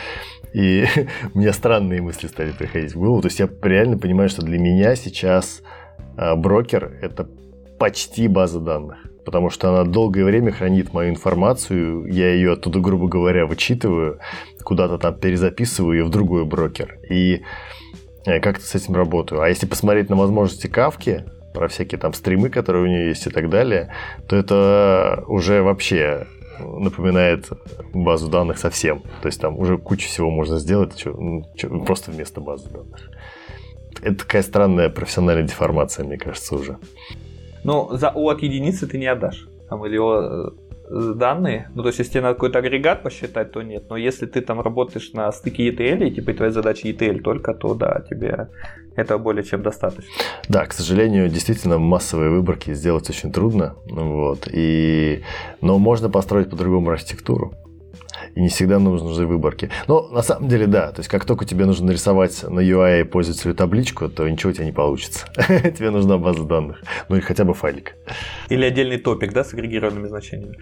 И 0.53 0.85
у 1.35 1.39
меня 1.39 1.55
странные 1.55 2.03
мысли 2.03 2.27
стали 2.27 2.53
приходить 2.53 2.95
в 2.95 2.99
голову. 2.99 3.23
То 3.23 3.29
есть 3.29 3.41
я 3.41 3.49
реально 3.63 3.97
понимаю, 3.97 4.29
что 4.29 4.43
для 4.43 4.59
меня 4.59 4.97
сейчас 4.97 5.63
а, 6.19 6.37
брокер– 6.37 6.93
это 7.01 7.27
почти 7.79 8.29
база 8.29 8.61
данных 8.61 9.08
потому 9.29 9.51
что 9.51 9.69
она 9.69 9.85
долгое 9.85 10.25
время 10.25 10.53
хранит 10.53 10.95
мою 10.95 11.11
информацию, 11.11 12.07
я 12.07 12.33
ее 12.33 12.53
оттуда, 12.53 12.81
грубо 12.81 13.09
говоря, 13.09 13.45
вычитываю, 13.45 14.21
куда-то 14.65 14.97
там 14.97 15.17
перезаписываю 15.17 15.99
ее 15.99 16.05
в 16.07 16.09
другой 16.09 16.47
брокер. 16.47 16.99
И 17.11 17.43
э, 18.25 18.41
как-то 18.41 18.65
с 18.65 18.75
этим 18.75 18.95
работаю. 18.95 19.43
А 19.43 19.51
если 19.51 19.67
посмотреть 19.67 20.09
на 20.09 20.17
возможности 20.17 20.67
кавки, 20.67 21.27
про 21.53 21.69
всякие 21.69 21.99
там 21.99 22.15
стримы, 22.15 22.49
которые 22.49 22.85
у 22.85 22.87
нее 22.87 23.09
есть 23.09 23.27
и 23.27 23.31
так 23.31 23.51
далее, 23.51 23.93
то 24.27 24.35
это 24.35 25.25
уже 25.27 25.63
вообще 25.63 26.27
напоминает 26.59 27.51
базу 27.93 28.31
данных 28.31 28.57
совсем. 28.57 29.03
То 29.21 29.29
есть 29.29 29.43
там 29.43 29.59
уже 29.59 29.77
кучу 29.77 30.09
всего 30.09 30.31
можно 30.31 30.59
сделать 30.59 30.99
что, 30.99 31.15
что, 31.55 31.69
просто 31.81 32.13
вместо 32.13 32.41
базы 32.41 32.71
данных. 32.71 33.11
Это 34.01 34.21
такая 34.21 34.43
странная 34.43 34.89
профессиональная 34.89 35.47
деформация, 35.47 36.07
мне 36.07 36.17
кажется, 36.17 36.55
уже. 36.55 36.79
Ну, 37.65 37.89
за 37.93 38.13
O 38.15 38.31
от 38.31 38.43
единицы 38.43 38.87
ты 38.87 38.99
не 38.99 39.07
отдашь. 39.07 39.49
Там, 39.69 39.85
или 39.87 39.99
о, 39.99 40.53
э, 40.91 41.15
данные. 41.15 41.71
Ну, 41.75 41.83
то 41.83 41.89
есть, 41.89 41.99
если 41.99 42.13
тебе 42.13 42.23
надо 42.23 42.35
какой-то 42.35 42.59
агрегат 42.59 43.03
посчитать, 43.03 43.53
то 43.53 43.63
нет. 43.63 43.85
Но 43.91 43.97
если 43.97 44.27
ты 44.27 44.41
там 44.41 44.61
работаешь 44.61 45.13
на 45.13 45.31
стыке 45.33 45.71
ETL, 45.71 46.07
и 46.07 46.11
типа 46.11 46.33
твоя 46.33 46.51
задача 46.51 46.89
ETL 46.89 47.21
только, 47.21 47.55
то 47.55 47.75
да, 47.75 48.03
тебе 48.09 48.49
это 48.97 49.19
более 49.19 49.45
чем 49.45 49.63
достаточно. 49.63 50.11
Да, 50.49 50.65
к 50.67 50.73
сожалению, 50.73 51.29
действительно 51.29 51.79
массовые 51.79 52.31
выборки 52.31 52.75
сделать 52.75 53.09
очень 53.11 53.33
трудно. 53.33 53.75
Вот, 53.87 54.49
и... 54.51 55.23
Но 55.61 55.79
можно 55.79 56.09
построить 56.11 56.51
по-другому 56.51 56.91
архитектуру 56.91 57.55
и 58.39 58.41
не 58.41 58.49
всегда 58.49 58.79
нужны 58.79 59.27
выборки. 59.27 59.69
Но 59.89 60.09
на 60.13 60.23
самом 60.23 60.49
деле 60.49 60.69
да, 60.69 60.93
то 60.93 61.01
есть 61.01 61.11
как 61.11 61.25
только 61.25 61.45
тебе 61.45 61.65
нужно 61.67 61.87
нарисовать 61.89 62.45
на 62.45 62.61
UI 62.61 63.05
пользователю 63.05 63.53
табличку, 63.53 64.09
то 64.09 64.29
ничего 64.29 64.51
у 64.51 64.53
тебя 64.53 64.65
не 64.65 64.71
получится. 64.71 65.27
тебе 65.37 65.91
нужна 65.91 66.19
база 66.19 66.45
данных, 66.45 66.81
ну 67.09 67.17
или 67.17 67.23
хотя 67.23 67.43
бы 67.45 67.53
файлик. 67.53 67.97
Или 68.49 68.65
отдельный 68.65 68.99
топик, 68.99 69.33
да, 69.33 69.43
с 69.43 69.53
агрегированными 69.53 70.07
значениями. 70.07 70.57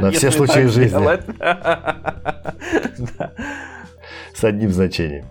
На 0.00 0.10
все 0.10 0.32
случаи 0.32 0.66
жизни. 0.66 0.90
С 4.34 4.42
одним 4.42 4.70
значением. 4.70 5.26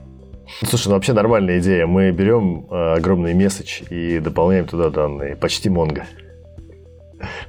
Слушай, 0.63 0.87
ну 0.89 0.93
вообще 0.93 1.11
нормальная 1.13 1.59
идея. 1.59 1.85
Мы 1.85 2.11
берем 2.11 2.65
э, 2.69 2.93
огромный 2.95 3.33
месседж 3.33 3.81
и 3.89 4.19
дополняем 4.19 4.67
туда 4.67 4.89
данные. 4.89 5.35
Почти 5.35 5.69
Монго. 5.69 6.05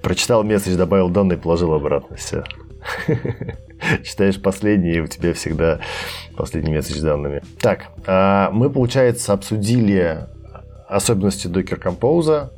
Прочитал 0.02 0.42
месседж, 0.42 0.76
добавил 0.76 1.08
данные, 1.08 1.38
положил 1.38 1.72
обратно. 1.74 2.16
Все. 2.16 2.42
Читаешь 4.02 4.40
последний, 4.40 4.92
и 4.92 5.00
у 5.00 5.06
тебя 5.06 5.32
всегда 5.34 5.80
последний 6.36 6.74
месседж 6.74 6.98
с 6.98 7.02
данными. 7.02 7.42
Так, 7.60 7.88
а 8.06 8.50
мы, 8.50 8.70
получается, 8.70 9.32
обсудили 9.32 10.26
особенности 10.88 11.46
Docker 11.46 11.80
Compose, 11.80 12.50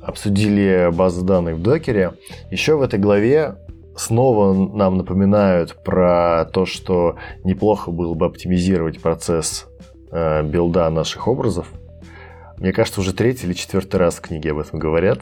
обсудили 0.00 0.90
базы 0.92 1.24
данных 1.24 1.56
в 1.56 1.62
докере. 1.62 2.12
Еще 2.50 2.76
в 2.76 2.82
этой 2.82 2.98
главе 2.98 3.56
снова 3.96 4.52
нам 4.52 4.98
напоминают 4.98 5.82
про 5.82 6.46
то, 6.52 6.66
что 6.66 7.16
неплохо 7.44 7.90
было 7.90 8.14
бы 8.14 8.26
оптимизировать 8.26 9.00
процесс 9.00 9.66
э, 10.10 10.42
билда 10.42 10.90
наших 10.90 11.28
образов. 11.28 11.68
Мне 12.62 12.72
кажется, 12.72 13.00
уже 13.00 13.12
третий 13.12 13.48
или 13.48 13.54
четвертый 13.54 13.96
раз 13.96 14.14
в 14.14 14.20
книге 14.20 14.52
об 14.52 14.60
этом 14.60 14.78
говорят. 14.78 15.18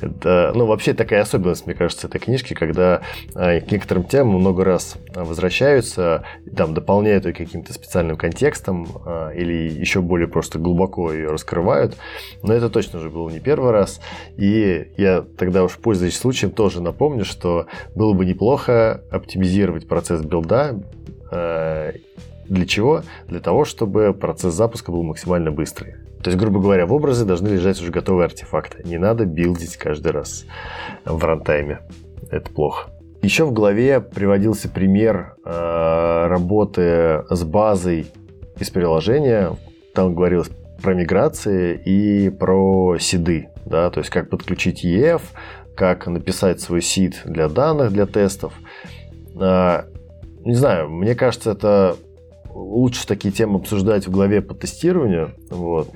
Это, 0.00 0.52
ну, 0.54 0.64
вообще 0.66 0.94
такая 0.94 1.22
особенность, 1.22 1.66
мне 1.66 1.74
кажется, 1.74 2.06
этой 2.06 2.20
книжки, 2.20 2.54
когда 2.54 3.02
а, 3.34 3.58
к 3.58 3.72
некоторым 3.72 4.04
темам 4.04 4.36
много 4.36 4.64
раз 4.64 4.94
возвращаются, 5.12 6.22
там, 6.56 6.72
дополняют 6.72 7.26
ее 7.26 7.32
каким-то 7.32 7.72
специальным 7.72 8.16
контекстом 8.16 8.86
а, 9.04 9.30
или 9.30 9.72
еще 9.72 10.02
более 10.02 10.28
просто 10.28 10.60
глубоко 10.60 11.12
ее 11.12 11.32
раскрывают. 11.32 11.96
Но 12.44 12.54
это 12.54 12.70
точно 12.70 13.00
уже 13.00 13.10
было 13.10 13.28
не 13.28 13.40
первый 13.40 13.72
раз. 13.72 14.00
И 14.36 14.92
я 14.96 15.22
тогда 15.36 15.64
уж, 15.64 15.72
пользуясь 15.78 16.16
случаем, 16.16 16.52
тоже 16.52 16.80
напомню, 16.80 17.24
что 17.24 17.66
было 17.96 18.12
бы 18.12 18.24
неплохо 18.24 19.02
оптимизировать 19.10 19.88
процесс 19.88 20.22
билда 20.22 20.80
а, 21.32 21.92
для 22.48 22.66
чего? 22.66 23.02
Для 23.26 23.40
того, 23.40 23.64
чтобы 23.64 24.14
процесс 24.14 24.54
запуска 24.54 24.92
был 24.92 25.02
максимально 25.02 25.50
быстрый. 25.50 25.96
То 26.24 26.30
есть, 26.30 26.40
грубо 26.40 26.58
говоря, 26.58 26.86
в 26.86 26.92
образы 26.94 27.26
должны 27.26 27.48
лежать 27.48 27.78
уже 27.82 27.92
готовые 27.92 28.24
артефакты. 28.24 28.82
Не 28.82 28.96
надо 28.96 29.26
билдить 29.26 29.76
каждый 29.76 30.12
раз 30.12 30.46
в 31.04 31.22
рантайме. 31.22 31.80
Это 32.30 32.50
плохо. 32.50 32.88
Еще 33.20 33.44
в 33.44 33.52
главе 33.52 34.00
приводился 34.00 34.70
пример 34.70 35.34
э, 35.44 36.26
работы 36.26 37.24
с 37.28 37.44
базой 37.44 38.06
из 38.58 38.70
приложения. 38.70 39.54
Там 39.94 40.14
говорилось 40.14 40.48
про 40.82 40.94
миграции 40.94 41.78
и 41.84 42.30
про 42.30 42.96
сиды. 42.98 43.50
Да? 43.66 43.90
То 43.90 44.00
есть, 44.00 44.08
как 44.08 44.30
подключить 44.30 44.82
EF, 44.82 45.20
как 45.76 46.06
написать 46.06 46.58
свой 46.58 46.80
сид 46.80 47.20
для 47.26 47.50
данных, 47.50 47.92
для 47.92 48.06
тестов. 48.06 48.54
Э, 49.38 49.82
не 50.42 50.54
знаю, 50.54 50.88
мне 50.88 51.14
кажется, 51.14 51.50
это 51.50 51.96
лучше 52.54 53.06
такие 53.06 53.32
темы 53.32 53.58
обсуждать 53.58 54.06
в 54.06 54.10
главе 54.10 54.40
по 54.40 54.54
тестированию. 54.54 55.32
Вот. 55.50 55.90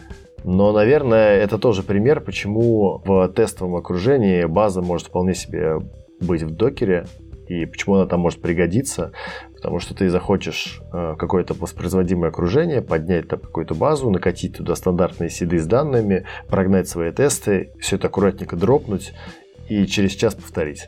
Но, 0.45 0.73
наверное, 0.73 1.37
это 1.39 1.59
тоже 1.59 1.83
пример, 1.83 2.21
почему 2.21 3.03
в 3.05 3.29
тестовом 3.29 3.77
окружении 3.77 4.45
база 4.45 4.83
может 4.83 5.09
вполне 5.09 5.35
себе 5.35 5.79
быть 6.21 6.43
в 6.43 6.51
докере, 6.51 7.07
и 7.49 7.65
почему 7.65 7.97
она 7.97 8.07
там 8.07 8.21
может 8.21 8.43
пригодиться, 8.43 9.13
потому 9.55 9.81
что 9.81 9.95
ты 9.95 10.11
захочешь 10.11 10.81
э, 10.93 11.17
какое-то 11.19 11.55
воспроизводимое 11.55 12.31
окружение, 12.31 12.83
поднять 12.83 13.29
там 13.29 13.41
какую-то 13.41 13.75
базу, 13.75 14.11
накатить 14.11 14.57
туда 14.59 14.75
стандартные 14.75 15.31
сиды 15.31 15.59
с 15.59 15.67
данными, 15.67 16.27
прогнать 16.49 16.89
свои 16.89 17.11
тесты, 17.11 17.73
все 17.81 17.97
это 17.97 18.09
аккуратненько 18.09 18.57
дропнуть 18.57 19.15
и 19.69 19.87
через 19.87 20.13
час 20.13 20.35
повторить. 20.35 20.87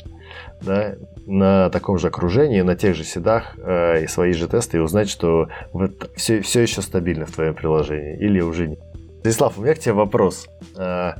Да, 0.63 0.97
на 1.27 1.71
таком 1.71 1.99
же 1.99 2.09
окружении, 2.09 2.61
на 2.61 2.77
тех 2.77 2.95
же 2.95 3.05
седах 3.05 3.57
э, 3.59 4.05
и 4.05 4.07
свои 4.07 4.33
же 4.33 4.47
тесты 4.47 4.77
и 4.77 4.81
узнать, 4.81 5.09
что 5.09 5.49
вот 5.73 6.11
все, 6.15 6.41
все 6.43 6.61
еще 6.61 6.83
стабильно 6.83 7.25
в 7.27 7.33
твоем 7.33 7.55
приложении 7.55 8.19
или 8.19 8.41
уже 8.41 8.69
нет. 8.69 8.81
Станислав, 9.21 9.59
у 9.59 9.63
меня 9.63 9.75
к 9.75 9.79
тебе 9.79 9.93
вопрос. 9.93 10.49
А, 10.79 11.17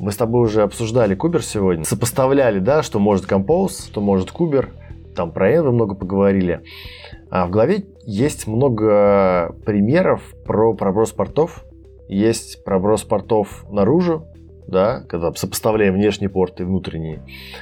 мы 0.00 0.10
с 0.10 0.16
тобой 0.16 0.42
уже 0.42 0.62
обсуждали 0.62 1.14
Кубер 1.14 1.42
сегодня, 1.42 1.84
сопоставляли, 1.84 2.58
да, 2.58 2.82
что 2.82 2.98
может 2.98 3.30
Compose, 3.30 3.86
что 3.86 4.00
может 4.00 4.32
Кубер, 4.32 4.70
там 5.14 5.30
про 5.30 5.54
Envo 5.54 5.70
много 5.70 5.94
поговорили. 5.94 6.62
А 7.30 7.46
в 7.46 7.50
главе 7.50 7.84
есть 8.04 8.48
много 8.48 9.54
примеров 9.64 10.22
про 10.44 10.74
проброс 10.74 11.12
портов. 11.12 11.64
Есть 12.08 12.64
проброс 12.64 13.04
портов 13.04 13.64
наружу, 13.70 14.26
да, 14.66 15.02
когда 15.08 15.32
сопоставляем 15.32 15.94
внешний 15.94 16.28
порт 16.28 16.60
и 16.60 16.64
внутренний 16.64 17.20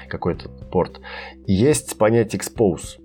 какой-то 0.09 0.49
порт. 0.71 1.01
Есть 1.47 1.99
понятие 1.99 2.41
expose. 2.41 2.99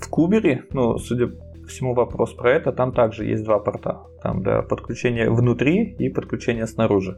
В 0.00 0.08
Кубере, 0.08 0.64
ну, 0.70 0.98
судя 0.98 1.30
всему 1.68 1.94
вопрос 1.94 2.32
про 2.34 2.52
это, 2.52 2.72
там 2.72 2.92
также 2.92 3.26
есть 3.26 3.44
два 3.44 3.60
порта. 3.60 4.02
Там 4.26 4.42
да, 4.42 4.62
подключение 4.62 5.30
внутри 5.30 5.94
и 6.00 6.08
подключение 6.08 6.66
снаружи. 6.66 7.16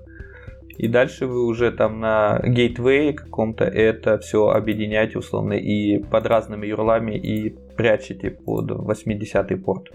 И 0.76 0.88
дальше 0.88 1.26
вы 1.26 1.46
уже 1.46 1.72
там 1.72 2.00
на 2.00 2.38
гейтвее 2.44 3.14
каком-то 3.14 3.64
это 3.64 4.18
все 4.18 4.48
объединяете 4.48 5.18
условно 5.18 5.54
и 5.54 5.96
под 5.96 6.26
разными 6.26 6.66
юрлами 6.66 7.16
и 7.16 7.56
прячете 7.76 8.30
под 8.30 8.70
80-й 8.72 9.56
порт. 9.56 9.90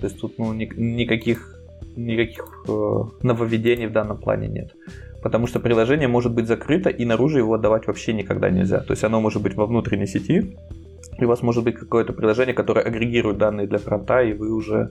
То 0.00 0.06
есть 0.08 0.20
тут 0.20 0.38
ну, 0.38 0.52
ни- 0.52 0.70
никаких 0.76 1.58
никаких 1.96 2.64
э, 2.68 2.72
нововведений 3.22 3.86
в 3.86 3.92
данном 3.92 4.18
плане 4.18 4.48
нет. 4.48 4.74
Потому 5.22 5.46
что 5.46 5.58
приложение 5.58 6.08
может 6.08 6.34
быть 6.34 6.46
закрыто, 6.46 6.90
и 6.90 7.06
наружу 7.06 7.38
его 7.38 7.54
отдавать 7.54 7.86
вообще 7.86 8.12
никогда 8.12 8.50
нельзя. 8.50 8.80
То 8.80 8.92
есть 8.92 9.04
оно 9.04 9.22
может 9.22 9.42
быть 9.42 9.54
во 9.54 9.64
внутренней 9.64 10.06
сети, 10.06 10.54
и 11.18 11.24
у 11.24 11.28
вас 11.28 11.40
может 11.40 11.64
быть 11.64 11.76
какое-то 11.76 12.12
приложение, 12.12 12.54
которое 12.54 12.84
агрегирует 12.84 13.38
данные 13.38 13.66
для 13.66 13.78
фронта, 13.78 14.20
и 14.20 14.34
вы 14.34 14.52
уже 14.52 14.90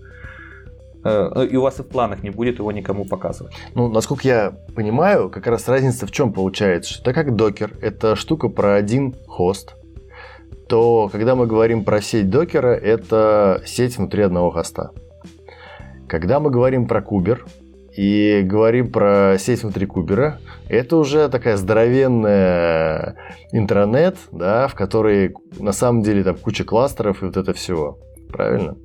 и 1.05 1.55
у 1.55 1.61
вас 1.61 1.79
и 1.79 1.83
в 1.83 1.87
планах 1.87 2.23
не 2.23 2.29
будет 2.29 2.59
его 2.59 2.71
никому 2.71 3.05
показывать. 3.05 3.53
Ну, 3.73 3.87
насколько 3.87 4.27
я 4.27 4.53
понимаю, 4.75 5.29
как 5.29 5.47
раз 5.47 5.67
разница 5.67 6.05
в 6.05 6.11
чем 6.11 6.33
получается, 6.33 7.01
так 7.03 7.15
как 7.15 7.35
докер– 7.35 7.73
это 7.81 8.15
штука 8.15 8.49
про 8.49 8.75
один 8.75 9.15
хост, 9.27 9.75
то 10.67 11.09
когда 11.11 11.35
мы 11.35 11.47
говорим 11.47 11.83
про 11.83 12.01
сеть 12.01 12.29
докера, 12.29 12.75
это 12.75 13.61
сеть 13.65 13.97
внутри 13.97 14.23
одного 14.23 14.51
хоста. 14.51 14.91
Когда 16.07 16.39
мы 16.39 16.51
говорим 16.51 16.87
про 16.87 17.01
кубер 17.01 17.45
и 17.95 18.41
говорим 18.43 18.91
про 18.91 19.37
сеть 19.39 19.63
внутри 19.63 19.85
кубера, 19.85 20.39
это 20.67 20.97
уже 20.97 21.27
такая 21.29 21.57
здоровенная 21.57 23.15
интернет, 23.51 24.17
да, 24.31 24.67
в 24.67 24.75
которой 24.75 25.35
на 25.59 25.71
самом 25.71 26.03
деле 26.03 26.23
там 26.23 26.35
куча 26.35 26.63
кластеров 26.63 27.23
и 27.23 27.25
вот 27.25 27.37
это 27.37 27.53
все. 27.53 27.97
Правильно? 28.31 28.75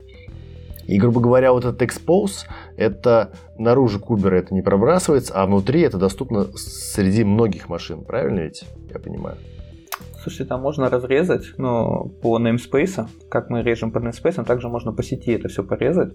И, 0.86 0.98
грубо 0.98 1.20
говоря, 1.20 1.52
вот 1.52 1.64
этот 1.64 1.82
expose, 1.82 2.46
это 2.76 3.32
наружу 3.58 4.00
кубера 4.00 4.36
это 4.36 4.54
не 4.54 4.62
пробрасывается, 4.62 5.34
а 5.34 5.46
внутри 5.46 5.80
это 5.80 5.98
доступно 5.98 6.44
среди 6.56 7.24
многих 7.24 7.68
машин. 7.68 8.04
Правильно 8.04 8.40
ведь? 8.40 8.64
Я 8.92 8.98
понимаю. 8.98 9.36
Слушайте, 10.22 10.46
там 10.46 10.62
можно 10.62 10.88
разрезать, 10.88 11.52
но 11.58 12.06
по 12.22 12.38
namespace, 12.38 13.06
как 13.28 13.50
мы 13.50 13.62
режем 13.62 13.92
по 13.92 13.98
namespace, 13.98 14.42
также 14.44 14.68
можно 14.68 14.92
по 14.92 15.02
сети 15.02 15.32
это 15.32 15.48
все 15.48 15.62
порезать. 15.62 16.14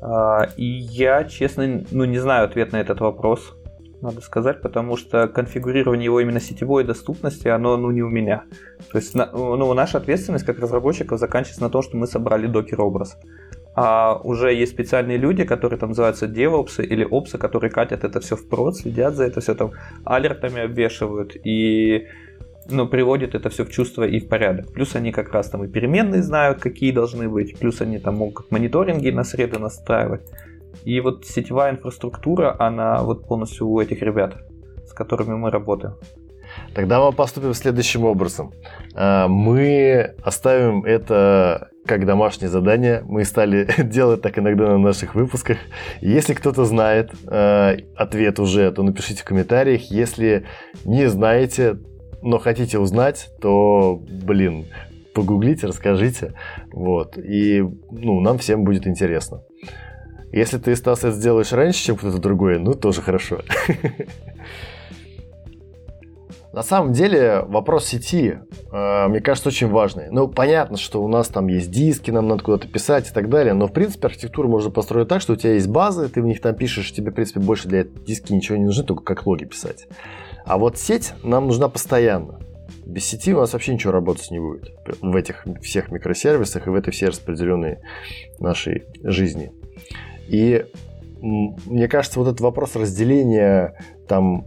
А, 0.00 0.48
и 0.56 0.64
я, 0.64 1.24
честно, 1.24 1.84
ну 1.90 2.04
не 2.04 2.18
знаю 2.18 2.46
ответ 2.46 2.72
на 2.72 2.80
этот 2.80 3.00
вопрос, 3.00 3.54
надо 4.00 4.22
сказать, 4.22 4.62
потому 4.62 4.96
что 4.96 5.28
конфигурирование 5.28 6.06
его 6.06 6.20
именно 6.20 6.40
сетевой 6.40 6.84
доступности, 6.84 7.48
оно 7.48 7.76
ну, 7.76 7.90
не 7.90 8.02
у 8.02 8.08
меня. 8.08 8.44
То 8.90 8.98
есть 8.98 9.14
ну, 9.14 9.74
наша 9.74 9.98
ответственность 9.98 10.46
как 10.46 10.58
разработчиков 10.58 11.18
заканчивается 11.18 11.62
на 11.62 11.70
том, 11.70 11.82
что 11.82 11.96
мы 11.96 12.06
собрали 12.06 12.46
докер-образ. 12.46 13.18
А 13.82 14.20
уже 14.22 14.52
есть 14.52 14.72
специальные 14.72 15.18
люди, 15.18 15.44
которые 15.44 15.78
там 15.78 15.90
называются 15.90 16.26
DevOps 16.26 16.82
или 16.84 17.06
Ops, 17.06 17.38
которые 17.38 17.70
катят 17.70 18.04
это 18.04 18.20
все 18.20 18.36
в 18.36 18.48
прод, 18.48 18.76
следят 18.76 19.14
за 19.14 19.24
это 19.24 19.40
все 19.40 19.54
там, 19.54 19.70
алертами 20.04 20.62
обвешивают. 20.62 21.36
И 21.44 22.06
ну, 22.68 22.86
приводит 22.86 23.34
это 23.34 23.48
все 23.48 23.64
в 23.64 23.70
чувство 23.70 24.04
и 24.04 24.20
в 24.20 24.28
порядок. 24.28 24.72
Плюс 24.72 24.94
они 24.96 25.12
как 25.12 25.32
раз 25.32 25.48
там 25.50 25.64
и 25.64 25.68
переменные 25.68 26.22
знают, 26.22 26.60
какие 26.60 26.92
должны 26.92 27.28
быть, 27.28 27.58
плюс 27.58 27.80
они 27.80 27.98
там 27.98 28.16
могут 28.16 28.50
мониторинги 28.50 29.10
на 29.10 29.24
среды 29.24 29.58
настраивать. 29.58 30.22
И 30.84 31.00
вот 31.00 31.26
сетевая 31.26 31.72
инфраструктура, 31.72 32.56
она 32.58 33.02
вот 33.02 33.26
полностью 33.26 33.68
у 33.68 33.80
этих 33.80 34.02
ребят, 34.02 34.36
с 34.86 34.92
которыми 34.92 35.34
мы 35.34 35.50
работаем. 35.50 35.94
Тогда 36.74 37.00
мы 37.00 37.12
поступим 37.12 37.54
следующим 37.54 38.04
образом. 38.04 38.52
А, 38.94 39.28
мы 39.28 40.14
оставим 40.22 40.84
это 40.84 41.70
как 41.86 42.06
домашнее 42.06 42.48
задание. 42.48 43.02
Мы 43.06 43.24
стали 43.24 43.68
делать 43.82 44.22
так 44.22 44.38
иногда 44.38 44.68
на 44.68 44.78
наших 44.78 45.14
выпусках. 45.14 45.58
Если 46.00 46.34
кто-то 46.34 46.64
знает 46.64 47.10
а, 47.26 47.76
ответ 47.96 48.38
уже, 48.38 48.70
то 48.72 48.82
напишите 48.82 49.22
в 49.22 49.24
комментариях. 49.24 49.90
Если 49.90 50.46
не 50.84 51.08
знаете, 51.08 51.78
но 52.22 52.38
хотите 52.38 52.78
узнать, 52.78 53.30
то, 53.40 54.00
блин, 54.08 54.66
погуглите, 55.14 55.66
расскажите. 55.66 56.34
Вот. 56.72 57.16
И 57.18 57.64
ну, 57.90 58.20
нам 58.20 58.38
всем 58.38 58.64
будет 58.64 58.86
интересно. 58.86 59.42
Если 60.32 60.58
ты, 60.58 60.76
Стас, 60.76 61.00
это 61.00 61.12
сделаешь 61.12 61.52
раньше, 61.52 61.82
чем 61.82 61.96
кто-то 61.96 62.18
другой, 62.18 62.60
ну, 62.60 62.74
тоже 62.74 63.02
хорошо. 63.02 63.40
На 66.52 66.64
самом 66.64 66.92
деле 66.92 67.42
вопрос 67.46 67.86
сети, 67.86 68.40
э, 68.72 69.08
мне 69.08 69.20
кажется, 69.20 69.50
очень 69.50 69.68
важный. 69.68 70.10
Ну, 70.10 70.26
понятно, 70.26 70.76
что 70.76 71.02
у 71.02 71.06
нас 71.06 71.28
там 71.28 71.46
есть 71.46 71.70
диски, 71.70 72.10
нам 72.10 72.26
надо 72.26 72.42
куда-то 72.42 72.66
писать 72.66 73.08
и 73.08 73.12
так 73.12 73.28
далее, 73.28 73.54
но, 73.54 73.68
в 73.68 73.72
принципе, 73.72 74.08
архитектуру 74.08 74.48
можно 74.48 74.70
построить 74.70 75.06
так, 75.06 75.20
что 75.20 75.34
у 75.34 75.36
тебя 75.36 75.54
есть 75.54 75.68
базы, 75.68 76.08
ты 76.08 76.20
в 76.20 76.26
них 76.26 76.40
там 76.40 76.56
пишешь, 76.56 76.92
тебе, 76.92 77.12
в 77.12 77.14
принципе, 77.14 77.38
больше 77.38 77.68
для 77.68 77.84
диски 77.84 78.32
ничего 78.32 78.58
не 78.58 78.64
нужно, 78.64 78.82
только 78.82 79.04
как 79.04 79.26
логи 79.26 79.44
писать. 79.44 79.86
А 80.44 80.58
вот 80.58 80.76
сеть 80.76 81.12
нам 81.22 81.46
нужна 81.46 81.68
постоянно. 81.68 82.40
Без 82.84 83.04
сети 83.04 83.32
у 83.32 83.38
нас 83.38 83.52
вообще 83.52 83.72
ничего 83.72 83.92
работать 83.92 84.32
не 84.32 84.40
будет 84.40 84.72
в 85.00 85.14
этих 85.14 85.46
всех 85.62 85.92
микросервисах 85.92 86.66
и 86.66 86.70
в 86.70 86.74
этой 86.74 86.90
всей 86.90 87.10
распределенной 87.10 87.78
нашей 88.40 88.86
жизни. 89.04 89.52
И 90.26 90.66
мне 91.20 91.86
кажется, 91.86 92.18
вот 92.18 92.26
этот 92.26 92.40
вопрос 92.40 92.74
разделения 92.74 93.74
там 94.08 94.46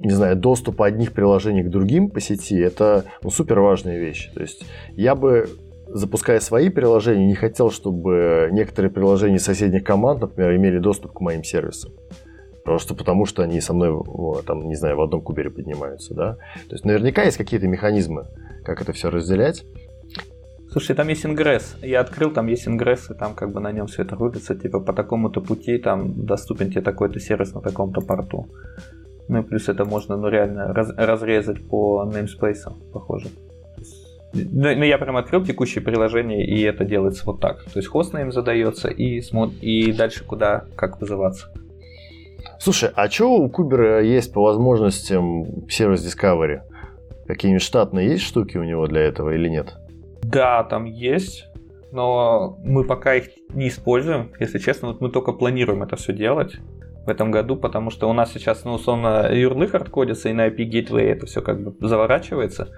не 0.00 0.12
знаю, 0.12 0.36
доступа 0.36 0.86
одних 0.86 1.12
приложений 1.12 1.64
к 1.64 1.70
другим 1.70 2.10
по 2.10 2.20
сети, 2.20 2.58
это 2.58 3.04
ну, 3.22 3.30
супер 3.30 3.60
важная 3.60 3.98
вещь. 3.98 4.30
То 4.34 4.42
есть 4.42 4.64
я 4.92 5.14
бы, 5.14 5.48
запуская 5.88 6.40
свои 6.40 6.68
приложения, 6.68 7.26
не 7.26 7.34
хотел, 7.34 7.70
чтобы 7.70 8.48
некоторые 8.52 8.90
приложения 8.90 9.38
соседних 9.38 9.84
команд, 9.84 10.20
например, 10.20 10.54
имели 10.56 10.78
доступ 10.78 11.12
к 11.12 11.20
моим 11.20 11.42
сервисам. 11.44 11.92
Просто 12.64 12.94
потому, 12.94 13.24
что 13.24 13.42
они 13.42 13.60
со 13.60 13.72
мной, 13.72 13.98
там, 14.46 14.68
не 14.68 14.76
знаю, 14.76 14.96
в 14.98 15.00
одном 15.00 15.22
кубере 15.22 15.50
поднимаются, 15.50 16.14
да. 16.14 16.34
То 16.68 16.74
есть 16.74 16.84
наверняка 16.84 17.22
есть 17.22 17.38
какие-то 17.38 17.66
механизмы, 17.66 18.26
как 18.62 18.82
это 18.82 18.92
все 18.92 19.08
разделять. 19.08 19.64
Слушай, 20.70 20.94
там 20.94 21.08
есть 21.08 21.24
ингресс. 21.24 21.76
Я 21.80 22.00
открыл, 22.00 22.30
там 22.30 22.46
есть 22.46 22.68
ингресс, 22.68 23.10
и 23.10 23.14
там 23.14 23.34
как 23.34 23.52
бы 23.52 23.60
на 23.60 23.72
нем 23.72 23.86
все 23.86 24.02
это 24.02 24.16
рубится, 24.16 24.54
типа 24.54 24.80
по 24.80 24.92
такому-то 24.92 25.40
пути 25.40 25.78
там 25.78 26.26
доступен 26.26 26.70
тебе 26.70 26.82
такой-то 26.82 27.18
сервис 27.20 27.54
на 27.54 27.62
таком-то 27.62 28.02
порту. 28.02 28.50
Ну 29.28 29.40
и 29.40 29.42
плюс 29.42 29.68
это 29.68 29.84
можно, 29.84 30.16
ну 30.16 30.28
реально 30.28 30.72
раз, 30.72 30.90
разрезать 30.96 31.66
по 31.68 32.04
namespace, 32.10 32.72
похоже. 32.92 33.28
Ну, 34.32 34.42
ну, 34.76 34.84
я 34.84 34.98
прям 34.98 35.16
открыл 35.16 35.44
текущее 35.44 35.82
приложение, 35.82 36.46
и 36.46 36.62
это 36.62 36.84
делается 36.84 37.24
вот 37.24 37.40
так. 37.40 37.64
То 37.64 37.78
есть 37.78 37.88
хостнейм 37.88 38.30
задается, 38.30 38.88
и, 38.88 39.20
и 39.60 39.92
дальше 39.92 40.24
куда, 40.24 40.64
как 40.76 41.00
вызываться. 41.00 41.50
Слушай, 42.58 42.90
а 42.94 43.08
что 43.08 43.32
у 43.32 43.48
Кубера 43.48 44.02
есть 44.02 44.32
по 44.32 44.42
возможностям 44.42 45.68
сервис 45.68 46.04
Discovery? 46.04 46.60
Какие-нибудь 47.26 47.62
штатные 47.62 48.08
есть 48.08 48.24
штуки 48.24 48.56
у 48.58 48.64
него 48.64 48.86
для 48.86 49.02
этого 49.02 49.34
или 49.34 49.48
нет? 49.48 49.74
Да, 50.22 50.64
там 50.64 50.84
есть, 50.84 51.46
но 51.92 52.58
мы 52.64 52.84
пока 52.84 53.14
их 53.14 53.28
не 53.50 53.68
используем, 53.68 54.30
если 54.40 54.58
честно. 54.58 54.88
Вот 54.88 55.00
мы 55.00 55.10
только 55.10 55.32
планируем 55.32 55.82
это 55.82 55.96
все 55.96 56.12
делать 56.12 56.56
в 57.08 57.10
этом 57.10 57.30
году, 57.30 57.56
потому 57.56 57.90
что 57.90 58.08
у 58.08 58.12
нас 58.12 58.32
сейчас, 58.32 58.64
ну, 58.64 58.74
условно, 58.74 59.32
юрлы 59.32 59.66
хардкодятся, 59.66 60.28
и 60.28 60.34
на 60.34 60.48
IP 60.48 60.58
Gateway 60.70 61.10
это 61.10 61.26
все 61.26 61.40
как 61.40 61.60
бы 61.60 61.88
заворачивается. 61.88 62.68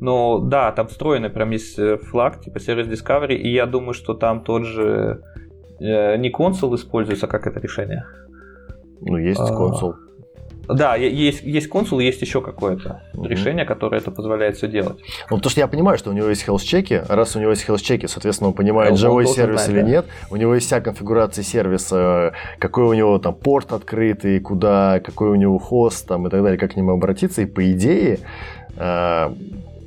Но 0.00 0.38
да, 0.38 0.72
там 0.72 0.86
встроенный 0.86 1.28
прям 1.28 1.50
есть 1.50 1.78
э, 1.78 1.98
флаг, 1.98 2.40
типа 2.40 2.60
сервис 2.60 2.86
Discovery, 2.86 3.34
и 3.34 3.52
я 3.52 3.66
думаю, 3.66 3.92
что 3.92 4.14
там 4.14 4.42
тот 4.42 4.64
же 4.64 5.22
э, 5.80 6.16
не 6.16 6.30
консул 6.30 6.74
используется, 6.74 7.26
как 7.26 7.46
это 7.46 7.60
решение. 7.60 8.04
Ну, 9.00 9.16
есть 9.18 9.40
а, 9.40 9.54
консул. 9.54 9.94
Да, 10.68 10.96
есть, 10.96 11.42
есть 11.42 11.68
консул, 11.68 11.98
есть 11.98 12.20
еще 12.20 12.42
какое-то 12.42 13.02
угу. 13.14 13.26
решение, 13.26 13.64
которое 13.64 14.00
это 14.00 14.10
позволяет 14.10 14.56
все 14.56 14.68
делать. 14.68 14.98
Ну, 15.30 15.36
потому 15.36 15.50
что 15.50 15.60
я 15.60 15.66
понимаю, 15.66 15.98
что 15.98 16.10
у 16.10 16.12
него 16.12 16.28
есть 16.28 16.46
health-чеки. 16.46 17.02
Раз 17.08 17.36
у 17.36 17.40
него 17.40 17.50
есть 17.50 17.66
health-чеки, 17.66 18.06
соответственно, 18.06 18.48
он 18.48 18.54
понимает, 18.54 18.92
он 18.92 18.96
живой 18.98 19.26
сервис 19.26 19.64
знать, 19.64 19.70
или 19.70 19.82
да. 19.82 19.88
нет. 19.88 20.06
У 20.30 20.36
него 20.36 20.54
есть 20.54 20.66
вся 20.66 20.80
конфигурация 20.80 21.42
сервиса, 21.42 22.34
какой 22.58 22.84
у 22.84 22.92
него 22.92 23.18
там 23.18 23.34
порт 23.34 23.72
открытый, 23.72 24.40
куда, 24.40 25.00
какой 25.00 25.30
у 25.30 25.34
него 25.34 25.58
хост 25.58 26.06
там, 26.06 26.26
и 26.26 26.30
так 26.30 26.42
далее, 26.42 26.58
как 26.58 26.72
к 26.72 26.76
нему 26.76 26.92
обратиться. 26.92 27.42
И 27.42 27.46
по 27.46 27.72
идее, 27.72 28.18
э, 28.76 29.30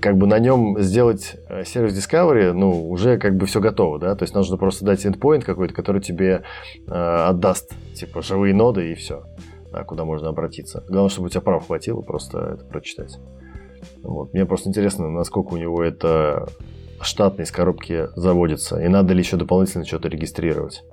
как 0.01 0.17
бы 0.17 0.25
на 0.25 0.39
нем 0.39 0.79
сделать 0.79 1.35
э, 1.47 1.63
сервис 1.63 1.95
Discovery, 1.95 2.53
ну, 2.53 2.89
уже 2.89 3.17
как 3.17 3.37
бы 3.37 3.45
все 3.45 3.59
готово, 3.59 3.99
да, 3.99 4.15
то 4.15 4.23
есть 4.23 4.33
нужно 4.33 4.57
просто 4.57 4.83
дать 4.83 5.05
endpoint 5.05 5.43
какой-то, 5.43 5.73
который 5.73 6.01
тебе 6.01 6.41
э, 6.87 6.91
отдаст, 6.91 7.71
типа, 7.93 8.21
живые 8.21 8.53
ноды 8.53 8.91
и 8.91 8.95
все, 8.95 9.23
да, 9.71 9.83
куда 9.83 10.05
можно 10.05 10.29
обратиться. 10.29 10.83
Главное, 10.87 11.09
чтобы 11.09 11.27
у 11.27 11.29
тебя 11.29 11.41
прав 11.41 11.65
хватило 11.65 12.01
просто 12.01 12.55
это 12.55 12.65
прочитать. 12.65 13.17
Вот. 14.03 14.33
Мне 14.33 14.45
просто 14.45 14.69
интересно, 14.69 15.09
насколько 15.09 15.53
у 15.53 15.57
него 15.57 15.83
это 15.83 16.47
штатно 17.01 17.43
из 17.43 17.51
коробки 17.51 18.07
заводится, 18.15 18.79
и 18.79 18.87
надо 18.87 19.13
ли 19.13 19.21
еще 19.21 19.37
дополнительно 19.37 19.85
что-то 19.85 20.07
регистрировать. 20.07 20.83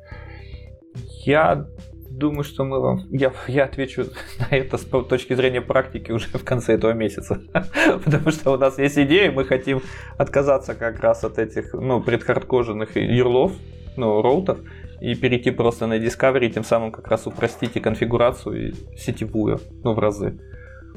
Я 1.25 1.67
думаю, 2.11 2.45
что 2.45 2.65
мы 2.65 2.81
вам... 2.81 3.07
Я, 3.11 3.33
я 3.47 3.65
отвечу 3.65 4.07
на 4.39 4.57
это 4.57 4.77
с 4.77 4.85
точки 4.85 5.35
зрения 5.35 5.61
практики 5.61 6.11
уже 6.11 6.27
в 6.29 6.45
конце 6.45 6.75
этого 6.75 6.93
месяца. 6.93 7.41
Потому 8.05 8.31
что 8.31 8.53
у 8.53 8.57
нас 8.57 8.79
есть 8.79 8.99
идея, 8.99 9.31
мы 9.31 9.45
хотим 9.45 9.83
отказаться 10.17 10.75
как 10.75 11.01
раз 11.01 11.25
от 11.25 11.39
этих 11.39 11.73
ну, 11.75 12.01
предхардкоженных 12.01 12.97
юрлов, 12.97 13.53
ну, 13.97 14.21
роутов, 14.23 14.59
и 15.01 15.15
перейти 15.15 15.51
просто 15.51 15.87
на 15.87 15.99
Discovery, 15.99 16.51
тем 16.51 16.65
самым 16.65 16.93
как 16.93 17.09
раз 17.09 17.27
упростить 17.27 17.77
и 17.77 17.81
конфигурацию 17.81 18.71
и 18.71 18.75
сетевую, 18.97 19.61
ну, 19.85 19.95
в 19.95 19.99
разы. 19.99 20.39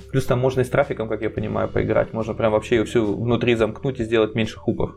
Плюс 0.10 0.26
там 0.26 0.39
можно 0.39 0.62
и 0.62 0.64
с 0.64 0.70
трафиком, 0.70 1.08
как 1.08 1.22
я 1.22 1.30
понимаю, 1.30 1.70
поиграть. 1.70 2.14
Можно 2.14 2.34
прям 2.34 2.52
вообще 2.52 2.78
ее 2.78 2.86
всю 2.86 3.16
внутри 3.16 3.56
замкнуть 3.56 3.99
и 3.99 4.04
сделать 4.04 4.36
меньше 4.36 4.58
хупов. 4.58 4.95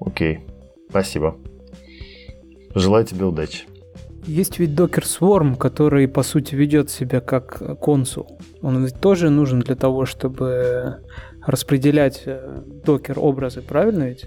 Окей, 0.00 0.40
спасибо. 0.90 1.36
Желаю 2.74 3.04
тебе 3.04 3.24
удачи. 3.24 3.64
Есть 4.26 4.58
ведь 4.58 4.70
Docker 4.70 5.04
Swarm, 5.04 5.56
который, 5.56 6.08
по 6.08 6.22
сути, 6.22 6.56
ведет 6.56 6.90
себя 6.90 7.20
как 7.20 7.78
консул. 7.80 8.38
Он 8.60 8.84
ведь 8.84 9.00
тоже 9.00 9.30
нужен 9.30 9.60
для 9.60 9.76
того, 9.76 10.04
чтобы 10.04 10.98
распределять 11.46 12.22
э, 12.26 12.62
докер 12.84 13.20
образы, 13.20 13.62
правильно 13.62 14.08
ведь? 14.08 14.26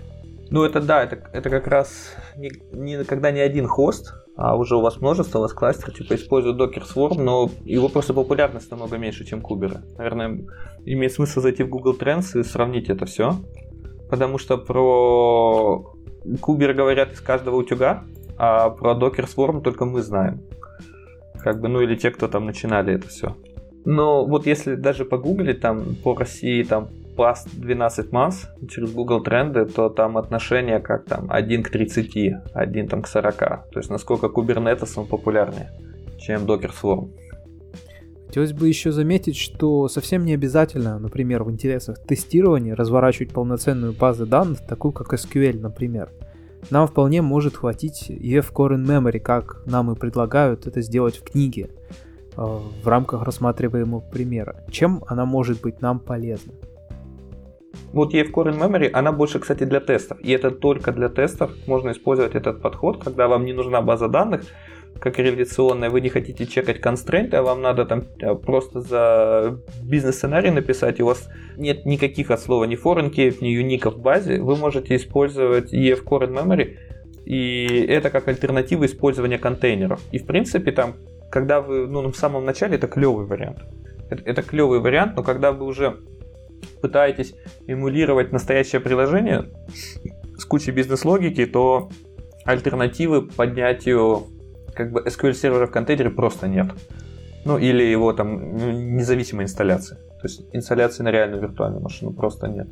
Ну, 0.51 0.63
это 0.63 0.81
да, 0.81 1.03
это, 1.03 1.29
это 1.31 1.49
как 1.49 1.67
раз 1.67 2.15
не, 2.35 2.51
не, 2.71 3.03
когда 3.03 3.31
не 3.31 3.39
один 3.39 3.67
хост, 3.67 4.13
а 4.35 4.55
уже 4.55 4.77
у 4.77 4.81
вас 4.81 4.99
множество, 5.01 5.39
у 5.39 5.41
вас 5.41 5.53
кластер, 5.53 5.91
типа 5.91 6.15
использует 6.15 6.57
Docker 6.57 6.83
Swarm, 6.83 7.21
но 7.21 7.49
его 7.65 7.87
просто 7.89 8.13
популярность 8.13 8.71
намного 8.71 8.97
меньше, 8.97 9.25
чем 9.25 9.41
куберы. 9.41 9.81
Наверное, 9.97 10.45
имеет 10.85 11.13
смысл 11.13 11.41
зайти 11.41 11.63
в 11.63 11.69
Google 11.69 11.95
Trends 11.95 12.39
и 12.39 12.43
сравнить 12.43 12.89
это 12.89 13.05
все. 13.05 13.35
Потому 14.09 14.39
что 14.39 14.57
про 14.57 15.93
куберы 16.41 16.73
говорят 16.73 17.13
из 17.13 17.21
каждого 17.21 17.57
утюга, 17.57 18.03
а 18.37 18.69
про 18.69 18.93
Docker 18.93 19.27
Swarm 19.27 19.61
только 19.61 19.85
мы 19.85 20.01
знаем. 20.01 20.41
Как 21.43 21.61
бы, 21.61 21.67
ну 21.67 21.81
или 21.81 21.95
те, 21.95 22.09
кто 22.09 22.27
там 22.27 22.45
начинали 22.45 22.93
это 22.95 23.07
все. 23.07 23.35
Но 23.85 24.25
вот 24.25 24.45
если 24.45 24.75
даже 24.75 25.05
погуглить 25.05 25.61
там 25.61 25.95
по 26.03 26.15
России 26.15 26.63
там 26.63 26.89
PAS 27.19 27.49
12 27.53 28.11
масс 28.13 28.49
через 28.69 28.93
Google 28.93 29.21
тренды, 29.21 29.65
то 29.65 29.89
там 29.89 30.17
отношение 30.17 30.79
как 30.79 31.03
там 31.03 31.25
1 31.29 31.63
к 31.63 31.69
30, 31.69 32.33
1 32.53 32.87
там 32.87 33.01
к 33.01 33.07
40. 33.07 33.37
То 33.37 33.63
есть 33.75 33.89
насколько 33.89 34.27
Kubernetes 34.27 34.93
он 34.95 35.05
популярнее, 35.05 35.69
чем 36.17 36.45
Docker 36.45 36.71
Swarm. 36.71 37.11
Хотелось 38.27 38.53
бы 38.53 38.67
еще 38.67 38.91
заметить, 38.91 39.35
что 39.35 39.89
совсем 39.89 40.23
не 40.23 40.33
обязательно, 40.33 40.97
например, 40.99 41.43
в 41.43 41.51
интересах 41.51 41.97
тестирования 41.97 42.75
разворачивать 42.75 43.33
полноценную 43.33 43.91
базу 43.91 44.25
данных, 44.25 44.59
такую 44.65 44.93
как 44.93 45.13
SQL, 45.13 45.59
например. 45.59 46.11
Нам 46.69 46.87
вполне 46.87 47.21
может 47.21 47.57
хватить 47.57 48.09
EF 48.09 48.53
Core 48.53 48.75
in 48.75 48.85
Memory, 48.85 49.19
как 49.19 49.63
нам 49.65 49.91
и 49.91 49.95
предлагают 49.95 50.67
это 50.67 50.81
сделать 50.81 51.17
в 51.17 51.23
книге 51.23 51.71
э, 52.37 52.41
в 52.41 52.87
рамках 52.87 53.23
рассматриваемого 53.23 54.01
примера. 54.01 54.63
Чем 54.69 55.03
она 55.07 55.25
может 55.25 55.61
быть 55.61 55.81
нам 55.81 55.99
полезна? 55.99 56.53
Вот 57.93 58.13
EF 58.13 58.31
Core 58.31 58.51
in 58.51 58.59
Memory, 58.59 58.89
она 58.91 59.11
больше, 59.11 59.39
кстати, 59.39 59.63
для 59.63 59.79
тестов. 59.79 60.19
И 60.21 60.31
это 60.31 60.51
только 60.51 60.91
для 60.91 61.09
тестов. 61.09 61.51
Можно 61.67 61.91
использовать 61.91 62.35
этот 62.35 62.61
подход, 62.61 63.03
когда 63.03 63.27
вам 63.27 63.45
не 63.45 63.53
нужна 63.53 63.81
база 63.81 64.07
данных, 64.07 64.43
как 64.99 65.17
реляционная, 65.17 65.89
вы 65.89 66.01
не 66.01 66.09
хотите 66.09 66.45
чекать 66.45 66.81
констрейнты, 66.81 67.37
а 67.37 67.41
вам 67.41 67.61
надо 67.61 67.85
там 67.85 68.03
э, 68.19 68.35
просто 68.35 68.81
за 68.81 69.59
бизнес-сценарий 69.83 70.51
написать, 70.51 70.99
и 70.99 71.03
у 71.03 71.05
вас 71.05 71.29
нет 71.57 71.85
никаких 71.85 72.31
от 72.31 72.39
слова 72.39 72.65
ни 72.65 72.75
foreign 72.75 73.11
key, 73.11 73.35
ни 73.41 73.47
юников 73.47 73.95
в 73.95 74.01
базе, 74.01 74.41
вы 74.41 74.55
можете 74.55 74.95
использовать 74.95 75.73
EF 75.73 76.03
Core 76.03 76.27
in 76.27 76.33
Memory, 76.33 76.77
и 77.25 77.85
это 77.87 78.09
как 78.09 78.27
альтернатива 78.27 78.85
использования 78.85 79.37
контейнеров. 79.37 80.01
И 80.11 80.17
в 80.17 80.25
принципе 80.25 80.71
там, 80.71 80.95
когда 81.31 81.61
вы, 81.61 81.87
ну, 81.87 82.11
в 82.11 82.17
самом 82.17 82.43
начале 82.45 82.75
это 82.75 82.87
клевый 82.87 83.25
вариант. 83.25 83.59
Это, 84.09 84.23
это 84.25 84.41
клевый 84.41 84.79
вариант, 84.79 85.15
но 85.15 85.23
когда 85.23 85.51
вы 85.51 85.65
уже 85.65 85.99
пытаетесь 86.81 87.35
эмулировать 87.67 88.31
настоящее 88.31 88.81
приложение 88.81 89.49
с 90.37 90.45
кучей 90.45 90.71
бизнес-логики, 90.71 91.45
то 91.45 91.89
альтернативы 92.45 93.27
поднятию 93.27 94.27
как 94.73 94.91
бы 94.91 95.01
SQL 95.01 95.33
сервера 95.33 95.67
в 95.67 95.71
контейнере 95.71 96.09
просто 96.09 96.47
нет. 96.47 96.67
Ну 97.45 97.57
или 97.57 97.83
его 97.83 98.13
там 98.13 98.57
ну, 98.57 98.71
независимой 98.71 99.45
инсталляции. 99.45 99.95
То 99.95 100.27
есть 100.27 100.45
инсталляции 100.51 101.03
на 101.03 101.11
реальную 101.11 101.41
виртуальную 101.41 101.81
машину 101.81 102.11
просто 102.13 102.47
нет. 102.47 102.67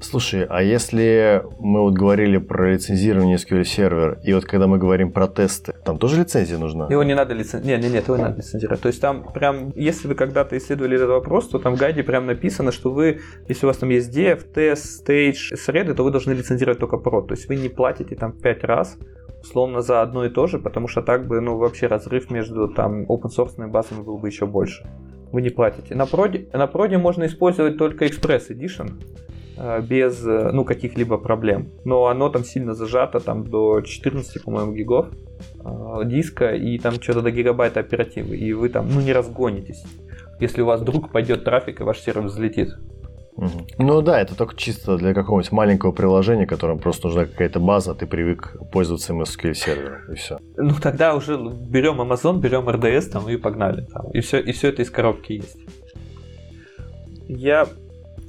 Слушай, 0.00 0.46
а 0.48 0.62
если 0.62 1.42
мы 1.58 1.80
вот 1.80 1.94
говорили 1.94 2.38
про 2.38 2.72
лицензирование 2.72 3.36
SQL 3.36 3.64
сервер, 3.64 4.18
и 4.24 4.32
вот 4.32 4.44
когда 4.44 4.66
мы 4.66 4.78
говорим 4.78 5.12
про 5.12 5.26
тесты, 5.26 5.74
там 5.84 5.98
тоже 5.98 6.20
лицензия 6.20 6.58
нужна? 6.58 6.86
Его 6.90 7.02
не 7.02 7.14
надо 7.14 7.34
лицензировать. 7.34 7.66
Нет, 7.66 7.82
нет, 7.82 7.92
нет, 7.92 8.04
его 8.04 8.16
не 8.16 8.22
надо 8.24 8.38
лицензировать. 8.38 8.80
То 8.80 8.88
есть 8.88 9.00
там 9.00 9.32
прям, 9.32 9.72
если 9.74 10.08
вы 10.08 10.14
когда-то 10.14 10.56
исследовали 10.56 10.96
этот 10.96 11.10
вопрос, 11.10 11.48
то 11.48 11.58
там 11.58 11.76
в 11.76 11.78
гайде 11.78 12.02
прям 12.02 12.26
написано, 12.26 12.72
что 12.72 12.90
вы, 12.90 13.20
если 13.48 13.66
у 13.66 13.68
вас 13.68 13.78
там 13.78 13.88
есть 13.90 14.16
dev, 14.16 14.42
тест, 14.42 15.08
stage, 15.08 15.56
среды, 15.56 15.94
то 15.94 16.04
вы 16.04 16.10
должны 16.10 16.32
лицензировать 16.32 16.78
только 16.78 16.98
прод. 16.98 17.28
То 17.28 17.34
есть 17.34 17.48
вы 17.48 17.56
не 17.56 17.68
платите 17.68 18.16
там 18.16 18.32
5 18.32 18.64
раз 18.64 18.98
условно 19.42 19.80
за 19.80 20.02
одно 20.02 20.24
и 20.24 20.28
то 20.28 20.46
же, 20.46 20.58
потому 20.58 20.88
что 20.88 21.02
так 21.02 21.26
бы, 21.26 21.40
ну, 21.40 21.56
вообще 21.56 21.86
разрыв 21.88 22.30
между 22.30 22.68
там 22.68 23.04
open 23.04 23.30
source 23.36 23.66
базами 23.66 24.02
был 24.02 24.18
бы 24.18 24.28
еще 24.28 24.46
больше. 24.46 24.84
Вы 25.32 25.42
не 25.42 25.50
платите. 25.50 25.94
На 25.94 26.06
проде, 26.06 26.46
на 26.52 26.66
проде 26.66 26.98
можно 26.98 27.24
использовать 27.24 27.78
только 27.78 28.04
Express 28.04 28.50
Edition 28.50 29.02
без, 29.56 30.24
э, 30.26 30.50
ну, 30.52 30.64
каких-либо 30.64 31.18
проблем. 31.18 31.68
Но 31.84 32.06
оно 32.06 32.28
там 32.28 32.44
сильно 32.44 32.74
зажато, 32.74 33.20
там 33.20 33.44
до 33.44 33.80
14, 33.80 34.42
по-моему, 34.42 34.72
гигов 34.72 35.06
э, 35.64 36.04
диска 36.06 36.54
и 36.54 36.78
там 36.78 36.94
что-то 36.94 37.22
до 37.22 37.30
гигабайта 37.30 37.80
оперативы. 37.80 38.36
И 38.36 38.52
вы 38.52 38.68
там, 38.68 38.88
ну, 38.92 39.00
не 39.00 39.12
разгонитесь. 39.12 39.84
Если 40.40 40.62
у 40.62 40.66
вас 40.66 40.80
вдруг 40.80 41.10
пойдет 41.10 41.44
трафик 41.44 41.80
и 41.80 41.84
ваш 41.84 42.00
сервер 42.00 42.22
взлетит. 42.22 42.70
Угу. 43.36 43.66
Ну 43.78 44.02
да, 44.02 44.20
это 44.20 44.36
только 44.36 44.56
чисто 44.56 44.98
для 44.98 45.14
какого-нибудь 45.14 45.52
маленького 45.52 45.92
приложения, 45.92 46.46
которым 46.46 46.78
просто 46.78 47.08
нужна 47.08 47.24
какая-то 47.24 47.60
база, 47.60 47.94
ты 47.94 48.06
привык 48.06 48.56
пользоваться 48.70 49.14
MSQL 49.14 49.54
сервером, 49.54 50.12
и 50.12 50.16
все. 50.16 50.38
Ну 50.56 50.74
тогда 50.80 51.14
уже 51.14 51.36
берем 51.36 52.00
Amazon, 52.00 52.40
берем 52.40 52.68
RDS 52.68 53.10
там, 53.10 53.28
и 53.28 53.36
погнали. 53.36 53.86
Там, 53.86 54.10
и, 54.10 54.20
все, 54.20 54.38
и 54.38 54.52
все 54.52 54.68
это 54.68 54.82
из 54.82 54.90
коробки 54.90 55.32
есть. 55.32 55.56
Я 57.26 57.66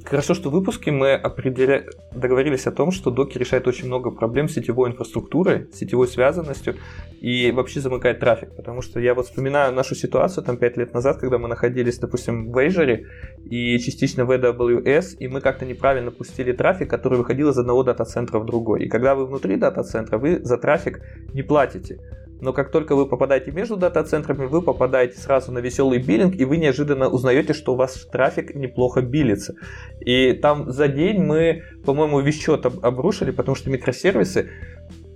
Хорошо, 0.04 0.34
что 0.34 0.50
в 0.50 0.52
выпуске 0.52 0.90
мы 0.90 1.14
определя... 1.14 1.86
договорились 2.14 2.66
о 2.66 2.72
том, 2.72 2.90
что 2.90 3.10
Docker 3.10 3.38
решает 3.38 3.66
очень 3.66 3.86
много 3.86 4.10
проблем 4.10 4.48
с 4.48 4.52
сетевой 4.52 4.90
инфраструктурой, 4.90 5.66
сетевой 5.72 6.08
связанностью 6.08 6.76
и 7.22 7.50
вообще 7.52 7.80
замыкает 7.80 8.20
трафик. 8.20 8.54
Потому 8.54 8.82
что 8.82 9.00
я 9.00 9.14
вот 9.14 9.26
вспоминаю 9.26 9.72
нашу 9.72 9.94
ситуацию 9.94 10.44
там 10.44 10.58
5 10.58 10.76
лет 10.76 10.92
назад, 10.92 11.16
когда 11.16 11.38
мы 11.38 11.48
находились, 11.48 11.98
допустим, 11.98 12.52
в 12.52 12.58
Azure 12.58 13.00
и 13.48 13.78
частично 13.78 14.26
в 14.26 14.30
AWS, 14.30 15.16
и 15.18 15.28
мы 15.28 15.40
как-то 15.40 15.64
неправильно 15.64 16.10
пустили 16.10 16.52
трафик, 16.52 16.90
который 16.90 17.16
выходил 17.16 17.48
из 17.48 17.56
одного 17.56 17.82
дата-центра 17.82 18.38
в 18.38 18.44
другой. 18.44 18.84
И 18.84 18.88
когда 18.90 19.14
вы 19.14 19.24
внутри 19.24 19.56
дата-центра, 19.56 20.18
вы 20.18 20.44
за 20.44 20.58
трафик 20.58 21.00
не 21.32 21.42
платите 21.42 21.98
но 22.40 22.52
как 22.52 22.70
только 22.70 22.94
вы 22.94 23.06
попадаете 23.06 23.52
между 23.52 23.76
дата-центрами, 23.76 24.46
вы 24.46 24.62
попадаете 24.62 25.18
сразу 25.18 25.52
на 25.52 25.58
веселый 25.58 25.98
биллинг, 25.98 26.36
и 26.36 26.44
вы 26.44 26.56
неожиданно 26.56 27.08
узнаете, 27.08 27.52
что 27.52 27.72
у 27.72 27.76
вас 27.76 28.06
трафик 28.10 28.54
неплохо 28.54 29.02
билится. 29.02 29.54
И 30.00 30.32
там 30.32 30.70
за 30.70 30.88
день 30.88 31.22
мы, 31.22 31.62
по-моему, 31.84 32.20
весь 32.20 32.40
счет 32.40 32.66
обрушили, 32.66 33.30
потому 33.30 33.54
что 33.54 33.70
микросервисы 33.70 34.50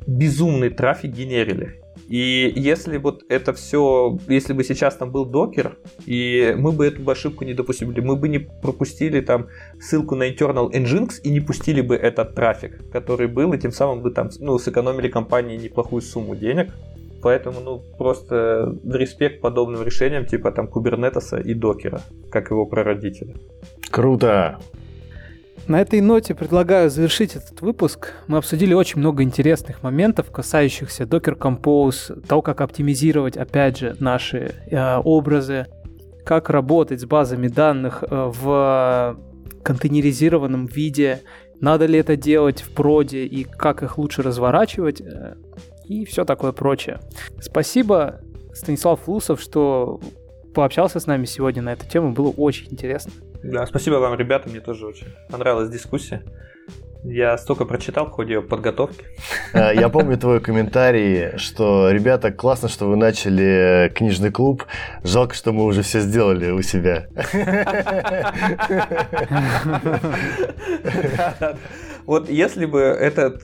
безумный 0.06 0.70
трафик 0.70 1.12
генерили. 1.12 1.82
И 2.08 2.50
если 2.56 2.96
вот 2.96 3.24
это 3.28 3.52
все, 3.52 4.18
если 4.28 4.54
бы 4.54 4.64
сейчас 4.64 4.96
там 4.96 5.10
был 5.10 5.26
докер, 5.26 5.76
и 6.06 6.54
мы 6.56 6.72
бы 6.72 6.86
эту 6.86 7.08
ошибку 7.10 7.44
не 7.44 7.52
допустили, 7.52 8.00
мы 8.00 8.16
бы 8.16 8.30
не 8.30 8.38
пропустили 8.38 9.20
там 9.20 9.48
ссылку 9.78 10.14
на 10.14 10.30
internal 10.30 10.72
nginx 10.72 11.20
и 11.22 11.30
не 11.30 11.40
пустили 11.40 11.82
бы 11.82 11.96
этот 11.96 12.34
трафик, 12.34 12.90
который 12.90 13.26
был, 13.26 13.52
и 13.52 13.58
тем 13.58 13.72
самым 13.72 14.00
бы 14.00 14.10
там, 14.10 14.30
ну, 14.38 14.58
сэкономили 14.58 15.08
компании 15.08 15.58
неплохую 15.58 16.00
сумму 16.00 16.34
денег. 16.34 16.72
Поэтому, 17.22 17.60
ну, 17.60 17.82
просто 17.98 18.74
респект 18.84 19.40
подобным 19.40 19.82
решениям, 19.82 20.26
типа 20.26 20.52
там 20.52 20.68
Кубернетоса 20.68 21.38
и 21.38 21.54
Докера, 21.54 22.00
как 22.30 22.50
его 22.50 22.66
прародители. 22.66 23.34
Круто! 23.90 24.58
На 25.66 25.82
этой 25.82 26.00
ноте 26.00 26.34
предлагаю 26.34 26.88
завершить 26.88 27.36
этот 27.36 27.60
выпуск. 27.60 28.14
Мы 28.26 28.38
обсудили 28.38 28.72
очень 28.72 29.00
много 29.00 29.22
интересных 29.22 29.82
моментов, 29.82 30.30
касающихся 30.30 31.04
Docker 31.04 31.36
Compose, 31.36 32.26
того, 32.26 32.40
как 32.40 32.62
оптимизировать, 32.62 33.36
опять 33.36 33.78
же, 33.78 33.94
наши 34.00 34.54
э, 34.70 34.96
образы, 34.96 35.66
как 36.24 36.48
работать 36.48 37.00
с 37.00 37.04
базами 37.04 37.48
данных 37.48 38.02
э, 38.02 38.06
в 38.10 39.18
контейнеризированном 39.62 40.66
виде, 40.66 41.20
надо 41.60 41.84
ли 41.86 41.98
это 41.98 42.16
делать 42.16 42.62
в 42.62 42.70
проде 42.70 43.24
и 43.24 43.44
как 43.44 43.82
их 43.82 43.98
лучше 43.98 44.22
разворачивать. 44.22 45.02
Э, 45.88 45.92
и 45.92 46.04
все 46.04 46.24
такое 46.24 46.52
прочее. 46.52 47.00
Спасибо, 47.40 48.20
Станислав 48.52 49.00
Флусов, 49.02 49.40
что 49.40 50.00
пообщался 50.54 51.00
с 51.00 51.06
нами 51.06 51.24
сегодня 51.24 51.62
на 51.62 51.72
эту 51.72 51.86
тему. 51.86 52.12
Было 52.12 52.30
очень 52.30 52.68
интересно. 52.70 53.12
Да, 53.42 53.66
спасибо 53.66 53.96
вам, 53.96 54.18
ребята, 54.18 54.48
мне 54.48 54.60
тоже 54.60 54.86
очень 54.86 55.06
понравилась 55.30 55.70
дискуссия. 55.70 56.22
Я 57.04 57.38
столько 57.38 57.64
прочитал 57.64 58.06
в 58.06 58.10
ходе 58.10 58.40
подготовки. 58.40 59.04
А, 59.52 59.72
я 59.72 59.88
помню 59.88 60.18
твой 60.18 60.40
комментарий, 60.40 61.38
что, 61.38 61.92
ребята, 61.92 62.32
классно, 62.32 62.68
что 62.68 62.86
вы 62.86 62.96
начали 62.96 63.92
книжный 63.94 64.32
клуб. 64.32 64.64
Жалко, 65.04 65.34
что 65.34 65.52
мы 65.52 65.64
уже 65.64 65.82
все 65.82 66.00
сделали 66.00 66.50
у 66.50 66.60
себя. 66.62 67.06
Вот 72.04 72.30
если 72.30 72.64
бы 72.64 72.80
этот 72.80 73.42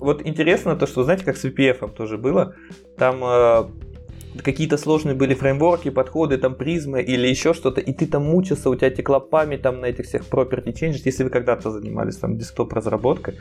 вот 0.00 0.26
интересно 0.26 0.76
то, 0.76 0.86
что, 0.86 1.04
знаете, 1.04 1.24
как 1.24 1.36
с 1.36 1.44
VPF 1.44 1.92
тоже 1.94 2.18
было, 2.18 2.54
там 2.96 3.22
э, 3.22 3.64
какие-то 4.42 4.76
сложные 4.76 5.14
были 5.14 5.34
фреймворки, 5.34 5.90
подходы, 5.90 6.38
там 6.38 6.54
призмы 6.54 7.02
или 7.02 7.28
еще 7.28 7.54
что-то, 7.54 7.80
и 7.80 7.92
ты 7.92 8.06
там 8.06 8.24
мучился, 8.24 8.70
у 8.70 8.74
тебя 8.74 8.90
текла 8.90 9.20
память 9.20 9.62
там 9.62 9.80
на 9.80 9.86
этих 9.86 10.06
всех 10.06 10.22
property 10.28 10.72
changes, 10.72 11.02
если 11.04 11.24
вы 11.24 11.30
когда-то 11.30 11.70
занимались 11.70 12.16
там 12.16 12.36
десктоп 12.36 12.72
разработкой, 12.72 13.36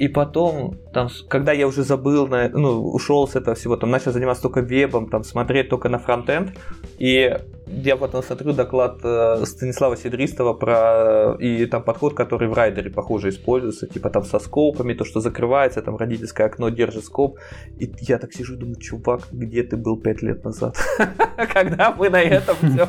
И 0.00 0.08
потом, 0.08 0.78
там, 0.94 1.10
когда 1.28 1.52
я 1.52 1.66
уже 1.66 1.82
забыл, 1.82 2.26
ну, 2.26 2.90
ушел 2.90 3.28
с 3.28 3.36
этого 3.36 3.54
всего, 3.54 3.76
там, 3.76 3.90
начал 3.90 4.12
заниматься 4.12 4.42
только 4.42 4.62
вебом, 4.62 5.10
там, 5.10 5.24
смотреть 5.24 5.68
только 5.68 5.90
на 5.90 5.98
фронтенд, 5.98 6.52
и 6.98 7.36
я 7.66 7.96
потом 7.96 8.22
смотрю 8.22 8.54
доклад 8.54 9.00
э, 9.04 9.44
Станислава 9.44 9.98
Сидристова 9.98 10.54
про 10.54 11.36
и 11.38 11.66
там 11.66 11.82
подход, 11.82 12.14
который 12.14 12.48
в 12.48 12.54
райдере, 12.54 12.90
похоже, 12.90 13.28
используется, 13.28 13.86
типа 13.86 14.08
там 14.08 14.24
со 14.24 14.38
скопами, 14.38 14.94
то, 14.94 15.04
что 15.04 15.20
закрывается, 15.20 15.82
там 15.82 15.98
родительское 15.98 16.46
окно 16.46 16.70
держит 16.70 17.04
скоп, 17.04 17.38
и 17.78 17.92
я 18.00 18.16
так 18.16 18.32
сижу 18.32 18.56
думаю, 18.56 18.76
чувак, 18.76 19.20
где 19.30 19.62
ты 19.62 19.76
был 19.76 20.00
пять 20.00 20.22
лет 20.22 20.42
назад? 20.44 20.76
Когда 21.52 21.92
мы 21.92 22.08
на 22.08 22.22
этом 22.22 22.56
все 22.56 22.86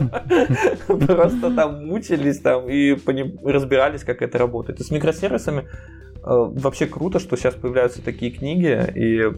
просто 1.08 1.54
там 1.54 1.86
мучились 1.88 2.40
там 2.40 2.70
и 2.70 2.96
разбирались, 3.44 4.06
как 4.06 4.22
это 4.22 4.38
работает. 4.38 4.80
С 4.80 4.92
микросервисами 4.92 5.66
Э, 5.66 6.11
вообще 6.24 6.86
круто, 6.86 7.20
что 7.20 7.36
сейчас 7.36 7.56
появляются 7.56 8.04
такие 8.04 8.32
книги, 8.32 8.80
и 8.96 9.32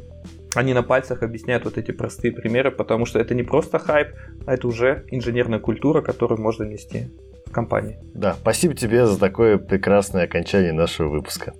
они 0.55 0.73
на 0.73 0.84
пальцах 0.84 1.23
объясняют 1.23 1.65
вот 1.65 1.77
эти 1.77 1.91
простые 1.91 2.31
примеры, 2.31 2.71
потому 2.71 3.05
что 3.05 3.19
это 3.19 3.34
не 3.34 3.43
просто 3.43 3.79
хайп, 3.79 4.09
а 4.45 4.53
это 4.53 4.67
уже 4.67 5.05
инженерная 5.09 5.59
культура, 5.59 6.01
которую 6.01 6.41
можно 6.41 6.63
нести 6.63 7.07
в 7.45 7.51
компании. 7.51 7.97
Да, 8.13 8.36
спасибо 8.36 8.73
тебе 8.75 9.05
за 9.05 9.19
такое 9.19 9.57
прекрасное 9.57 10.25
окончание 10.25 10.73
нашего 10.73 11.09
выпуска. 11.09 11.53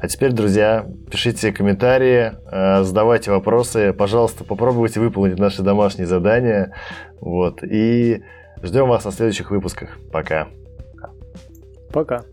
А 0.00 0.08
теперь, 0.08 0.32
друзья, 0.32 0.86
пишите 1.10 1.52
комментарии, 1.52 2.32
э, 2.50 2.82
задавайте 2.82 3.30
вопросы, 3.30 3.92
пожалуйста, 3.92 4.44
попробуйте 4.44 5.00
выполнить 5.00 5.38
наши 5.38 5.62
домашние 5.62 6.06
задания. 6.06 6.74
Вот, 7.20 7.62
и 7.62 8.22
ждем 8.62 8.88
вас 8.88 9.04
на 9.04 9.12
следующих 9.12 9.50
выпусках. 9.50 9.98
Пока. 10.12 10.48
Пока. 11.92 12.24